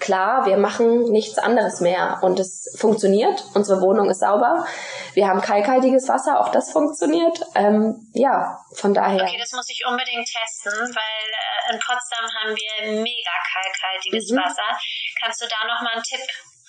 klar, 0.00 0.46
wir 0.46 0.56
machen 0.56 1.04
nichts 1.12 1.38
anderes 1.38 1.80
mehr 1.80 2.18
und 2.22 2.40
es 2.40 2.74
funktioniert. 2.78 3.44
Unsere 3.54 3.80
Wohnung 3.80 4.10
ist 4.10 4.20
sauber. 4.20 4.66
Wir 5.14 5.28
haben 5.28 5.40
kalkhaltiges 5.40 6.08
Wasser, 6.08 6.40
auch 6.40 6.50
das 6.50 6.72
funktioniert. 6.72 7.38
Ähm, 7.54 7.94
ja, 8.14 8.58
von 8.74 8.94
daher. 8.94 9.22
Okay, 9.22 9.38
das 9.38 9.52
muss 9.52 9.68
ich 9.68 9.82
unbedingt 9.88 10.26
testen, 10.26 10.72
weil 10.72 11.24
äh, 11.24 11.74
in 11.74 11.80
Potsdam 11.80 12.24
haben 12.24 12.54
wir 12.56 13.02
mega 13.02 13.34
kalkhaltiges 13.52 14.30
mhm. 14.30 14.36
Wasser. 14.38 14.78
Kannst 15.22 15.42
du 15.42 15.46
da 15.46 15.66
noch 15.66 15.82
mal 15.82 15.94
einen 15.94 16.02
Tipp 16.02 16.20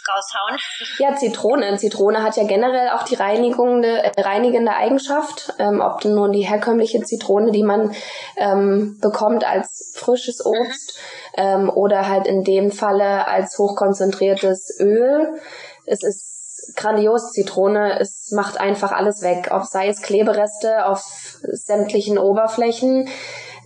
raushauen? 0.08 0.58
Ja, 1.00 1.16
Zitrone. 1.16 1.78
Zitrone 1.78 2.24
hat 2.24 2.38
ja 2.38 2.44
generell 2.46 2.90
auch 2.90 3.04
die 3.04 3.16
reinigende, 3.16 4.04
äh, 4.04 4.22
reinigende 4.22 4.74
Eigenschaft. 4.74 5.54
Ähm, 5.60 5.82
ob 5.82 6.06
nur 6.06 6.30
die 6.30 6.48
herkömmliche 6.48 7.02
Zitrone, 7.02 7.52
die 7.52 7.64
man 7.64 7.94
ähm, 8.36 8.98
bekommt 9.02 9.46
als 9.46 9.94
frisches 9.96 10.44
mhm. 10.44 10.52
Obst 10.52 11.00
mhm. 11.36 11.44
ähm, 11.44 11.70
oder 11.70 12.08
halt 12.08 12.28
in 12.28 12.44
dem 12.44 12.72
Falle 12.72 13.28
als 13.28 13.58
hochkonzentriertes 13.58 14.80
Öl. 14.80 15.40
Es 15.86 16.04
ist 16.04 16.74
grandios 16.76 17.32
Zitrone. 17.32 18.00
Es 18.00 18.32
macht 18.32 18.60
einfach 18.60 18.92
alles 18.92 19.22
weg. 19.22 19.50
Ob 19.52 19.64
sei 19.64 19.88
es 19.88 20.02
Klebereste 20.02 20.86
auf 20.86 21.04
sämtlichen 21.42 22.18
Oberflächen 22.18 23.08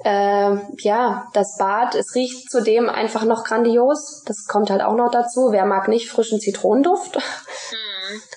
äh, 0.03 0.55
ja, 0.79 1.27
das 1.33 1.57
Bad, 1.57 1.95
es 1.95 2.15
riecht 2.15 2.49
zudem 2.49 2.89
einfach 2.89 3.25
noch 3.25 3.43
grandios. 3.43 4.23
Das 4.25 4.45
kommt 4.47 4.69
halt 4.69 4.81
auch 4.81 4.95
noch 4.95 5.11
dazu. 5.11 5.51
Wer 5.51 5.65
mag 5.65 5.87
nicht 5.87 6.09
frischen 6.09 6.39
Zitronenduft? 6.39 7.17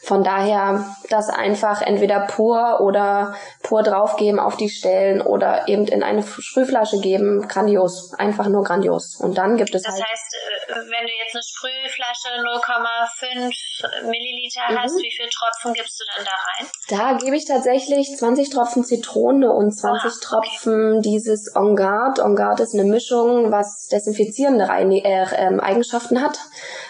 Von 0.03 0.23
daher 0.25 0.95
das 1.11 1.29
einfach 1.29 1.83
entweder 1.83 2.21
pur 2.21 2.81
oder 2.81 3.35
pur 3.63 3.83
draufgeben 3.83 4.39
auf 4.39 4.57
die 4.57 4.69
Stellen 4.69 5.21
oder 5.21 5.69
eben 5.69 5.87
in 5.87 6.03
eine 6.03 6.23
Sprühflasche 6.23 7.01
geben. 7.01 7.47
Grandios. 7.49 8.13
Einfach 8.15 8.49
nur 8.49 8.65
grandios. 8.65 9.17
Und 9.17 9.39
dann 9.39 9.57
gibt 9.57 9.75
es 9.75 9.83
das 9.83 9.95
halt. 9.95 10.05
Heißt, 10.05 10.35
äh, 10.69 10.75
wenn 10.75 11.07
du 11.07 11.13
jetzt 11.23 11.35
eine 11.35 11.43
Sprühflasche 11.43 12.29
0,5 12.43 14.09
Milliliter 14.09 14.71
mhm. 14.71 14.83
hast, 14.83 14.97
wie 14.97 15.11
viel 15.11 15.29
Tropfen 15.29 15.73
gibst 15.75 16.01
du 16.01 16.05
dann 16.17 16.25
da 16.25 16.31
rein? 16.31 16.69
Da 16.89 17.25
gebe 17.25 17.37
ich 17.37 17.47
tatsächlich 17.47 18.17
20 18.17 18.51
Tropfen 18.51 18.85
Zitrone 18.85 19.51
und 19.51 19.73
20 19.73 20.11
Aha, 20.11 20.19
Tropfen 20.21 20.99
okay. 20.99 21.01
dieses. 21.03 21.55
On 21.55 21.77
Guard 21.77 22.61
ist 22.61 22.75
eine 22.75 22.85
Mischung, 22.85 23.51
was 23.51 23.89
desinfizierende 23.89 24.69
Reini 24.69 25.01
äh, 25.05 25.27
ähm, 25.37 25.61
Eigenschaften 25.61 26.23
hat, 26.23 26.39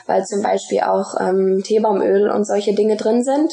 weil 0.07 0.25
zum 0.25 0.43
Beispiel 0.43 0.81
auch 0.81 1.21
ähm, 1.21 1.63
Teebaumöl 1.65 2.31
und 2.31 2.45
solche 2.45 2.75
Dinge 2.75 2.97
drin 2.97 3.23
sind, 3.25 3.53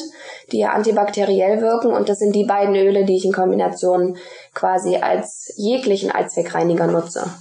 die 0.50 0.58
ja 0.58 0.70
antibakteriell 0.70 1.60
wirken. 1.60 1.92
Und 1.92 2.08
das 2.08 2.18
sind 2.18 2.34
die 2.34 2.44
beiden 2.44 2.74
Öle, 2.74 3.04
die 3.04 3.16
ich 3.16 3.24
in 3.24 3.32
Kombination 3.32 4.18
quasi 4.54 4.96
als 4.96 5.52
jeglichen 5.56 6.10
Allzweckreiniger 6.10 6.86
nutze. 6.86 7.32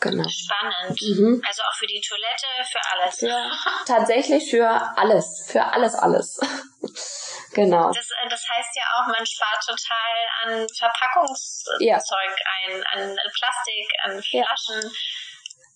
Genau. 0.00 0.28
Spannend. 0.28 1.00
Mhm. 1.00 1.42
Also 1.46 1.62
auch 1.62 1.74
für 1.78 1.86
die 1.86 2.00
Toilette, 2.00 2.46
für 2.70 2.80
alles. 2.92 3.20
Ja, 3.20 3.50
tatsächlich 3.86 4.50
für 4.50 4.68
alles. 4.68 5.46
Für 5.48 5.64
alles, 5.64 5.94
alles. 5.94 6.38
genau. 7.54 7.88
Das, 7.88 8.08
äh, 8.22 8.28
das 8.28 8.42
heißt 8.48 8.76
ja 8.76 8.82
auch, 8.94 9.06
man 9.06 9.24
spart 9.24 9.58
total 9.64 10.12
an 10.42 10.66
Verpackungszeug 10.76 11.80
ja. 11.80 11.96
ein, 11.96 12.84
an 12.92 13.16
Plastik, 13.32 13.88
an 14.02 14.22
Flaschen. 14.22 14.82
Ja. 14.82 14.98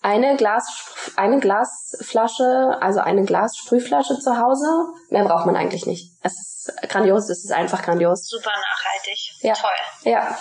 Eine 0.00 0.36
Glas, 0.36 1.12
eine 1.16 1.40
Glasflasche, 1.40 2.78
also 2.80 3.00
eine 3.00 3.24
Glassprühflasche 3.24 4.18
zu 4.20 4.38
Hause, 4.38 4.66
mehr 5.10 5.24
braucht 5.24 5.46
man 5.46 5.56
eigentlich 5.56 5.86
nicht. 5.86 6.12
Es 6.22 6.32
ist 6.34 6.72
grandios, 6.88 7.28
es 7.28 7.44
ist 7.44 7.52
einfach 7.52 7.82
grandios. 7.82 8.28
Super 8.28 8.50
nachhaltig. 8.50 9.18
Ja. 9.40 9.54
Toll. 9.54 9.70
Ja. 10.04 10.38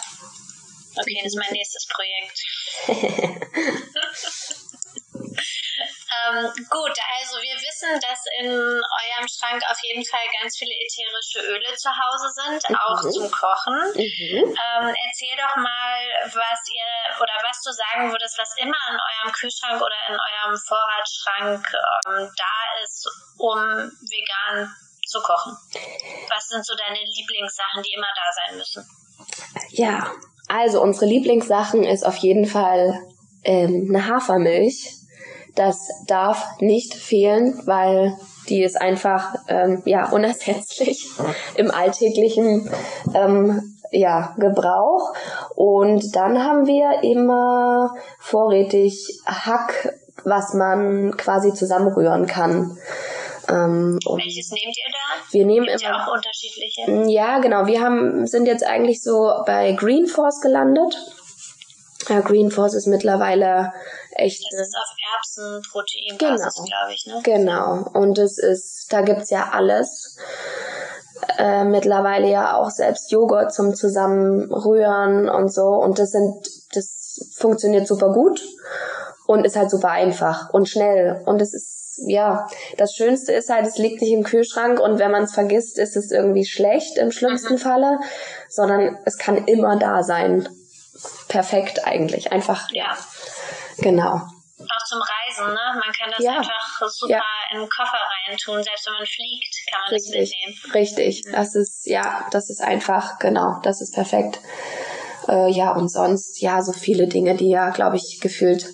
Okay, 1.00 1.20
das 1.24 1.34
ist 1.34 1.40
mein 1.40 1.52
nächstes 1.52 1.88
Projekt. 1.88 2.44
ähm, 6.08 6.48
gut, 6.70 6.96
also 7.20 7.36
wir 7.44 7.58
wissen, 7.60 7.92
dass 8.00 8.22
in 8.40 8.48
eurem 8.48 9.28
Schrank 9.28 9.62
auf 9.70 9.78
jeden 9.84 10.06
Fall 10.06 10.24
ganz 10.40 10.56
viele 10.58 10.72
ätherische 10.72 11.40
Öle 11.52 11.76
zu 11.76 11.90
Hause 11.90 12.30
sind, 12.32 12.62
mhm. 12.70 12.76
auch 12.76 13.02
zum 13.02 13.28
Kochen. 13.32 13.78
Mhm. 13.96 14.56
Ähm, 14.56 14.88
erzähl 14.88 15.36
doch 15.36 15.56
mal, 15.60 16.00
was 16.32 16.60
ihr 16.72 16.92
oder 17.20 17.36
was 17.44 17.60
du 17.62 17.72
sagen 17.72 18.12
würdest, 18.12 18.40
was 18.40 18.56
immer 18.58 18.80
in 18.90 18.98
eurem 18.98 19.32
Kühlschrank 19.34 19.82
oder 19.82 20.00
in 20.08 20.16
eurem 20.16 20.56
Vorratsschrank 20.56 21.64
ähm, 22.08 22.32
da 22.36 22.58
ist, 22.84 23.08
um 23.38 23.60
vegan 24.08 24.72
zu 25.06 25.20
kochen. 25.22 25.58
Was 26.30 26.48
sind 26.48 26.66
so 26.66 26.76
deine 26.76 27.00
Lieblingssachen, 27.00 27.84
die 27.84 27.94
immer 27.96 28.12
da 28.16 28.28
sein 28.32 28.58
müssen? 28.58 28.84
Ja, 29.70 30.12
also 30.48 30.82
unsere 30.82 31.06
Lieblingssachen 31.06 31.84
ist 31.84 32.06
auf 32.06 32.18
jeden 32.18 32.46
Fall 32.46 33.00
ähm, 33.44 33.88
eine 33.90 34.08
Hafermilch. 34.08 34.94
Das 35.58 35.90
darf 36.06 36.46
nicht 36.60 36.94
fehlen, 36.94 37.62
weil 37.66 38.16
die 38.48 38.64
ist 38.64 38.80
einfach 38.80 39.36
ähm, 39.48 39.82
ja 39.86 40.10
unersetzlich 40.10 41.10
im 41.56 41.72
alltäglichen 41.72 42.72
ähm, 43.14 43.78
ja, 43.92 44.36
Gebrauch. 44.38 45.14
Und 45.56 46.16
dann 46.16 46.44
haben 46.44 46.68
wir 46.68 47.04
immer 47.04 47.94
vorrätig 48.20 49.22
Hack, 49.26 49.94
was 50.24 50.54
man 50.54 51.18
quasi 51.18 51.54
zusammenrühren 51.54 52.28
kann. 52.28 52.78
Ähm, 53.50 53.98
Welches 54.06 54.52
nehmt 54.52 54.78
ihr 54.78 54.92
da? 54.92 55.34
Wir 55.34 55.46
nehmen 55.46 55.66
Gibt's 55.66 55.82
immer 55.82 55.92
ja 55.92 56.06
auch 56.06 56.14
unterschiedliche. 56.14 57.10
Ja, 57.10 57.40
genau. 57.40 57.66
Wir 57.66 57.82
haben 57.82 58.28
sind 58.28 58.46
jetzt 58.46 58.66
eigentlich 58.66 59.02
so 59.02 59.32
bei 59.46 59.72
Green 59.72 60.06
Force 60.06 60.42
gelandet. 60.42 60.98
Ja, 62.10 62.22
Green 62.22 62.52
Force 62.52 62.74
ist 62.74 62.88
mittlerweile 62.88 63.74
echt. 64.12 64.44
Das 64.52 64.68
ist 64.68 64.76
auf 64.76 64.96
Erbsenproteinbasis, 65.16 66.56
genau. 66.56 66.66
glaube 66.66 66.94
ich, 66.94 67.06
ne? 67.06 67.22
Genau. 67.24 67.90
Und 67.94 68.18
es 68.18 68.38
ist, 68.38 68.88
da 68.92 69.02
gibt's 69.02 69.30
ja 69.30 69.50
alles. 69.52 70.18
Äh, 71.38 71.66
mittlerweile 71.66 72.30
ja 72.30 72.56
auch 72.56 72.70
selbst 72.70 73.12
Joghurt 73.12 73.54
zum 73.54 73.76
Zusammenrühren 73.76 75.30
und 75.30 75.52
so. 75.52 75.66
Und 75.68 76.00
das 76.00 76.12
sind, 76.12 76.48
das 76.74 77.34
funktioniert 77.36 77.88
super 77.88 78.14
gut 78.14 78.42
und 79.26 79.46
ist 79.46 79.56
halt 79.56 79.70
super 79.70 79.90
einfach 79.90 80.54
und 80.54 80.70
schnell. 80.70 81.22
Und 81.26 81.42
es 81.42 81.54
ist 81.54 81.78
ja, 82.06 82.48
das 82.78 82.94
Schönste 82.94 83.34
ist 83.34 83.50
halt, 83.50 83.66
es 83.66 83.78
liegt 83.78 84.02
nicht 84.02 84.12
im 84.12 84.24
Kühlschrank 84.24 84.80
und 84.80 85.00
wenn 85.00 85.12
man 85.12 85.24
es 85.24 85.34
vergisst, 85.34 85.80
ist 85.80 85.98
es 85.98 86.12
irgendwie 86.12 86.46
schlecht 86.46 86.98
im 86.98 87.12
schlimmsten 87.12 87.54
mhm. 87.54 87.60
Falle, 87.60 88.00
sondern 88.50 88.98
es 89.06 89.18
kann 89.18 89.46
immer 89.46 89.78
da 89.78 90.04
sein. 90.04 90.48
Perfekt 91.28 91.86
eigentlich. 91.86 92.32
Einfach. 92.32 92.70
Ja. 92.72 92.98
Genau. 93.78 94.22
Auch 94.60 94.86
zum 94.88 95.00
Reisen, 95.00 95.54
ne? 95.54 95.60
Man 95.74 95.94
kann 95.94 96.12
das 96.12 96.20
ja. 96.20 96.38
einfach 96.38 96.90
super 96.90 97.14
ja. 97.14 97.24
in 97.52 97.60
den 97.60 97.70
Koffer 97.70 98.00
reintun. 98.28 98.64
Selbst 98.64 98.88
wenn 98.88 98.94
man 98.94 99.06
fliegt, 99.06 99.56
kann 99.70 99.82
man 99.82 99.94
Richtig. 99.94 100.20
das 100.20 100.30
mitnehmen. 100.32 100.74
Richtig. 100.74 101.26
Mhm. 101.26 101.32
Das 101.34 101.56
ist, 101.56 101.86
ja, 101.86 102.28
das 102.32 102.50
ist 102.50 102.62
einfach, 102.62 103.20
genau, 103.20 103.60
das 103.64 103.82
ist 103.82 103.94
perfekt. 103.94 104.40
Äh, 105.28 105.52
ja, 105.52 105.74
und 105.74 105.90
sonst, 105.90 106.42
ja, 106.42 106.62
so 106.62 106.74
viele 106.74 107.08
Dinge, 107.08 107.36
die 107.36 107.50
ja, 107.50 107.70
glaube 107.70 107.98
ich, 107.98 108.20
gefühlt 108.20 108.74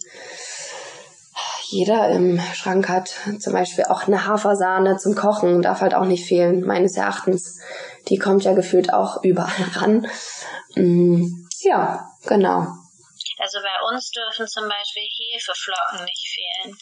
jeder 1.73 2.09
im 2.09 2.39
Schrank 2.53 2.87
hat. 2.87 3.15
Zum 3.39 3.53
Beispiel 3.53 3.85
auch 3.85 4.07
eine 4.07 4.25
Hafersahne 4.27 4.97
zum 4.97 5.15
Kochen 5.15 5.61
darf 5.61 5.81
halt 5.81 5.95
auch 5.95 6.05
nicht 6.05 6.25
fehlen, 6.25 6.61
meines 6.61 6.95
Erachtens. 6.95 7.59
Die 8.09 8.17
kommt 8.17 8.43
ja 8.43 8.53
gefühlt 8.53 8.93
auch 8.93 9.23
überall 9.23 9.49
ran. 9.75 10.07
Mm, 10.75 11.47
ja, 11.61 12.12
genau. 12.25 12.67
Also 13.39 13.59
bei 13.61 13.87
uns 13.89 14.11
dürfen 14.11 14.47
zum 14.47 14.69
Beispiel 14.69 15.03
Hefeflocken 15.03 16.05
nicht 16.05 16.25
fehlen. 16.33 16.77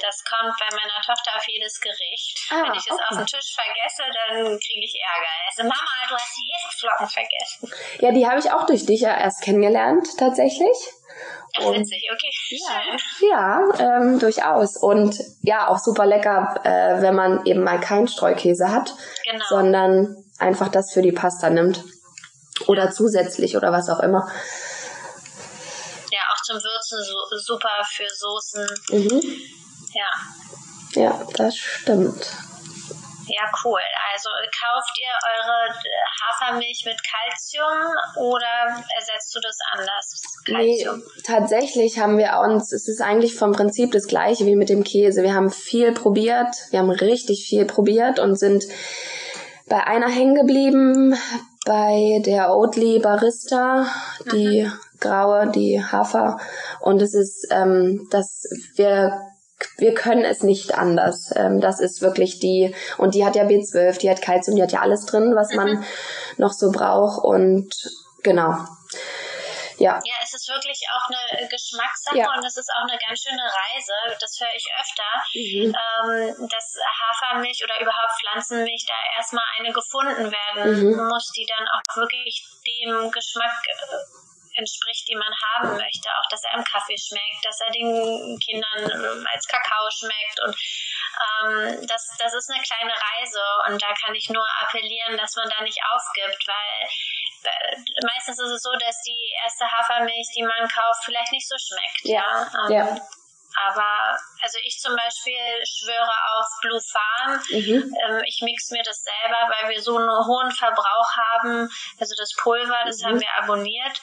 Das 0.00 0.22
kommt 0.24 0.54
bei 0.58 0.68
meiner 0.76 1.00
Tochter 1.04 1.36
auf 1.36 1.44
jedes 1.46 1.80
Gericht. 1.80 2.38
Ah, 2.50 2.62
Wenn 2.64 2.74
ich 2.74 2.86
es 2.86 2.90
okay. 2.90 3.02
auf 3.08 3.16
den 3.18 3.26
Tisch 3.26 3.54
vergesse, 3.54 4.02
dann 4.02 4.58
kriege 4.58 4.84
ich 4.84 4.94
Ärger. 4.98 5.32
Also 5.48 5.62
Mama, 5.62 5.92
du 6.08 6.14
hast 6.14 6.36
die 6.36 6.50
Hefeflocken 6.52 7.08
vergessen. 7.08 7.72
Ja, 8.00 8.12
die 8.12 8.26
habe 8.26 8.38
ich 8.38 8.50
auch 8.50 8.66
durch 8.66 8.86
dich 8.86 9.00
ja 9.00 9.16
erst 9.16 9.42
kennengelernt, 9.42 10.08
tatsächlich. 10.18 10.76
Ach, 11.58 11.72
witzig, 11.72 12.08
okay. 12.12 12.30
Ja, 13.28 13.68
ja 13.78 13.98
ähm, 13.98 14.18
durchaus. 14.18 14.76
Und 14.76 15.18
ja, 15.42 15.68
auch 15.68 15.78
super 15.78 16.06
lecker, 16.06 16.60
äh, 16.64 17.02
wenn 17.02 17.14
man 17.14 17.44
eben 17.44 17.62
mal 17.62 17.80
keinen 17.80 18.08
Streukäse 18.08 18.70
hat, 18.70 18.94
genau. 19.24 19.44
sondern 19.48 20.16
einfach 20.38 20.68
das 20.68 20.92
für 20.92 21.02
die 21.02 21.12
Pasta 21.12 21.50
nimmt. 21.50 21.84
Oder 22.66 22.90
zusätzlich 22.90 23.56
oder 23.56 23.72
was 23.72 23.88
auch 23.88 24.00
immer. 24.00 24.30
Zum 26.52 26.62
Würzen 26.62 26.98
so, 27.02 27.36
super 27.38 27.70
für 27.90 28.08
Soßen. 28.08 28.66
Mhm. 28.90 29.22
Ja. 29.94 31.02
Ja, 31.02 31.26
das 31.36 31.56
stimmt. 31.56 32.26
Ja, 33.26 33.50
cool. 33.64 33.80
Also 34.12 34.28
kauft 34.60 34.98
ihr 34.98 35.14
eure 35.32 35.74
Hafermilch 36.20 36.82
mit 36.84 36.96
Kalzium 37.02 37.94
oder 38.16 38.84
ersetzt 38.94 39.34
du 39.34 39.40
das 39.40 39.56
anders? 39.72 40.22
Calcium? 40.44 40.98
Nee, 40.98 41.22
tatsächlich 41.24 41.98
haben 41.98 42.18
wir 42.18 42.38
uns, 42.40 42.72
es 42.72 42.88
ist 42.88 43.00
eigentlich 43.00 43.34
vom 43.34 43.52
Prinzip 43.52 43.92
das 43.92 44.06
gleiche 44.06 44.44
wie 44.44 44.56
mit 44.56 44.68
dem 44.68 44.84
Käse. 44.84 45.22
Wir 45.22 45.34
haben 45.34 45.50
viel 45.50 45.92
probiert, 45.92 46.54
wir 46.70 46.80
haben 46.80 46.90
richtig 46.90 47.46
viel 47.48 47.64
probiert 47.64 48.18
und 48.18 48.36
sind 48.36 48.64
bei 49.66 49.82
einer 49.84 50.08
hängen 50.08 50.34
geblieben, 50.34 51.16
bei 51.64 52.20
der 52.26 52.50
Oatly 52.50 52.98
Barista, 52.98 53.86
die 54.32 54.64
mhm. 54.64 54.72
Graue, 55.02 55.50
die 55.50 55.82
Hafer. 55.82 56.38
Und 56.80 57.02
es 57.02 57.14
ist, 57.14 57.48
ähm, 57.50 58.08
dass 58.10 58.44
wir 58.76 59.20
wir 59.78 59.94
können 59.94 60.24
es 60.24 60.42
nicht 60.42 60.74
anders. 60.74 61.30
Ähm, 61.36 61.60
das 61.60 61.80
ist 61.80 62.02
wirklich 62.02 62.40
die, 62.40 62.74
und 62.98 63.14
die 63.14 63.24
hat 63.24 63.36
ja 63.36 63.44
B12, 63.44 63.98
die 63.98 64.10
hat 64.10 64.22
Kalzium, 64.22 64.56
die 64.56 64.62
hat 64.62 64.72
ja 64.72 64.80
alles 64.80 65.06
drin, 65.06 65.34
was 65.36 65.54
man 65.54 65.68
mhm. 65.68 65.84
noch 66.36 66.52
so 66.52 66.70
braucht. 66.70 67.22
Und 67.24 67.72
genau. 68.22 68.54
Ja. 69.78 69.98
ja, 70.04 70.14
es 70.22 70.32
ist 70.34 70.48
wirklich 70.48 70.78
auch 70.94 71.10
eine 71.10 71.48
Geschmackssache 71.48 72.18
ja. 72.18 72.30
und 72.36 72.44
es 72.44 72.56
ist 72.56 72.70
auch 72.70 72.86
eine 72.86 72.98
ganz 72.98 73.18
schöne 73.18 73.42
Reise. 73.42 74.14
Das 74.20 74.38
höre 74.38 74.54
ich 74.54 74.68
öfter, 74.78 75.10
mhm. 75.34 75.74
ähm, 75.74 76.48
dass 76.48 76.78
Hafermilch 76.78 77.58
oder 77.64 77.80
überhaupt 77.80 78.14
Pflanzenmilch 78.20 78.86
da 78.86 78.94
erstmal 79.16 79.44
eine 79.58 79.72
gefunden 79.72 80.30
werden 80.30 80.86
mhm. 80.86 81.08
muss, 81.08 81.32
die 81.34 81.46
dann 81.50 81.66
auch 81.66 81.96
wirklich 81.96 82.44
dem 82.62 83.10
Geschmack 83.10 83.58
äh, 83.66 84.22
entspricht, 84.54 85.08
die 85.08 85.16
man 85.16 85.32
haben 85.52 85.76
möchte. 85.76 86.08
Auch, 86.16 86.28
dass 86.30 86.44
er 86.44 86.58
im 86.58 86.64
Kaffee 86.64 86.96
schmeckt, 86.98 87.44
dass 87.44 87.60
er 87.60 87.70
den 87.72 88.38
Kindern 88.38 88.90
ähm, 88.90 89.26
als 89.32 89.46
Kakao 89.46 89.88
schmeckt. 89.90 90.38
Und 90.44 90.54
ähm, 90.54 91.86
das, 91.86 92.02
das 92.18 92.34
ist 92.34 92.50
eine 92.50 92.62
kleine 92.62 92.92
Reise. 92.92 93.42
Und 93.68 93.82
da 93.82 93.92
kann 94.04 94.14
ich 94.14 94.28
nur 94.28 94.46
appellieren, 94.60 95.16
dass 95.16 95.34
man 95.36 95.48
da 95.48 95.62
nicht 95.62 95.80
aufgibt, 95.92 96.46
weil 96.46 96.88
äh, 97.44 97.76
meistens 98.06 98.38
ist 98.38 98.50
es 98.50 98.62
so, 98.62 98.72
dass 98.72 99.02
die 99.02 99.32
erste 99.42 99.64
Hafermilch, 99.64 100.28
die 100.36 100.42
man 100.42 100.68
kauft, 100.68 101.04
vielleicht 101.04 101.32
nicht 101.32 101.48
so 101.48 101.56
schmeckt. 101.58 102.04
Ja. 102.04 102.22
ja. 102.22 102.66
Ähm, 102.66 102.72
ja. 102.72 103.08
Aber 103.54 104.16
also 104.40 104.58
ich 104.64 104.78
zum 104.78 104.96
Beispiel 104.96 105.62
schwöre 105.64 106.14
auf 106.36 106.46
Blue 106.62 106.80
Farm. 106.80 107.42
Mhm. 107.50 107.94
Ähm, 108.08 108.22
ich 108.24 108.40
mix 108.42 108.70
mir 108.70 108.82
das 108.82 109.04
selber, 109.04 109.50
weil 109.50 109.70
wir 109.70 109.82
so 109.82 109.96
einen 109.96 110.08
hohen 110.08 110.50
Verbrauch 110.50 111.10
haben. 111.16 111.68
Also 112.00 112.14
das 112.16 112.32
Pulver, 112.36 112.82
das 112.86 113.00
mhm. 113.00 113.06
haben 113.06 113.20
wir 113.20 113.38
abonniert. 113.38 114.00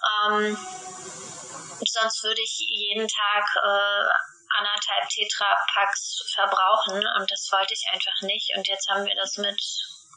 Ähm, 0.00 0.56
sonst 1.84 2.22
würde 2.24 2.40
ich 2.42 2.58
jeden 2.68 3.08
Tag 3.08 3.44
äh, 3.56 4.08
anderthalb 4.58 5.08
Tetrapacks 5.08 6.22
verbrauchen 6.34 7.02
und 7.18 7.30
das 7.30 7.48
wollte 7.52 7.74
ich 7.74 7.84
einfach 7.92 8.20
nicht. 8.22 8.52
Und 8.56 8.66
jetzt 8.68 8.88
haben 8.90 9.04
wir 9.04 9.14
das 9.14 9.36
mit 9.38 9.60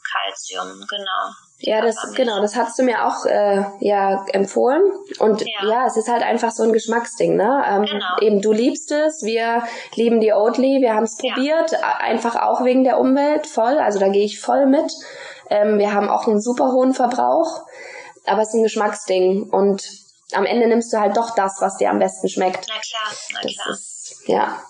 Calcium, 0.04 0.86
genau. 0.88 1.32
Ja, 1.58 1.80
das 1.80 1.96
genau, 2.14 2.40
das 2.40 2.56
hast 2.56 2.78
du 2.78 2.82
mir 2.82 3.06
auch 3.06 3.24
äh, 3.24 3.64
ja 3.80 4.26
empfohlen 4.32 4.82
und 5.18 5.40
ja. 5.40 5.66
ja. 5.66 5.86
es 5.86 5.96
ist 5.96 6.08
halt 6.08 6.22
einfach 6.22 6.50
so 6.50 6.62
ein 6.62 6.72
Geschmacksding, 6.72 7.36
ne? 7.36 7.64
Ähm, 7.66 7.84
genau. 7.84 8.18
Eben 8.20 8.42
du 8.42 8.52
liebst 8.52 8.90
es, 8.90 9.22
wir 9.22 9.62
lieben 9.94 10.20
die 10.20 10.32
Oatly, 10.32 10.80
wir 10.82 10.94
haben 10.94 11.04
es 11.04 11.16
probiert, 11.16 11.72
ja. 11.72 11.96
einfach 11.98 12.36
auch 12.36 12.64
wegen 12.64 12.84
der 12.84 12.98
Umwelt 12.98 13.46
voll, 13.46 13.78
also 13.78 13.98
da 13.98 14.08
gehe 14.08 14.24
ich 14.24 14.40
voll 14.40 14.66
mit. 14.66 14.92
Ähm, 15.48 15.78
wir 15.78 15.94
haben 15.94 16.10
auch 16.10 16.26
einen 16.26 16.40
super 16.40 16.72
hohen 16.72 16.92
Verbrauch 16.92 17.64
aber 18.26 18.42
es 18.42 18.48
ist 18.48 18.54
ein 18.54 18.62
Geschmacksding 18.62 19.50
und 19.50 19.82
am 20.32 20.46
Ende 20.46 20.66
nimmst 20.66 20.92
du 20.92 20.98
halt 20.98 21.16
doch 21.16 21.34
das, 21.34 21.60
was 21.60 21.76
dir 21.76 21.90
am 21.90 21.98
besten 21.98 22.28
schmeckt. 22.28 22.66
Na 22.68 22.80
klar, 22.80 23.16
na 23.32 23.40
das 23.42 23.52
klar. 23.52 23.70
Ist, 23.70 24.22
ja, 24.26 24.62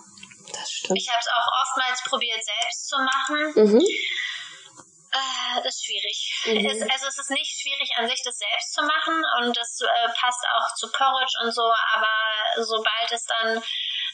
das 0.52 0.70
stimmt. 0.70 0.98
Ich 0.98 1.09
habe 1.09 1.20
es 1.20 1.28
auch 1.28 1.48
oftmals 1.62 2.02
probiert, 2.05 2.40
selbst 2.44 2.88
zu 2.88 2.96
machen. 2.98 3.74
Mhm. 3.74 3.80
Äh, 5.14 5.62
das 5.62 5.76
ist 5.76 5.84
schwierig. 5.86 6.18
Mhm. 6.46 6.66
Es, 6.66 6.82
also 6.82 7.07
es 7.07 7.18
ist 7.18 7.30
nicht 7.30 7.61
schwierig 7.61 7.90
an 7.96 8.09
sich, 8.09 8.20
das 8.24 8.36
selbst 8.36 8.72
zu 8.74 8.82
machen 8.82 9.22
und 9.38 9.57
das 9.57 9.78
äh, 9.80 10.09
passt 10.18 10.44
auch 10.52 10.74
zu 10.74 10.90
Porridge 10.90 11.34
und 11.44 11.52
so, 11.55 11.62
aber 11.94 12.64
sobald 12.64 13.12
es 13.12 13.24
dann 13.24 13.62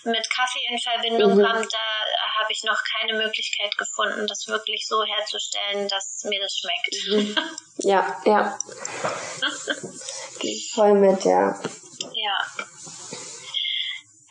mit 0.04 0.30
Kaffee 0.30 0.66
in 0.68 0.78
Verbindung 0.78 1.36
mhm. 1.36 1.44
kommt, 1.44 1.72
da 1.72 2.40
habe 2.40 2.52
ich 2.52 2.62
noch 2.64 2.80
keine 2.96 3.14
Möglichkeit 3.18 3.76
gefunden, 3.76 4.26
das 4.26 4.46
wirklich 4.46 4.86
so 4.86 5.04
herzustellen, 5.04 5.88
dass 5.88 6.24
mir 6.24 6.40
das 6.40 6.56
schmeckt. 6.58 6.94
Mhm. 7.08 7.36
Ja, 7.82 8.20
ja. 8.26 8.58
Voll 10.74 10.92
mit, 10.92 11.24
ja. 11.24 11.58
Ja. 12.12 12.46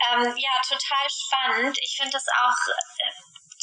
Ähm, 0.06 0.34
ja, 0.38 0.52
total 0.68 1.08
spannend. 1.10 1.78
Ich 1.82 1.98
finde 1.98 2.12
das 2.14 2.26
auch 2.30 2.68
äh, 2.70 3.12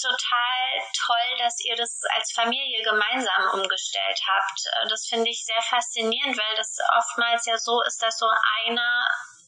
total 0.00 0.82
toll, 1.06 1.38
dass 1.38 1.54
ihr 1.64 1.76
das 1.76 2.00
als 2.14 2.32
Familie 2.32 2.82
gemeinsam 2.82 3.60
umgestellt 3.60 4.20
habt. 4.26 4.60
Äh, 4.66 4.88
das 4.88 5.06
finde 5.08 5.30
ich 5.30 5.44
sehr 5.44 5.62
faszinierend, 5.62 6.36
weil 6.36 6.56
das 6.56 6.76
oftmals 6.98 7.46
ja 7.46 7.56
so 7.58 7.80
ist, 7.82 8.02
dass 8.02 8.18
so 8.18 8.26
einer 8.64 9.06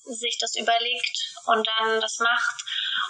sich 0.09 0.38
das 0.38 0.56
überlegt 0.56 1.34
und 1.46 1.66
dann 1.66 2.00
das 2.00 2.18
macht 2.18 2.64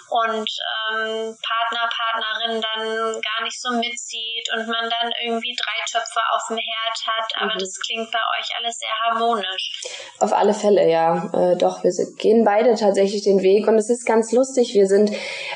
und 0.09 0.49
ähm, 0.91 1.37
Partner, 1.37 1.89
Partnerin 1.89 2.61
dann 2.61 3.21
gar 3.21 3.43
nicht 3.43 3.61
so 3.61 3.71
mitzieht 3.71 4.49
und 4.53 4.67
man 4.67 4.89
dann 4.89 5.11
irgendwie 5.23 5.55
drei 5.55 5.79
Töpfe 5.91 6.19
auf 6.33 6.41
dem 6.49 6.57
Herd 6.57 6.97
hat. 7.05 7.41
Aber 7.41 7.53
mhm. 7.53 7.59
das 7.59 7.79
klingt 7.79 8.11
bei 8.11 8.19
euch 8.39 8.49
alles 8.57 8.77
sehr 8.77 8.95
harmonisch. 9.03 9.71
Auf 10.19 10.33
alle 10.33 10.53
Fälle, 10.53 10.89
ja. 10.89 11.29
Äh, 11.33 11.57
doch, 11.57 11.83
wir 11.83 11.91
gehen 12.17 12.43
beide 12.43 12.75
tatsächlich 12.75 13.23
den 13.23 13.41
Weg 13.41 13.67
und 13.67 13.77
es 13.77 13.89
ist 13.89 14.05
ganz 14.05 14.31
lustig. 14.31 14.73
Wir 14.73 14.87
sind 14.87 15.11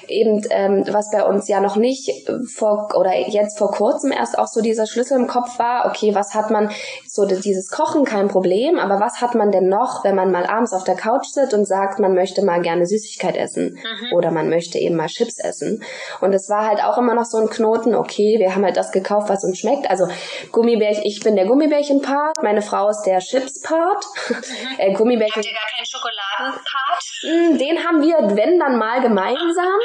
eben, 0.07 0.45
ähm, 0.49 0.83
was 0.89 1.11
bei 1.11 1.23
uns 1.23 1.47
ja 1.47 1.59
noch 1.59 1.75
nicht 1.75 2.09
vor 2.55 2.89
oder 2.95 3.15
jetzt 3.15 3.57
vor 3.57 3.71
kurzem 3.71 4.11
erst 4.11 4.37
auch 4.37 4.47
so 4.47 4.61
dieser 4.61 4.87
Schlüssel 4.87 5.19
im 5.19 5.27
Kopf 5.27 5.59
war, 5.59 5.87
okay, 5.87 6.15
was 6.15 6.33
hat 6.33 6.51
man, 6.51 6.71
so 7.07 7.25
dieses 7.25 7.69
Kochen 7.69 8.05
kein 8.05 8.27
Problem, 8.27 8.79
aber 8.79 8.99
was 8.99 9.21
hat 9.21 9.35
man 9.35 9.51
denn 9.51 9.67
noch, 9.67 10.03
wenn 10.03 10.15
man 10.15 10.31
mal 10.31 10.45
abends 10.45 10.73
auf 10.73 10.83
der 10.83 10.95
Couch 10.95 11.25
sitzt 11.25 11.53
und 11.53 11.65
sagt, 11.65 11.99
man 11.99 12.13
möchte 12.13 12.43
mal 12.43 12.61
gerne 12.61 12.85
Süßigkeit 12.85 13.35
essen 13.35 13.75
mhm. 13.75 14.13
Oder 14.23 14.31
man 14.31 14.49
möchte 14.49 14.77
eben 14.77 14.95
mal 14.95 15.07
Chips 15.07 15.37
essen. 15.39 15.83
Und 16.21 16.33
es 16.33 16.49
war 16.49 16.65
halt 16.65 16.81
auch 16.83 16.97
immer 16.97 17.13
noch 17.13 17.25
so 17.25 17.37
ein 17.37 17.49
Knoten, 17.49 17.93
okay, 17.93 18.39
wir 18.39 18.55
haben 18.55 18.63
halt 18.63 18.77
das 18.77 18.91
gekauft, 18.91 19.29
was 19.29 19.43
uns 19.43 19.59
schmeckt. 19.59 19.89
Also 19.89 20.07
Gummibärchen, 20.51 21.03
ich 21.05 21.19
bin 21.19 21.35
der 21.35 21.45
Gummibärchen-Part, 21.45 22.41
meine 22.41 22.61
Frau 22.61 22.89
ist 22.89 23.03
der 23.03 23.19
Chips-Part. 23.19 24.05
Mhm. 24.29 24.35
äh, 24.77 24.93
Gummibärchen. 24.93 25.35
Habt 25.35 25.45
ihr 25.45 25.53
gar 25.53 25.69
keinen 25.75 25.85
Schokoladen-Part? 25.85 27.03
Hm, 27.21 27.57
den 27.57 27.85
haben 27.85 28.01
wir, 28.01 28.35
wenn 28.37 28.59
dann 28.59 28.77
mal 28.77 29.01
gemeinsam. 29.01 29.79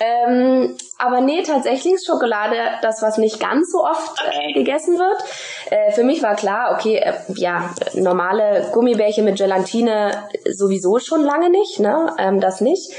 Ähm, 0.00 0.78
aber 0.98 1.20
nee, 1.20 1.42
tatsächlich 1.42 1.94
ist 1.94 2.06
Schokolade 2.06 2.56
das, 2.80 3.02
was 3.02 3.18
nicht 3.18 3.38
ganz 3.38 3.70
so 3.70 3.84
oft 3.84 4.18
äh, 4.24 4.28
okay. 4.28 4.50
äh, 4.50 4.52
gegessen 4.54 4.98
wird. 4.98 5.22
Äh, 5.70 5.92
für 5.92 6.04
mich 6.04 6.22
war 6.22 6.36
klar, 6.36 6.74
okay, 6.74 6.96
äh, 6.96 7.12
ja, 7.34 7.68
normale 7.92 8.70
Gummibärchen 8.72 9.26
mit 9.26 9.36
Gelatine 9.36 10.12
sowieso 10.50 10.98
schon 10.98 11.22
lange 11.22 11.50
nicht, 11.50 11.80
ne? 11.80 12.14
Ähm, 12.18 12.40
das 12.40 12.62
nicht. 12.62 12.90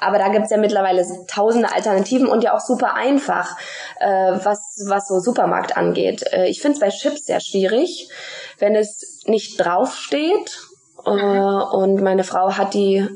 Aber 0.00 0.18
da 0.18 0.28
gibt's 0.30 0.50
ja 0.50 0.56
mittlerweile 0.56 1.06
tausende 1.28 1.72
Alternativen 1.72 2.26
und 2.26 2.42
ja 2.42 2.56
auch 2.56 2.60
super 2.60 2.94
einfach, 2.94 3.56
äh, 4.00 4.32
was, 4.42 4.84
was 4.88 5.06
so 5.06 5.20
Supermarkt 5.20 5.76
angeht. 5.76 6.24
Äh, 6.32 6.48
ich 6.48 6.60
finde 6.60 6.74
es 6.74 6.80
bei 6.80 6.88
Chips 6.88 7.26
sehr 7.26 7.40
schwierig, 7.40 8.10
wenn 8.58 8.74
es 8.74 9.22
nicht 9.26 9.64
draufsteht. 9.64 10.58
Äh, 11.06 11.10
und 11.10 12.02
meine 12.02 12.24
Frau 12.24 12.56
hat 12.56 12.74
die 12.74 13.06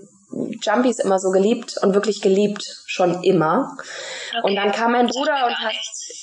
Jumpies 0.60 0.98
immer 0.98 1.18
so 1.18 1.30
geliebt 1.30 1.78
und 1.82 1.94
wirklich 1.94 2.20
geliebt, 2.20 2.64
schon 2.86 3.22
immer. 3.22 3.76
Okay. 4.30 4.40
Und 4.42 4.56
dann 4.56 4.72
kam 4.72 4.92
mein 4.92 5.06
Bruder 5.06 5.46
und 5.46 5.58
hat, 5.58 5.74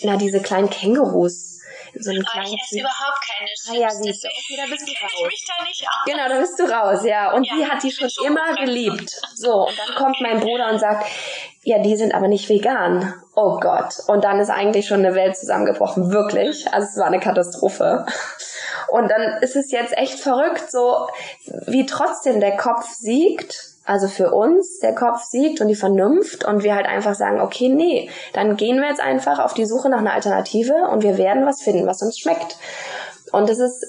na, 0.03 0.17
diese 0.17 0.41
kleinen 0.41 0.69
Kängurus 0.69 1.49
so 1.97 2.11
einem 2.11 2.23
oh, 2.25 2.31
kleinen. 2.31 2.53
Ich 2.53 2.61
esse 2.61 2.79
überhaupt 2.79 3.19
keine 3.27 3.49
Chips. 3.49 3.69
Ah, 3.69 3.73
ja, 3.73 3.89
siehst 3.89 4.23
du. 4.23 4.27
Okay, 4.27 4.57
da 4.57 4.69
bist 4.69 4.87
du 4.87 4.91
raus. 4.91 5.27
mich 5.27 5.45
da 5.47 5.63
nicht 5.63 5.83
aus. 5.83 6.05
Genau, 6.05 6.29
da 6.29 6.39
bist 6.39 6.59
du 6.59 6.63
raus, 6.63 7.05
ja. 7.05 7.33
Und 7.33 7.45
ja, 7.45 7.55
die 7.55 7.65
hat 7.65 7.83
die 7.83 7.91
schon 7.91 8.09
immer 8.25 8.53
geliebt. 8.55 9.21
So, 9.35 9.67
und 9.67 9.77
dann 9.77 9.95
kommt 9.95 10.21
mein 10.21 10.39
Bruder 10.39 10.69
und 10.71 10.79
sagt, 10.79 11.05
ja, 11.63 11.79
die 11.79 11.95
sind 11.95 12.13
aber 12.13 12.27
nicht 12.27 12.49
vegan. 12.49 13.13
Oh 13.35 13.59
Gott. 13.59 13.93
Und 14.07 14.23
dann 14.23 14.39
ist 14.39 14.49
eigentlich 14.49 14.87
schon 14.87 15.05
eine 15.05 15.15
Welt 15.15 15.37
zusammengebrochen. 15.37 16.11
Wirklich. 16.11 16.71
Also 16.71 16.87
es 16.89 16.97
war 16.97 17.07
eine 17.07 17.19
Katastrophe. 17.19 18.05
Und 18.89 19.09
dann 19.09 19.41
ist 19.41 19.55
es 19.55 19.71
jetzt 19.71 19.95
echt 19.97 20.19
verrückt, 20.19 20.71
so 20.71 21.07
wie 21.67 21.85
trotzdem 21.85 22.39
der 22.39 22.57
Kopf 22.57 22.87
siegt 22.87 23.68
also 23.89 24.07
für 24.07 24.31
uns 24.31 24.77
der 24.79 24.93
Kopf 24.93 25.23
siegt 25.23 25.61
und 25.61 25.67
die 25.67 25.75
Vernunft 25.75 26.45
und 26.45 26.61
wir 26.61 26.75
halt 26.75 26.85
einfach 26.85 27.15
sagen, 27.15 27.41
okay, 27.41 27.69
nee, 27.69 28.11
dann 28.33 28.55
gehen 28.55 28.79
wir 28.79 28.87
jetzt 28.87 29.01
einfach 29.01 29.39
auf 29.39 29.55
die 29.55 29.65
Suche 29.65 29.89
nach 29.89 29.97
einer 29.97 30.13
Alternative 30.13 30.89
und 30.91 31.01
wir 31.01 31.17
werden 31.17 31.47
was 31.47 31.63
finden, 31.63 31.87
was 31.87 32.03
uns 32.03 32.19
schmeckt. 32.19 32.57
Und 33.31 33.49
es 33.49 33.57
ist 33.57 33.83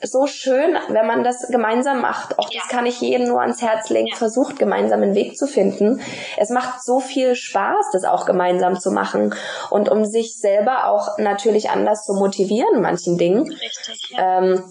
so 0.00 0.26
schön, 0.26 0.78
wenn 0.88 1.06
man 1.06 1.22
das 1.22 1.48
gemeinsam 1.48 2.00
macht. 2.00 2.38
Auch 2.38 2.48
das 2.48 2.66
kann 2.68 2.86
ich 2.86 3.02
jedem 3.02 3.28
nur 3.28 3.42
ans 3.42 3.60
Herz 3.60 3.90
legen. 3.90 4.08
Versucht 4.16 4.58
gemeinsam 4.58 5.02
einen 5.02 5.14
Weg 5.14 5.36
zu 5.36 5.46
finden. 5.46 6.00
Es 6.38 6.48
macht 6.48 6.82
so 6.82 6.98
viel 6.98 7.34
Spaß, 7.34 7.90
das 7.92 8.04
auch 8.04 8.24
gemeinsam 8.24 8.80
zu 8.80 8.90
machen. 8.90 9.34
Und 9.68 9.90
um 9.90 10.06
sich 10.06 10.38
selber 10.38 10.88
auch 10.88 11.18
natürlich 11.18 11.68
anders 11.68 12.04
zu 12.04 12.14
motivieren 12.14 12.76
in 12.76 12.80
manchen 12.80 13.18
Dingen. 13.18 13.42
Richtig, 13.42 14.14
ja. 14.16 14.38
ähm, 14.38 14.64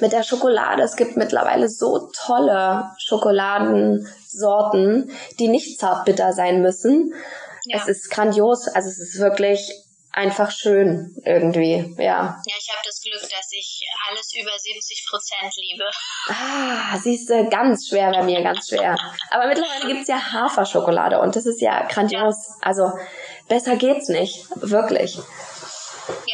mit 0.00 0.12
der 0.12 0.22
Schokolade. 0.22 0.82
Es 0.82 0.94
gibt 0.96 1.16
mittlerweile 1.16 1.68
so 1.68 2.08
tolle 2.26 2.92
Schokoladensorten, 2.98 5.10
die 5.38 5.48
nicht 5.48 5.80
zartbitter 5.80 6.32
sein 6.32 6.62
müssen. 6.62 7.12
Ja. 7.64 7.78
Es 7.78 7.88
ist 7.88 8.08
grandios. 8.10 8.68
Also 8.68 8.88
es 8.88 9.00
ist 9.00 9.18
wirklich 9.18 9.72
einfach 10.12 10.50
schön 10.50 11.16
irgendwie, 11.24 11.94
ja. 11.98 12.36
Ja, 12.44 12.56
ich 12.58 12.68
habe 12.68 12.80
das 12.84 13.00
Glück, 13.00 13.22
dass 13.22 13.52
ich 13.52 13.86
alles 14.08 14.34
über 14.34 14.50
70 14.58 15.06
Prozent 15.08 15.54
liebe. 15.56 15.84
Ah, 16.28 16.98
siehst 16.98 17.30
du, 17.30 17.48
ganz 17.48 17.86
schwer 17.88 18.10
bei 18.10 18.22
mir, 18.22 18.42
ganz 18.42 18.68
schwer. 18.68 18.96
Aber 19.30 19.46
mittlerweile 19.46 19.86
gibt's 19.86 20.08
ja 20.08 20.20
Haferschokolade 20.32 21.20
und 21.20 21.36
das 21.36 21.46
ist 21.46 21.60
ja 21.60 21.86
grandios. 21.86 22.48
Ja. 22.48 22.56
Also 22.62 22.90
besser 23.48 23.76
geht's 23.76 24.08
nicht, 24.08 24.48
wirklich. 24.56 25.20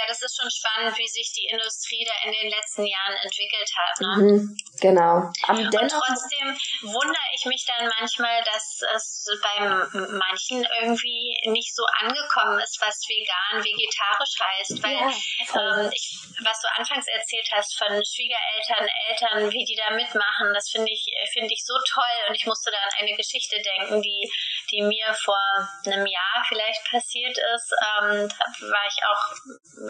Das 0.07 0.23
ist 0.23 0.37
schon 0.37 0.51
spannend, 0.51 0.97
wie 0.99 1.09
sich 1.09 1.33
die 1.33 1.49
Industrie 1.51 2.07
da 2.07 2.29
in 2.29 2.33
den 2.33 2.51
letzten 2.51 2.87
Jahren 2.87 3.17
entwickelt 3.23 3.71
hat. 3.77 3.95
Ne? 4.01 4.13
Mhm, 4.17 4.57
genau. 4.81 5.31
Am 5.49 5.59
Und 5.59 5.91
trotzdem 5.91 6.49
wundere 6.83 7.29
ich 7.35 7.45
mich 7.47 7.65
dann 7.67 7.91
manchmal, 7.99 8.43
dass 8.45 8.81
es 8.95 9.27
bei 9.43 9.57
manchen 9.93 10.67
irgendwie 10.81 11.37
nicht 11.51 11.75
so 11.75 11.85
angekommen 12.01 12.59
ist, 12.61 12.79
was 12.81 13.01
vegan, 13.09 13.63
vegetarisch 13.63 14.37
heißt. 14.41 14.83
Weil 14.83 14.97
ja, 14.97 15.11
ähm, 15.11 15.91
ich, 15.93 16.19
was 16.43 16.61
du 16.61 16.69
anfangs 16.77 17.07
erzählt 17.07 17.49
hast 17.53 17.77
von 17.79 17.93
Schwiegereltern, 18.05 18.87
Eltern, 19.09 19.53
wie 19.53 19.65
die 19.65 19.77
da 19.77 19.91
mitmachen, 19.91 20.53
das 20.55 20.69
finde 20.71 20.93
ich, 20.93 21.07
finde 21.33 21.53
ich 21.53 21.65
so 21.65 21.75
toll. 21.93 22.17
Und 22.29 22.35
ich 22.35 22.47
musste 22.47 22.71
da 22.71 22.79
an 22.79 23.07
eine 23.07 23.17
Geschichte 23.17 23.57
denken, 23.61 24.03
die, 24.03 24.31
die 24.71 24.83
mir 24.83 25.15
vor 25.25 25.41
einem 25.87 26.07
Jahr 26.07 26.45
vielleicht 26.49 26.85
passiert 26.91 27.37
ist. 27.37 27.71
Ähm, 27.99 28.29
da 28.29 28.45
war 28.71 28.87
ich 28.87 28.99
auch 29.05 29.25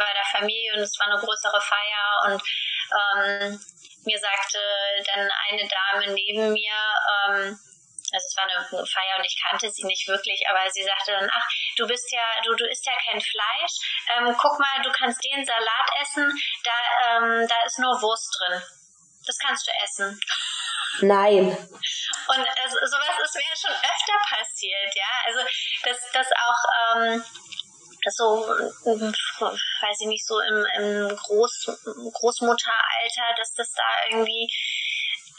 bei 0.06 0.14
der 0.14 0.38
Familie 0.38 0.74
und 0.74 0.80
es 0.80 0.98
war 0.98 1.06
eine 1.10 1.18
größere 1.18 1.60
Feier 1.60 2.06
und 2.26 2.42
ähm, 2.94 3.58
mir 4.06 4.18
sagte 4.18 4.58
dann 5.10 5.28
eine 5.50 5.66
Dame 5.66 6.14
neben 6.14 6.52
mir, 6.52 6.78
ähm, 7.26 7.58
also 8.12 8.22
es 8.22 8.36
war 8.36 8.44
eine 8.46 8.86
Feier 8.86 9.18
und 9.18 9.26
ich 9.26 9.36
kannte 9.42 9.68
sie 9.68 9.84
nicht 9.84 10.06
wirklich, 10.06 10.40
aber 10.48 10.70
sie 10.70 10.84
sagte 10.84 11.12
dann, 11.18 11.28
ach, 11.32 11.46
du 11.76 11.86
bist 11.86 12.06
ja, 12.12 12.22
du, 12.44 12.54
du 12.54 12.66
isst 12.70 12.86
ja 12.86 12.94
kein 13.02 13.20
Fleisch, 13.20 13.74
ähm, 14.14 14.36
guck 14.38 14.58
mal, 14.60 14.80
du 14.82 14.92
kannst 14.92 15.18
den 15.24 15.44
Salat 15.44 15.88
essen, 16.00 16.30
da, 16.62 17.18
ähm, 17.18 17.46
da 17.48 17.56
ist 17.66 17.78
nur 17.78 18.00
Wurst 18.00 18.30
drin. 18.38 18.62
Das 19.26 19.36
kannst 19.38 19.66
du 19.66 19.72
essen. 19.82 20.20
Nein. 21.00 21.48
Und 21.48 22.46
also, 22.62 22.76
sowas 22.86 23.16
ist 23.22 23.34
mir 23.34 23.56
schon 23.58 23.74
öfter 23.74 24.16
passiert, 24.30 24.94
ja. 24.94 25.10
Also 25.26 25.40
dass, 25.82 26.10
dass 26.12 26.26
auch 26.32 26.96
ähm, 26.96 27.24
so, 28.10 28.46
weiß 28.46 30.00
ich 30.00 30.06
nicht, 30.06 30.26
so 30.26 30.38
im, 30.40 30.66
im 30.78 31.16
Groß, 31.16 31.70
Großmutteralter, 32.12 33.34
dass 33.36 33.52
das 33.54 33.72
da 33.72 33.84
irgendwie 34.10 34.48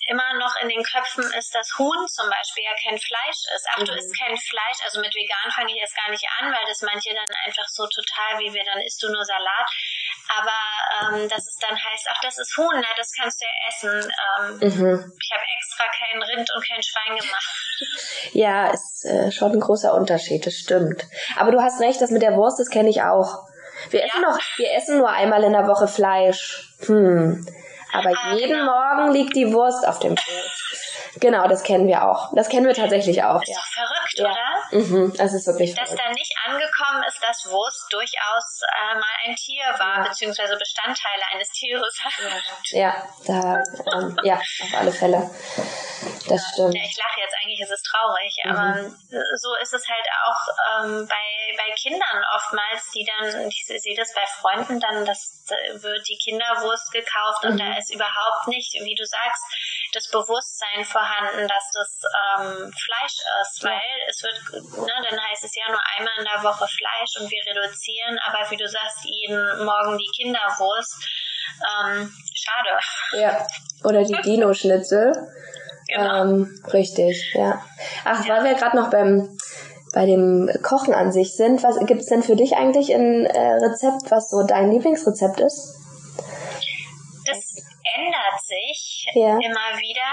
immer 0.07 0.33
noch 0.39 0.55
in 0.61 0.69
den 0.69 0.83
Köpfen 0.83 1.23
ist, 1.33 1.53
dass 1.53 1.67
Huhn 1.77 2.07
zum 2.07 2.29
Beispiel 2.29 2.63
ja 2.63 2.75
kein 2.81 2.97
Fleisch 2.97 3.41
ist. 3.55 3.67
Ach, 3.71 3.83
du 3.83 3.91
isst 3.93 4.09
mhm. 4.09 4.19
kein 4.23 4.37
Fleisch. 4.37 4.79
Also 4.83 4.99
mit 4.99 5.13
vegan 5.13 5.51
fange 5.51 5.71
ich 5.71 5.79
erst 5.79 5.95
gar 5.95 6.09
nicht 6.09 6.23
an, 6.39 6.51
weil 6.51 6.65
das 6.67 6.81
manche 6.81 7.13
dann 7.13 7.27
einfach 7.45 7.67
so 7.67 7.85
total, 7.87 8.39
wie 8.39 8.53
wir, 8.53 8.63
dann 8.63 8.81
isst 8.81 9.03
du 9.03 9.11
nur 9.11 9.23
Salat. 9.23 9.67
Aber 10.35 11.15
ähm, 11.15 11.29
dass 11.29 11.47
es 11.47 11.55
dann 11.59 11.75
heißt, 11.75 12.07
ach, 12.11 12.19
das 12.21 12.37
ist 12.37 12.57
Huhn, 12.57 12.73
na, 12.73 12.87
das 12.97 13.11
kannst 13.17 13.41
du 13.41 13.45
ja 13.45 13.51
essen. 13.67 14.11
Ähm, 14.11 14.53
mhm. 14.59 15.13
Ich 15.21 15.31
habe 15.31 15.43
extra 15.57 15.85
kein 15.85 16.21
Rind 16.21 16.49
und 16.53 16.67
kein 16.67 16.83
Schwein 16.83 17.17
gemacht. 17.17 17.63
Ja, 18.33 18.71
ist 18.71 19.05
äh, 19.05 19.31
schon 19.31 19.51
ein 19.51 19.59
großer 19.59 19.93
Unterschied, 19.93 20.47
das 20.47 20.55
stimmt. 20.55 21.05
Aber 21.37 21.51
du 21.51 21.61
hast 21.61 21.79
recht, 21.79 22.01
das 22.01 22.09
mit 22.09 22.23
der 22.23 22.35
Wurst, 22.35 22.59
das 22.59 22.71
kenne 22.71 22.89
ich 22.89 23.03
auch. 23.03 23.47
Wir 23.91 24.03
essen 24.03 24.21
ja. 24.23 24.29
noch, 24.29 24.39
wir 24.57 24.71
essen 24.73 24.97
nur 24.97 25.09
einmal 25.09 25.43
in 25.43 25.53
der 25.53 25.67
Woche 25.67 25.87
Fleisch. 25.87 26.73
Hm. 26.87 27.45
Aber 27.93 28.09
ah, 28.09 28.33
jeden 28.33 28.59
genau. 28.59 28.65
Morgen 28.65 29.13
liegt 29.13 29.35
die 29.35 29.53
Wurst 29.53 29.87
auf 29.87 29.99
dem 29.99 30.15
Brot. 30.15 30.51
Genau, 31.19 31.47
das 31.47 31.63
kennen 31.63 31.87
wir 31.87 32.03
auch. 32.03 32.29
Das 32.33 32.49
kennen 32.49 32.67
wir 32.67 32.73
tatsächlich 32.73 33.23
auch. 33.23 33.41
Ist 33.41 33.49
ja. 33.49 33.55
doch 33.55 33.67
verrückt, 33.67 34.17
ja. 34.17 34.31
oder? 34.31 34.79
Mhm, 34.79 35.13
das 35.17 35.33
ist 35.33 35.47
wirklich 35.47 35.75
Dass 35.75 35.89
verrückt. 35.89 36.05
da 36.05 36.13
nicht 36.13 36.33
angekommen 36.45 37.03
ist, 37.07 37.19
dass 37.21 37.51
Wurst 37.51 37.85
durchaus 37.91 38.61
äh, 38.63 38.95
mal 38.95 39.15
ein 39.25 39.35
Tier 39.35 39.65
war, 39.79 40.03
ja. 40.03 40.09
beziehungsweise 40.09 40.57
Bestandteile 40.57 41.23
eines 41.33 41.49
Tieres 41.49 41.95
hat. 42.03 42.13
Ja, 42.71 43.03
da, 43.25 43.63
ähm, 43.93 44.19
ja, 44.23 44.35
auf 44.35 44.73
alle 44.73 44.91
Fälle. 44.91 45.29
Das 46.27 46.41
stimmt. 46.53 46.75
Ja, 46.75 46.83
ich 46.83 46.97
lache 46.97 47.19
jetzt, 47.21 47.35
eigentlich 47.41 47.61
ist 47.61 47.71
es 47.71 47.81
traurig, 47.83 48.35
mhm. 48.43 48.51
aber 48.51 48.89
so 49.37 49.55
ist 49.61 49.73
es 49.73 49.83
halt 49.87 50.07
auch 50.25 50.85
ähm, 50.85 51.07
bei, 51.07 51.55
bei 51.57 51.73
Kindern 51.75 52.23
oftmals, 52.35 52.91
die 52.91 53.05
dann, 53.05 53.47
ich 53.47 53.65
sehe 53.65 53.95
das 53.95 54.13
bei 54.13 54.25
Freunden 54.41 54.79
dann, 54.79 55.05
dass 55.05 55.45
da 55.47 55.55
wird 55.81 56.07
die 56.07 56.17
Kinderwurst 56.17 56.91
gekauft 56.91 57.43
mhm. 57.43 57.51
und 57.51 57.57
da 57.59 57.77
ist 57.77 57.93
überhaupt 57.93 58.47
nicht, 58.47 58.73
wie 58.83 58.95
du 58.95 59.05
sagst, 59.05 59.43
das 59.93 60.09
Bewusstsein 60.11 60.83
vorhanden, 60.83 61.47
dass 61.47 61.71
das 61.73 62.01
ähm, 62.37 62.71
Fleisch 62.71 63.17
ist, 63.41 63.63
weil 63.63 63.73
ja. 63.73 64.09
es 64.09 64.23
wird, 64.23 64.63
ne, 64.77 64.93
dann 65.09 65.19
heißt 65.19 65.43
es 65.43 65.55
ja 65.55 65.71
nur 65.71 65.81
einmal 65.97 66.13
in 66.19 66.25
der 66.25 66.43
Woche 66.43 66.67
Fleisch 66.67 67.21
und 67.21 67.29
wir 67.29 67.41
reduzieren, 67.49 68.19
aber 68.25 68.49
wie 68.51 68.57
du 68.57 68.67
sagst, 68.67 69.05
jeden 69.05 69.65
Morgen 69.65 69.97
die 69.97 70.11
Kinderwurst. 70.15 70.95
Ähm, 71.63 72.13
schade. 72.33 72.79
Ja, 73.13 73.47
oder 73.83 74.03
die 74.03 74.21
Dino-Schnitzel. 74.23 75.13
Genau. 75.87 76.21
Ähm, 76.21 76.63
richtig, 76.73 77.33
ja. 77.33 77.63
Ach, 78.03 78.25
ja. 78.25 78.35
weil 78.35 78.43
wir 78.43 78.53
gerade 78.55 78.75
noch 78.75 78.89
beim 78.89 79.37
bei 79.93 80.05
dem 80.05 80.49
Kochen 80.61 80.93
an 80.93 81.11
sich 81.11 81.35
sind, 81.35 81.63
was 81.63 81.79
gibt's 81.85 82.07
denn 82.07 82.21
für 82.21 82.35
dich 82.35 82.55
eigentlich 82.55 82.93
ein 82.93 83.25
äh, 83.25 83.53
Rezept, 83.53 84.11
was 84.11 84.29
so 84.29 84.43
dein 84.43 84.69
Lieblingsrezept 84.69 85.39
ist? 85.39 85.75
Das 87.25 87.63
ändert 87.95 88.39
sich 88.43 89.05
ja. 89.13 89.37
immer 89.39 89.69
wieder, 89.79 90.11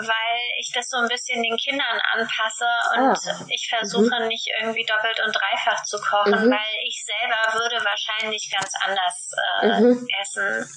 weil 0.00 0.40
ich 0.58 0.70
das 0.72 0.88
so 0.88 0.98
ein 0.98 1.08
bisschen 1.08 1.42
den 1.42 1.56
Kindern 1.56 2.00
anpasse 2.12 2.66
und 2.96 3.16
ah. 3.16 3.46
ich 3.48 3.68
versuche 3.68 4.20
mhm. 4.20 4.28
nicht 4.28 4.48
irgendwie 4.60 4.84
doppelt 4.84 5.20
und 5.24 5.32
dreifach 5.34 5.82
zu 5.84 5.98
kochen, 5.98 6.32
mhm. 6.32 6.50
weil 6.50 6.74
ich 6.84 7.04
selber 7.04 7.60
würde 7.60 7.84
wahrscheinlich 7.84 8.50
ganz 8.50 8.72
anders 8.84 9.30
äh, 9.62 9.80
mhm. 9.80 10.08
essen, 10.20 10.68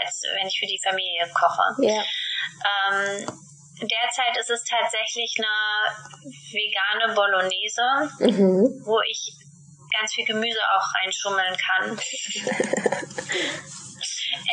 als 0.00 0.22
wenn 0.34 0.46
ich 0.46 0.58
für 0.58 0.66
die 0.66 0.80
Familie 0.82 1.28
koche. 1.32 1.62
Ja. 1.82 2.02
Ähm, 2.64 3.26
derzeit 3.80 4.36
ist 4.38 4.50
es 4.50 4.64
tatsächlich 4.64 5.34
eine 5.38 5.48
vegane 6.52 7.14
Bolognese, 7.14 7.82
mhm. 8.18 8.82
wo 8.84 9.00
ich 9.08 9.34
ganz 9.98 10.14
viel 10.14 10.24
Gemüse 10.24 10.60
auch 10.76 10.94
reinschummeln 10.94 11.56
kann. 11.56 12.00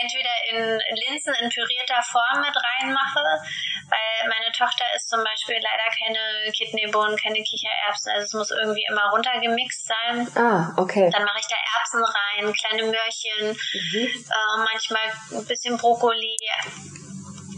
Entweder 0.01 0.33
in 0.51 0.79
Linsen 1.07 1.33
in 1.41 1.49
pürierter 1.49 2.01
Form 2.03 2.41
mit 2.41 2.55
reinmache, 2.55 3.23
weil 3.89 4.29
meine 4.29 4.51
Tochter 4.51 4.85
isst 4.95 5.09
zum 5.09 5.23
Beispiel 5.23 5.57
leider 5.61 5.89
keine 5.97 6.51
Kidneybohnen, 6.51 7.17
keine 7.17 7.41
Kichererbsen, 7.41 8.11
also 8.11 8.25
es 8.25 8.33
muss 8.33 8.51
irgendwie 8.51 8.85
immer 8.89 9.09
runtergemixt 9.11 9.87
sein. 9.87 10.27
Ah, 10.35 10.73
okay. 10.77 11.09
Dann 11.11 11.23
mache 11.23 11.39
ich 11.39 11.47
da 11.47 11.55
Erbsen 11.77 12.03
rein, 12.03 12.53
kleine 12.53 12.83
Möhrchen, 12.83 13.47
mhm. 13.53 14.25
äh, 14.29 14.57
manchmal 14.63 15.07
ein 15.31 15.45
bisschen 15.45 15.77
Brokkoli, 15.77 16.35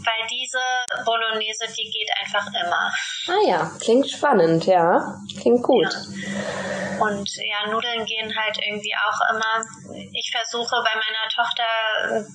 weil 0.04 0.26
diese 0.30 1.04
Bolognese, 1.04 1.66
die 1.76 1.90
geht 1.90 2.10
einfach 2.20 2.46
immer. 2.46 2.90
Ah 3.28 3.48
ja, 3.48 3.70
klingt 3.80 4.10
spannend, 4.10 4.66
ja. 4.66 5.18
Klingt 5.40 5.62
gut. 5.62 5.92
Ja. 5.92 7.06
Und 7.06 7.30
ja, 7.36 7.70
Nudeln 7.70 8.04
gehen 8.04 8.34
halt 8.36 8.58
irgendwie 8.66 8.94
auch 8.94 9.34
immer. 9.34 9.64
Ich 10.12 10.30
versuche 10.30 10.76
bei 10.84 10.94
meiner 10.94 11.28
Tochter 11.34 12.26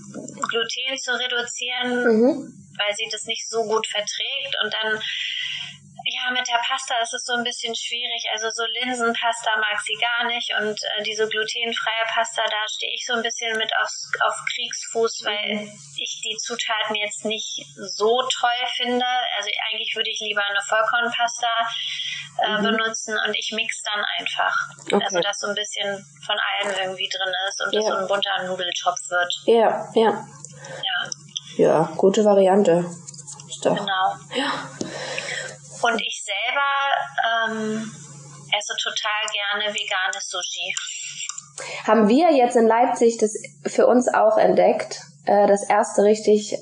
Gluten 0.49 0.97
zu 0.97 1.11
reduzieren, 1.13 2.03
mhm. 2.03 2.69
weil 2.77 2.95
sie 2.95 3.07
das 3.11 3.25
nicht 3.25 3.49
so 3.49 3.63
gut 3.63 3.85
verträgt 3.87 4.55
und 4.63 4.73
dann 4.73 5.01
ja, 6.25 6.31
mit 6.31 6.47
der 6.47 6.59
Pasta 6.67 6.95
ist 7.01 7.13
es 7.13 7.23
so 7.23 7.33
ein 7.33 7.43
bisschen 7.43 7.75
schwierig. 7.75 8.25
Also 8.33 8.49
so 8.49 8.63
Linsenpasta 8.65 9.57
mag 9.57 9.79
sie 9.81 9.97
gar 10.01 10.25
nicht 10.27 10.53
und 10.57 10.77
äh, 10.81 11.03
diese 11.03 11.27
glutenfreie 11.27 12.05
Pasta, 12.13 12.41
da 12.43 12.61
stehe 12.67 12.93
ich 12.93 13.05
so 13.05 13.13
ein 13.13 13.21
bisschen 13.21 13.57
mit 13.57 13.71
auf, 13.81 13.91
auf 14.25 14.35
Kriegsfuß, 14.53 15.21
weil 15.25 15.55
mhm. 15.55 15.79
ich 15.97 16.21
die 16.23 16.37
Zutaten 16.37 16.95
jetzt 16.95 17.25
nicht 17.25 17.65
so 17.75 18.21
toll 18.21 18.61
finde. 18.75 19.05
Also 19.37 19.49
eigentlich 19.69 19.95
würde 19.95 20.09
ich 20.09 20.19
lieber 20.21 20.43
eine 20.45 20.61
Vollkornpasta 20.61 21.53
äh, 22.41 22.57
mhm. 22.57 22.63
benutzen 22.63 23.17
und 23.25 23.35
ich 23.37 23.51
mix 23.53 23.81
dann 23.83 24.03
einfach. 24.19 24.55
Okay. 24.91 25.03
Also 25.03 25.19
dass 25.19 25.39
so 25.39 25.47
ein 25.47 25.55
bisschen 25.55 26.05
von 26.25 26.37
allem 26.39 26.73
irgendwie 26.81 27.09
drin 27.09 27.33
ist 27.49 27.61
und 27.61 27.73
ja. 27.73 27.79
das 27.79 27.89
so 27.89 27.95
ein 27.95 28.07
bunter 28.07 28.43
Nudeltopf 28.43 28.99
wird. 29.09 29.33
Ja, 29.45 29.87
ja. 29.93 30.25
Ja. 30.81 31.09
Ja, 31.57 31.93
gute 31.95 32.25
Variante. 32.25 32.85
Ist 33.47 33.65
doch. 33.65 33.77
Genau. 33.77 34.15
Ja. 34.35 34.51
Und 35.81 36.01
ich 36.01 36.23
selber 36.23 37.51
ähm, 37.51 37.91
esse 38.57 38.73
total 38.81 39.21
gerne 39.31 39.73
veganes 39.73 40.29
Sushi. 40.29 40.75
Haben 41.87 42.07
wir 42.09 42.31
jetzt 42.33 42.55
in 42.55 42.67
Leipzig 42.67 43.17
das 43.17 43.33
für 43.65 43.87
uns 43.87 44.13
auch 44.13 44.37
entdeckt. 44.37 45.01
Äh, 45.25 45.47
das 45.47 45.67
erste 45.67 46.03
richtig 46.03 46.57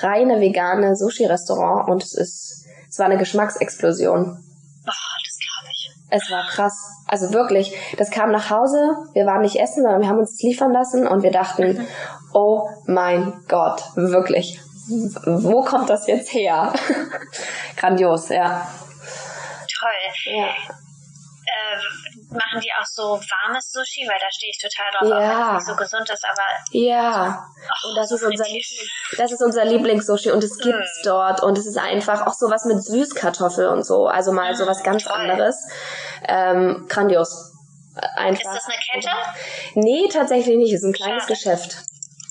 reine 0.00 0.40
vegane 0.40 0.96
Sushi-Restaurant 0.96 1.88
und 1.88 2.02
es 2.02 2.14
ist, 2.14 2.66
es 2.88 2.98
war 2.98 3.06
eine 3.06 3.18
Geschmacksexplosion. 3.18 4.24
Oh, 4.24 4.90
das 5.24 5.38
glaube 5.38 5.72
ich. 5.72 5.90
Es 6.10 6.30
war 6.30 6.46
krass. 6.46 6.74
Also 7.06 7.32
wirklich, 7.32 7.74
das 7.96 8.10
kam 8.10 8.30
nach 8.30 8.50
Hause, 8.50 8.96
wir 9.12 9.26
waren 9.26 9.42
nicht 9.42 9.56
essen, 9.56 9.82
sondern 9.82 10.02
wir 10.02 10.08
haben 10.08 10.18
uns 10.18 10.40
liefern 10.42 10.72
lassen 10.72 11.06
und 11.06 11.22
wir 11.22 11.32
dachten, 11.32 11.78
mhm. 11.78 11.88
oh 12.32 12.68
mein 12.86 13.44
Gott, 13.48 13.82
wirklich 13.96 14.60
wo 14.88 15.62
kommt 15.62 15.90
das 15.90 16.06
jetzt 16.06 16.32
her? 16.32 16.72
Grandios, 17.76 18.28
ja. 18.28 18.66
Toll. 19.78 20.34
Ja. 20.34 20.46
Äh, 20.46 22.34
machen 22.34 22.60
die 22.60 22.70
auch 22.78 22.84
so 22.84 23.02
warmes 23.02 23.70
Sushi, 23.72 24.06
weil 24.06 24.18
da 24.20 24.26
stehe 24.30 24.50
ich 24.50 24.58
total 24.58 24.90
drauf, 24.92 25.08
ja. 25.08 25.16
auch 25.16 25.48
wenn 25.48 25.56
es 25.56 25.66
nicht 25.66 25.66
so 25.66 25.76
gesund 25.76 26.10
ist, 26.10 26.24
aber 26.24 26.42
ja. 26.72 27.46
Oh, 27.84 27.88
und 27.88 27.94
das 27.96 28.10
ist 28.10 28.22
unser 28.22 28.44
das 29.16 29.32
ist 29.32 29.42
unser 29.42 29.64
Lieblings-Sushi 29.64 30.30
und 30.30 30.44
es 30.44 30.58
gibt's 30.58 31.00
mm. 31.02 31.06
dort 31.06 31.42
und 31.42 31.56
es 31.56 31.66
ist 31.66 31.78
einfach 31.78 32.26
auch 32.26 32.34
sowas 32.34 32.66
mit 32.66 32.82
Süßkartoffel 32.82 33.68
und 33.68 33.84
so, 33.84 34.06
also 34.06 34.32
mal 34.32 34.52
mm, 34.52 34.56
sowas 34.56 34.82
ganz 34.82 35.04
toll. 35.04 35.16
anderes. 35.16 35.56
Ähm, 36.26 36.86
grandios. 36.88 37.54
Einfach. 38.16 38.54
Ist 38.54 38.66
das 38.66 38.66
eine 38.66 39.02
Kette? 39.02 39.16
Nee, 39.74 40.08
tatsächlich 40.12 40.56
nicht. 40.56 40.72
Es 40.72 40.82
ist 40.82 40.86
ein 40.86 40.92
kleines 40.92 41.22
Schade. 41.22 41.34
Geschäft. 41.34 41.78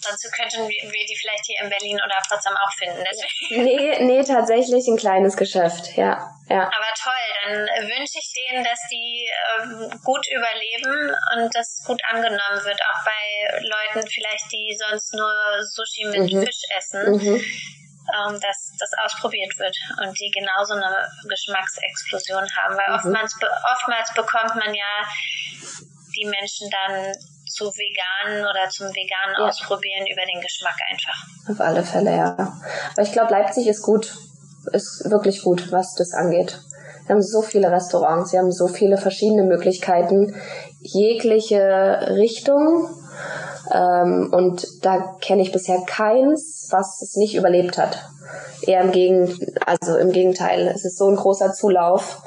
Sonst 0.08 0.32
könnten 0.34 0.68
wir 0.68 1.06
die 1.06 1.18
vielleicht 1.20 1.46
hier 1.46 1.62
in 1.62 1.70
Berlin 1.70 2.00
oder 2.04 2.16
Potsdam 2.28 2.56
auch 2.56 2.72
finden. 2.78 3.04
nee, 3.50 4.00
nee, 4.04 4.24
tatsächlich 4.24 4.88
ein 4.88 4.98
kleines 4.98 5.36
Geschäft, 5.36 5.96
ja. 5.98 6.32
ja. 6.50 6.64
Aber 6.64 6.92
toll, 6.96 7.28
dann 7.44 7.68
wünsche 7.88 8.20
ich 8.20 8.32
denen, 8.34 8.64
dass 8.64 8.80
die 8.92 9.28
ähm, 9.58 10.02
gut 10.04 10.26
überleben 10.30 11.16
und 11.36 11.56
das 11.56 11.84
gut 11.86 12.02
angenommen 12.10 12.64
wird, 12.64 12.80
auch 12.82 13.04
bei 13.06 13.60
Leuten 13.60 14.08
vielleicht, 14.08 14.52
die 14.52 14.78
sonst 14.78 15.14
nur 15.14 15.34
Sushi 15.64 16.06
mit 16.06 16.34
mhm. 16.34 16.46
Fisch 16.46 16.62
essen. 16.78 17.12
Mhm. 17.12 17.46
Ähm, 18.08 18.40
dass 18.40 18.72
das 18.80 18.92
ausprobiert 19.04 19.60
wird 19.60 19.76
und 20.00 20.18
die 20.18 20.32
genauso 20.32 20.76
eine 20.76 21.12
Geschmacksexplosion 21.28 22.48
haben, 22.56 22.78
weil 22.78 22.88
mhm. 22.88 22.96
oftmals, 22.96 23.36
oftmals 23.70 24.14
bekommt 24.14 24.56
man 24.56 24.74
ja 24.74 25.04
die 26.16 26.26
Menschen 26.26 26.70
dann 26.70 27.14
zu 27.58 27.66
veganen 27.66 28.46
oder 28.46 28.70
zum 28.70 28.88
veganen 28.88 29.36
ja. 29.40 29.48
Ausprobieren 29.48 30.06
über 30.06 30.22
den 30.26 30.42
Geschmack 30.42 30.78
einfach. 30.90 31.52
Auf 31.52 31.60
alle 31.60 31.84
Fälle, 31.84 32.16
ja. 32.16 32.36
Aber 32.94 33.02
ich 33.02 33.12
glaube, 33.12 33.32
Leipzig 33.32 33.68
ist 33.68 33.82
gut, 33.82 34.16
ist 34.72 35.10
wirklich 35.10 35.42
gut, 35.42 35.72
was 35.72 35.96
das 35.96 36.14
angeht. 36.14 36.60
Wir 37.06 37.16
haben 37.16 37.24
so 37.24 37.42
viele 37.42 37.72
Restaurants, 37.72 38.34
wir 38.34 38.40
haben 38.40 38.52
so 38.52 38.68
viele 38.68 38.98
verschiedene 38.98 39.44
Möglichkeiten, 39.44 40.36
jegliche 40.82 42.10
Richtung. 42.12 42.90
Ähm, 43.72 44.30
und 44.32 44.68
da 44.84 45.16
kenne 45.22 45.42
ich 45.42 45.52
bisher 45.52 45.82
keins, 45.88 46.68
was 46.70 47.02
es 47.02 47.16
nicht 47.16 47.36
überlebt 47.36 47.78
hat. 47.78 48.10
Eher 48.62 48.82
im 48.82 48.92
Gegen, 48.92 49.56
also 49.66 49.98
im 49.98 50.12
Gegenteil. 50.12 50.68
Es 50.68 50.84
ist 50.86 50.98
so 50.98 51.10
ein 51.10 51.16
großer 51.16 51.54
Zulauf. 51.54 52.22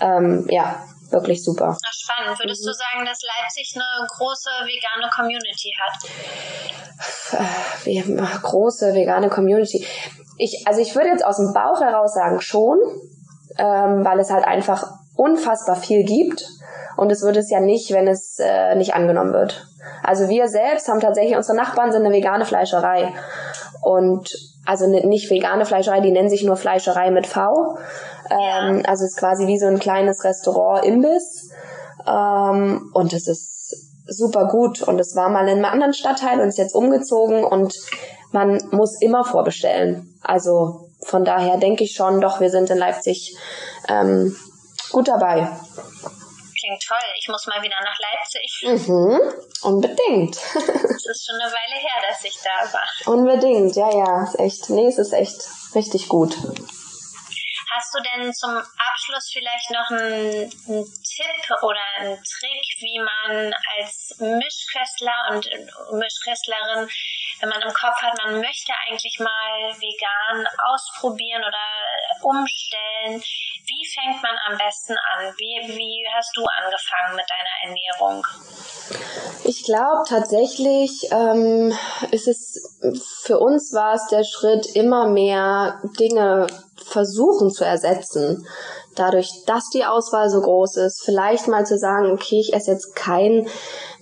Ähm, 0.00 0.46
ja, 0.48 0.82
wirklich 1.14 1.42
super. 1.42 1.78
Ach, 1.78 1.92
spannend. 1.92 2.38
Würdest 2.38 2.62
mhm. 2.62 2.68
du 2.68 2.74
sagen, 2.74 3.06
dass 3.06 3.18
Leipzig 3.22 3.74
eine 3.74 4.06
große 4.06 4.50
vegane 4.64 5.08
Community 5.14 5.72
hat? 5.80 5.94
Wie, 7.84 8.02
große 8.42 8.94
vegane 8.94 9.30
Community. 9.30 9.86
Ich, 10.36 10.66
also 10.66 10.80
ich 10.80 10.94
würde 10.94 11.08
jetzt 11.08 11.24
aus 11.24 11.36
dem 11.36 11.52
Bauch 11.54 11.80
heraus 11.80 12.14
sagen 12.14 12.40
schon, 12.40 12.78
ähm, 13.58 14.04
weil 14.04 14.18
es 14.18 14.30
halt 14.30 14.44
einfach 14.44 14.84
unfassbar 15.16 15.76
viel 15.76 16.04
gibt. 16.04 16.46
Und 16.96 17.10
es 17.10 17.22
würde 17.22 17.40
es 17.40 17.50
ja 17.50 17.60
nicht, 17.60 17.92
wenn 17.92 18.06
es 18.06 18.38
äh, 18.38 18.76
nicht 18.76 18.94
angenommen 18.94 19.32
wird. 19.32 19.66
Also 20.02 20.28
wir 20.28 20.48
selbst 20.48 20.88
haben 20.88 21.00
tatsächlich, 21.00 21.36
unsere 21.36 21.56
Nachbarn 21.56 21.90
sind 21.92 22.04
eine 22.04 22.14
vegane 22.14 22.44
Fleischerei. 22.44 23.12
Und 23.82 24.30
also 24.64 24.86
nicht 24.86 25.30
vegane 25.30 25.66
Fleischerei, 25.66 26.00
die 26.00 26.10
nennen 26.10 26.30
sich 26.30 26.44
nur 26.44 26.56
Fleischerei 26.56 27.10
mit 27.10 27.26
V. 27.26 27.76
Ähm, 28.30 28.78
ja. 28.78 28.84
Also 28.84 29.04
es 29.04 29.12
ist 29.12 29.18
quasi 29.18 29.46
wie 29.46 29.58
so 29.58 29.66
ein 29.66 29.78
kleines 29.78 30.24
Restaurant 30.24 30.84
Imbiss. 30.84 31.50
Ähm, 32.06 32.90
und 32.94 33.12
es 33.12 33.28
ist 33.28 33.54
super 34.06 34.48
gut. 34.48 34.82
Und 34.82 34.98
es 34.98 35.14
war 35.16 35.28
mal 35.28 35.48
in 35.48 35.56
einem 35.56 35.64
anderen 35.64 35.94
Stadtteil 35.94 36.40
und 36.40 36.48
ist 36.48 36.58
jetzt 36.58 36.74
umgezogen 36.74 37.44
und 37.44 37.74
man 38.32 38.60
muss 38.72 39.00
immer 39.00 39.24
vorbestellen. 39.24 40.18
Also 40.22 40.90
von 41.04 41.24
daher 41.24 41.58
denke 41.58 41.84
ich 41.84 41.94
schon, 41.94 42.20
doch, 42.20 42.40
wir 42.40 42.50
sind 42.50 42.70
in 42.70 42.78
Leipzig 42.78 43.36
ähm, 43.88 44.36
gut 44.90 45.08
dabei. 45.08 45.48
Klingt 46.58 46.82
toll. 46.86 46.96
Ich 47.18 47.28
muss 47.28 47.46
mal 47.46 47.62
wieder 47.62 47.76
nach 47.82 47.98
Leipzig. 48.00 48.88
Mhm, 48.88 49.20
unbedingt. 49.62 50.36
Es 51.04 51.10
ist 51.10 51.26
schon 51.26 51.38
eine 51.38 51.52
Weile 51.52 51.78
her, 51.78 52.02
dass 52.08 52.24
ich 52.24 52.38
da 52.42 52.72
war. 52.72 53.14
Unbedingt, 53.14 53.76
ja, 53.76 53.90
ja. 53.90 54.24
Ist 54.24 54.38
echt, 54.38 54.70
nee, 54.70 54.86
es 54.86 54.96
ist 54.96 55.12
echt 55.12 55.36
richtig 55.74 56.08
gut. 56.08 56.34
Hast 57.76 57.92
du 57.92 57.98
denn 58.02 58.32
zum 58.32 58.56
Abschluss 58.56 59.30
vielleicht 59.32 59.70
noch 59.72 59.90
einen, 59.90 60.44
einen, 60.68 60.84
Tipp 60.84 61.50
oder 61.62 61.80
einen 61.98 62.16
Trick, 62.22 62.66
wie 62.78 63.00
man 63.00 63.52
als 63.76 64.14
Mischköstler 64.20 65.30
und 65.30 65.44
Mischköstlerin, 65.90 66.88
wenn 67.40 67.48
man 67.48 67.62
im 67.62 67.72
Kopf 67.72 68.00
hat, 68.02 68.16
man 68.24 68.40
möchte 68.40 68.72
eigentlich 68.86 69.18
mal 69.18 69.72
vegan 69.78 70.46
ausprobieren 70.72 71.42
oder 71.42 71.64
umstellen, 72.22 73.20
wie 73.66 73.86
fängt 73.94 74.22
man 74.22 74.36
am 74.48 74.58
besten 74.58 74.92
an? 74.92 75.32
Wie, 75.36 75.76
wie 75.76 76.06
hast 76.14 76.30
du 76.36 76.44
angefangen 76.44 77.16
mit 77.16 77.26
deiner 77.28 77.74
Ernährung? 77.74 78.26
Ich 79.44 79.64
glaube 79.64 80.04
tatsächlich 80.08 81.08
ähm, 81.10 81.76
ist 82.10 82.28
es 82.28 82.78
für 83.22 83.38
uns 83.38 83.72
war 83.72 83.94
es 83.94 84.06
der 84.06 84.24
Schritt 84.24 84.74
immer 84.74 85.08
mehr 85.08 85.80
Dinge 85.98 86.46
versuchen 86.86 87.50
zu 87.50 87.64
ersetzen. 87.64 88.46
Dadurch, 88.94 89.44
dass 89.46 89.70
die 89.70 89.84
Auswahl 89.84 90.30
so 90.30 90.40
groß 90.40 90.76
ist, 90.76 91.02
vielleicht 91.04 91.48
mal 91.48 91.66
zu 91.66 91.76
sagen, 91.78 92.12
okay, 92.12 92.38
ich 92.40 92.52
esse 92.54 92.72
jetzt 92.72 92.94
kein 92.94 93.48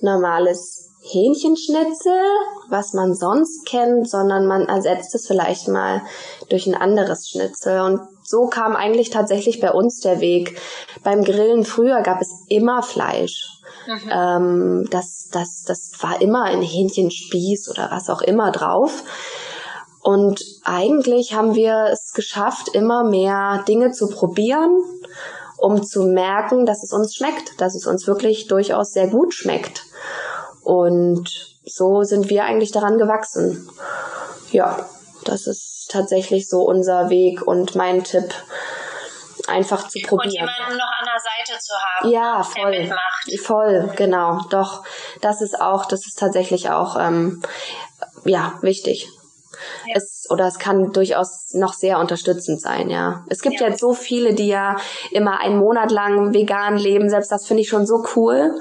normales 0.00 0.81
Hähnchenschnitzel, 1.02 2.20
was 2.68 2.92
man 2.92 3.14
sonst 3.14 3.66
kennt, 3.66 4.08
sondern 4.08 4.46
man 4.46 4.68
ersetzt 4.68 5.14
es 5.14 5.26
vielleicht 5.26 5.66
mal 5.66 6.02
durch 6.48 6.66
ein 6.66 6.76
anderes 6.76 7.28
Schnitzel. 7.28 7.80
Und 7.80 8.00
so 8.22 8.46
kam 8.46 8.76
eigentlich 8.76 9.10
tatsächlich 9.10 9.60
bei 9.60 9.72
uns 9.72 10.00
der 10.00 10.20
Weg. 10.20 10.60
Beim 11.02 11.24
Grillen 11.24 11.64
früher 11.64 12.02
gab 12.02 12.20
es 12.20 12.30
immer 12.48 12.82
Fleisch. 12.82 13.48
Mhm. 13.86 14.10
Ähm, 14.10 14.88
das, 14.90 15.28
das, 15.32 15.64
das 15.66 15.90
war 16.00 16.20
immer 16.20 16.44
ein 16.44 16.62
Hähnchenspieß 16.62 17.68
oder 17.70 17.90
was 17.90 18.08
auch 18.08 18.22
immer 18.22 18.52
drauf. 18.52 19.02
Und 20.02 20.40
eigentlich 20.64 21.34
haben 21.34 21.56
wir 21.56 21.88
es 21.92 22.12
geschafft, 22.12 22.68
immer 22.74 23.02
mehr 23.02 23.64
Dinge 23.66 23.90
zu 23.90 24.08
probieren, 24.08 24.82
um 25.58 25.82
zu 25.82 26.04
merken, 26.04 26.64
dass 26.64 26.82
es 26.84 26.92
uns 26.92 27.14
schmeckt, 27.14 27.60
dass 27.60 27.74
es 27.74 27.86
uns 27.86 28.06
wirklich 28.06 28.46
durchaus 28.46 28.92
sehr 28.92 29.08
gut 29.08 29.34
schmeckt. 29.34 29.84
Und 30.62 31.28
so 31.64 32.02
sind 32.02 32.30
wir 32.30 32.44
eigentlich 32.44 32.72
daran 32.72 32.98
gewachsen. 32.98 33.68
Ja, 34.50 34.88
das 35.24 35.46
ist 35.46 35.88
tatsächlich 35.90 36.48
so 36.48 36.62
unser 36.62 37.10
Weg 37.10 37.46
und 37.46 37.74
mein 37.74 38.04
Tipp, 38.04 38.34
einfach 39.48 39.88
zu 39.88 39.98
probieren. 40.00 40.24
Und 40.24 40.32
jemanden 40.32 40.76
noch 40.76 40.92
an 40.98 41.06
der 41.06 41.20
Seite 41.20 41.60
zu 41.60 41.74
haben, 41.74 42.10
ja, 42.10 42.42
voll, 42.42 42.70
der 42.70 42.80
mitmacht. 42.80 43.40
Voll, 43.42 43.92
genau. 43.96 44.40
Doch, 44.50 44.84
das 45.20 45.40
ist 45.40 45.60
auch, 45.60 45.86
das 45.86 46.06
ist 46.06 46.18
tatsächlich 46.18 46.70
auch, 46.70 46.96
ähm, 46.98 47.42
ja, 48.24 48.58
wichtig. 48.62 49.08
Ja. 49.86 49.94
Es, 49.96 50.26
oder 50.30 50.46
es 50.46 50.58
kann 50.58 50.92
durchaus 50.92 51.54
noch 51.54 51.72
sehr 51.72 51.98
unterstützend 51.98 52.60
sein, 52.60 52.90
ja. 52.90 53.24
Es 53.28 53.42
gibt 53.42 53.60
ja. 53.60 53.68
jetzt 53.68 53.80
so 53.80 53.94
viele, 53.94 54.34
die 54.34 54.48
ja 54.48 54.76
immer 55.10 55.40
einen 55.40 55.58
Monat 55.58 55.90
lang 55.90 56.32
vegan 56.32 56.76
leben, 56.76 57.08
selbst 57.08 57.30
das 57.30 57.46
finde 57.46 57.62
ich 57.62 57.68
schon 57.68 57.86
so 57.86 58.04
cool, 58.16 58.60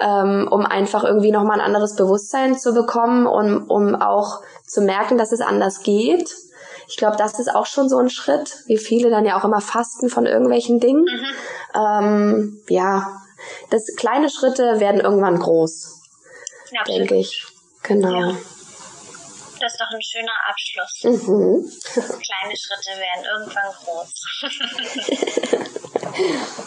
ähm, 0.00 0.48
um 0.50 0.64
einfach 0.64 1.04
irgendwie 1.04 1.32
nochmal 1.32 1.60
ein 1.60 1.66
anderes 1.66 1.96
Bewusstsein 1.96 2.58
zu 2.58 2.72
bekommen 2.72 3.26
und 3.26 3.68
um 3.68 3.94
auch 3.94 4.42
zu 4.66 4.80
merken, 4.80 5.18
dass 5.18 5.32
es 5.32 5.40
anders 5.40 5.82
geht. 5.82 6.34
Ich 6.88 6.96
glaube, 6.96 7.16
das 7.16 7.38
ist 7.38 7.54
auch 7.54 7.66
schon 7.66 7.88
so 7.88 7.98
ein 7.98 8.08
Schritt, 8.08 8.62
wie 8.66 8.78
viele 8.78 9.10
dann 9.10 9.24
ja 9.24 9.38
auch 9.38 9.44
immer 9.44 9.60
fasten 9.60 10.08
von 10.08 10.26
irgendwelchen 10.26 10.80
Dingen. 10.80 11.04
Mhm. 11.04 11.26
Ähm, 11.74 12.62
ja, 12.68 13.20
das 13.70 13.84
kleine 13.96 14.30
Schritte 14.30 14.80
werden 14.80 15.00
irgendwann 15.00 15.38
groß, 15.38 16.00
ja, 16.70 16.82
denke 16.84 17.16
ich. 17.16 17.44
Genau. 17.82 18.30
Ja. 18.30 18.36
Das 19.60 19.72
ist 19.72 19.80
doch 19.80 19.90
ein 19.90 20.00
schöner 20.00 20.32
Abschluss. 20.48 21.02
Mhm. 21.04 21.68
Kleine 21.94 22.54
Schritte 22.56 22.90
werden 23.00 23.24
irgendwann 23.34 23.72
groß. 23.84 24.14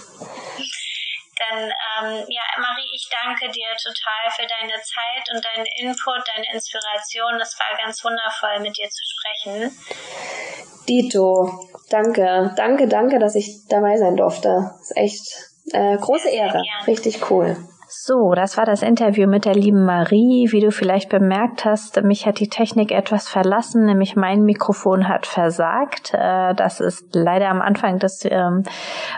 Dann, 1.50 1.64
ähm, 1.64 2.26
ja, 2.28 2.44
Marie, 2.58 2.90
ich 2.94 3.10
danke 3.10 3.50
dir 3.50 3.68
total 3.82 4.30
für 4.36 4.48
deine 4.48 4.74
Zeit 4.82 5.26
und 5.34 5.44
deinen 5.44 5.66
Input, 5.78 6.22
deine 6.36 6.46
Inspiration. 6.54 7.40
Es 7.42 7.58
war 7.60 7.78
ganz 7.78 8.04
wundervoll, 8.04 8.60
mit 8.60 8.78
dir 8.78 8.90
zu 8.90 9.02
sprechen. 9.04 9.78
Dito, 10.88 11.70
danke, 11.90 12.54
danke, 12.56 12.88
danke, 12.88 13.20
dass 13.20 13.36
ich 13.36 13.68
dabei 13.70 13.98
sein 13.98 14.16
durfte. 14.16 14.72
Das 14.78 14.92
ist 14.92 14.98
echt 14.98 15.26
äh, 15.74 15.98
große 15.98 16.30
Ehre. 16.30 16.62
Richtig 16.88 17.30
cool. 17.30 17.58
So, 17.94 18.32
das 18.36 18.56
war 18.56 18.66
das 18.66 18.84
Interview 18.84 19.28
mit 19.28 19.44
der 19.44 19.54
lieben 19.54 19.84
Marie. 19.84 20.48
Wie 20.52 20.62
du 20.62 20.72
vielleicht 20.72 21.10
bemerkt 21.10 21.66
hast, 21.66 22.02
mich 22.04 22.26
hat 22.26 22.40
die 22.40 22.48
Technik 22.48 22.94
etwas 22.94 23.28
verlassen, 23.28 23.86
nämlich 23.86 24.16
mein 24.16 24.44
Mikrofon 24.44 25.10
hat 25.10 25.28
versagt. 25.28 26.14
Äh, 26.14 26.56
das 26.56 26.80
ist 26.80 27.14
leider 27.14 27.50
am 27.50 27.62
Anfang 27.62 28.00
des 28.00 28.24
ähm, 28.24 28.64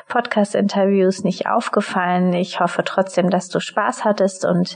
Podcast-Interviews 0.08 1.24
nicht 1.24 1.46
aufgefallen. 1.46 2.34
Ich 2.34 2.62
hoffe 2.62 2.84
trotzdem, 2.84 3.30
dass 3.30 3.48
du 3.48 3.60
Spaß 3.60 4.06
hattest 4.06 4.44
und 4.44 4.76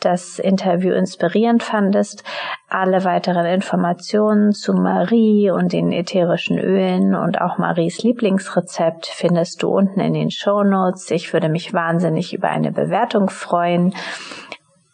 das 0.00 0.38
Interview 0.38 0.92
inspirierend 0.92 1.62
fandest. 1.62 2.24
Alle 2.68 3.04
weiteren 3.04 3.46
Informationen 3.46 4.52
zu 4.52 4.72
Marie 4.72 5.50
und 5.50 5.72
den 5.72 5.92
ätherischen 5.92 6.58
Ölen 6.58 7.14
und 7.14 7.40
auch 7.40 7.58
Maries 7.58 8.02
Lieblingsrezept 8.02 9.06
findest 9.06 9.62
du 9.62 9.68
unten 9.68 10.00
in 10.00 10.14
den 10.14 10.30
Show 10.30 10.62
Notes. 10.62 11.10
Ich 11.10 11.32
würde 11.32 11.48
mich 11.48 11.72
wahnsinnig 11.72 12.34
über 12.34 12.48
eine 12.48 12.72
Bewertung 12.72 13.30
freuen. 13.30 13.94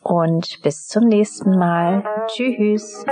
Und 0.03 0.61
bis 0.63 0.87
zum 0.87 1.05
nächsten 1.05 1.59
Mal. 1.59 2.05
Tschüss. 2.29 3.05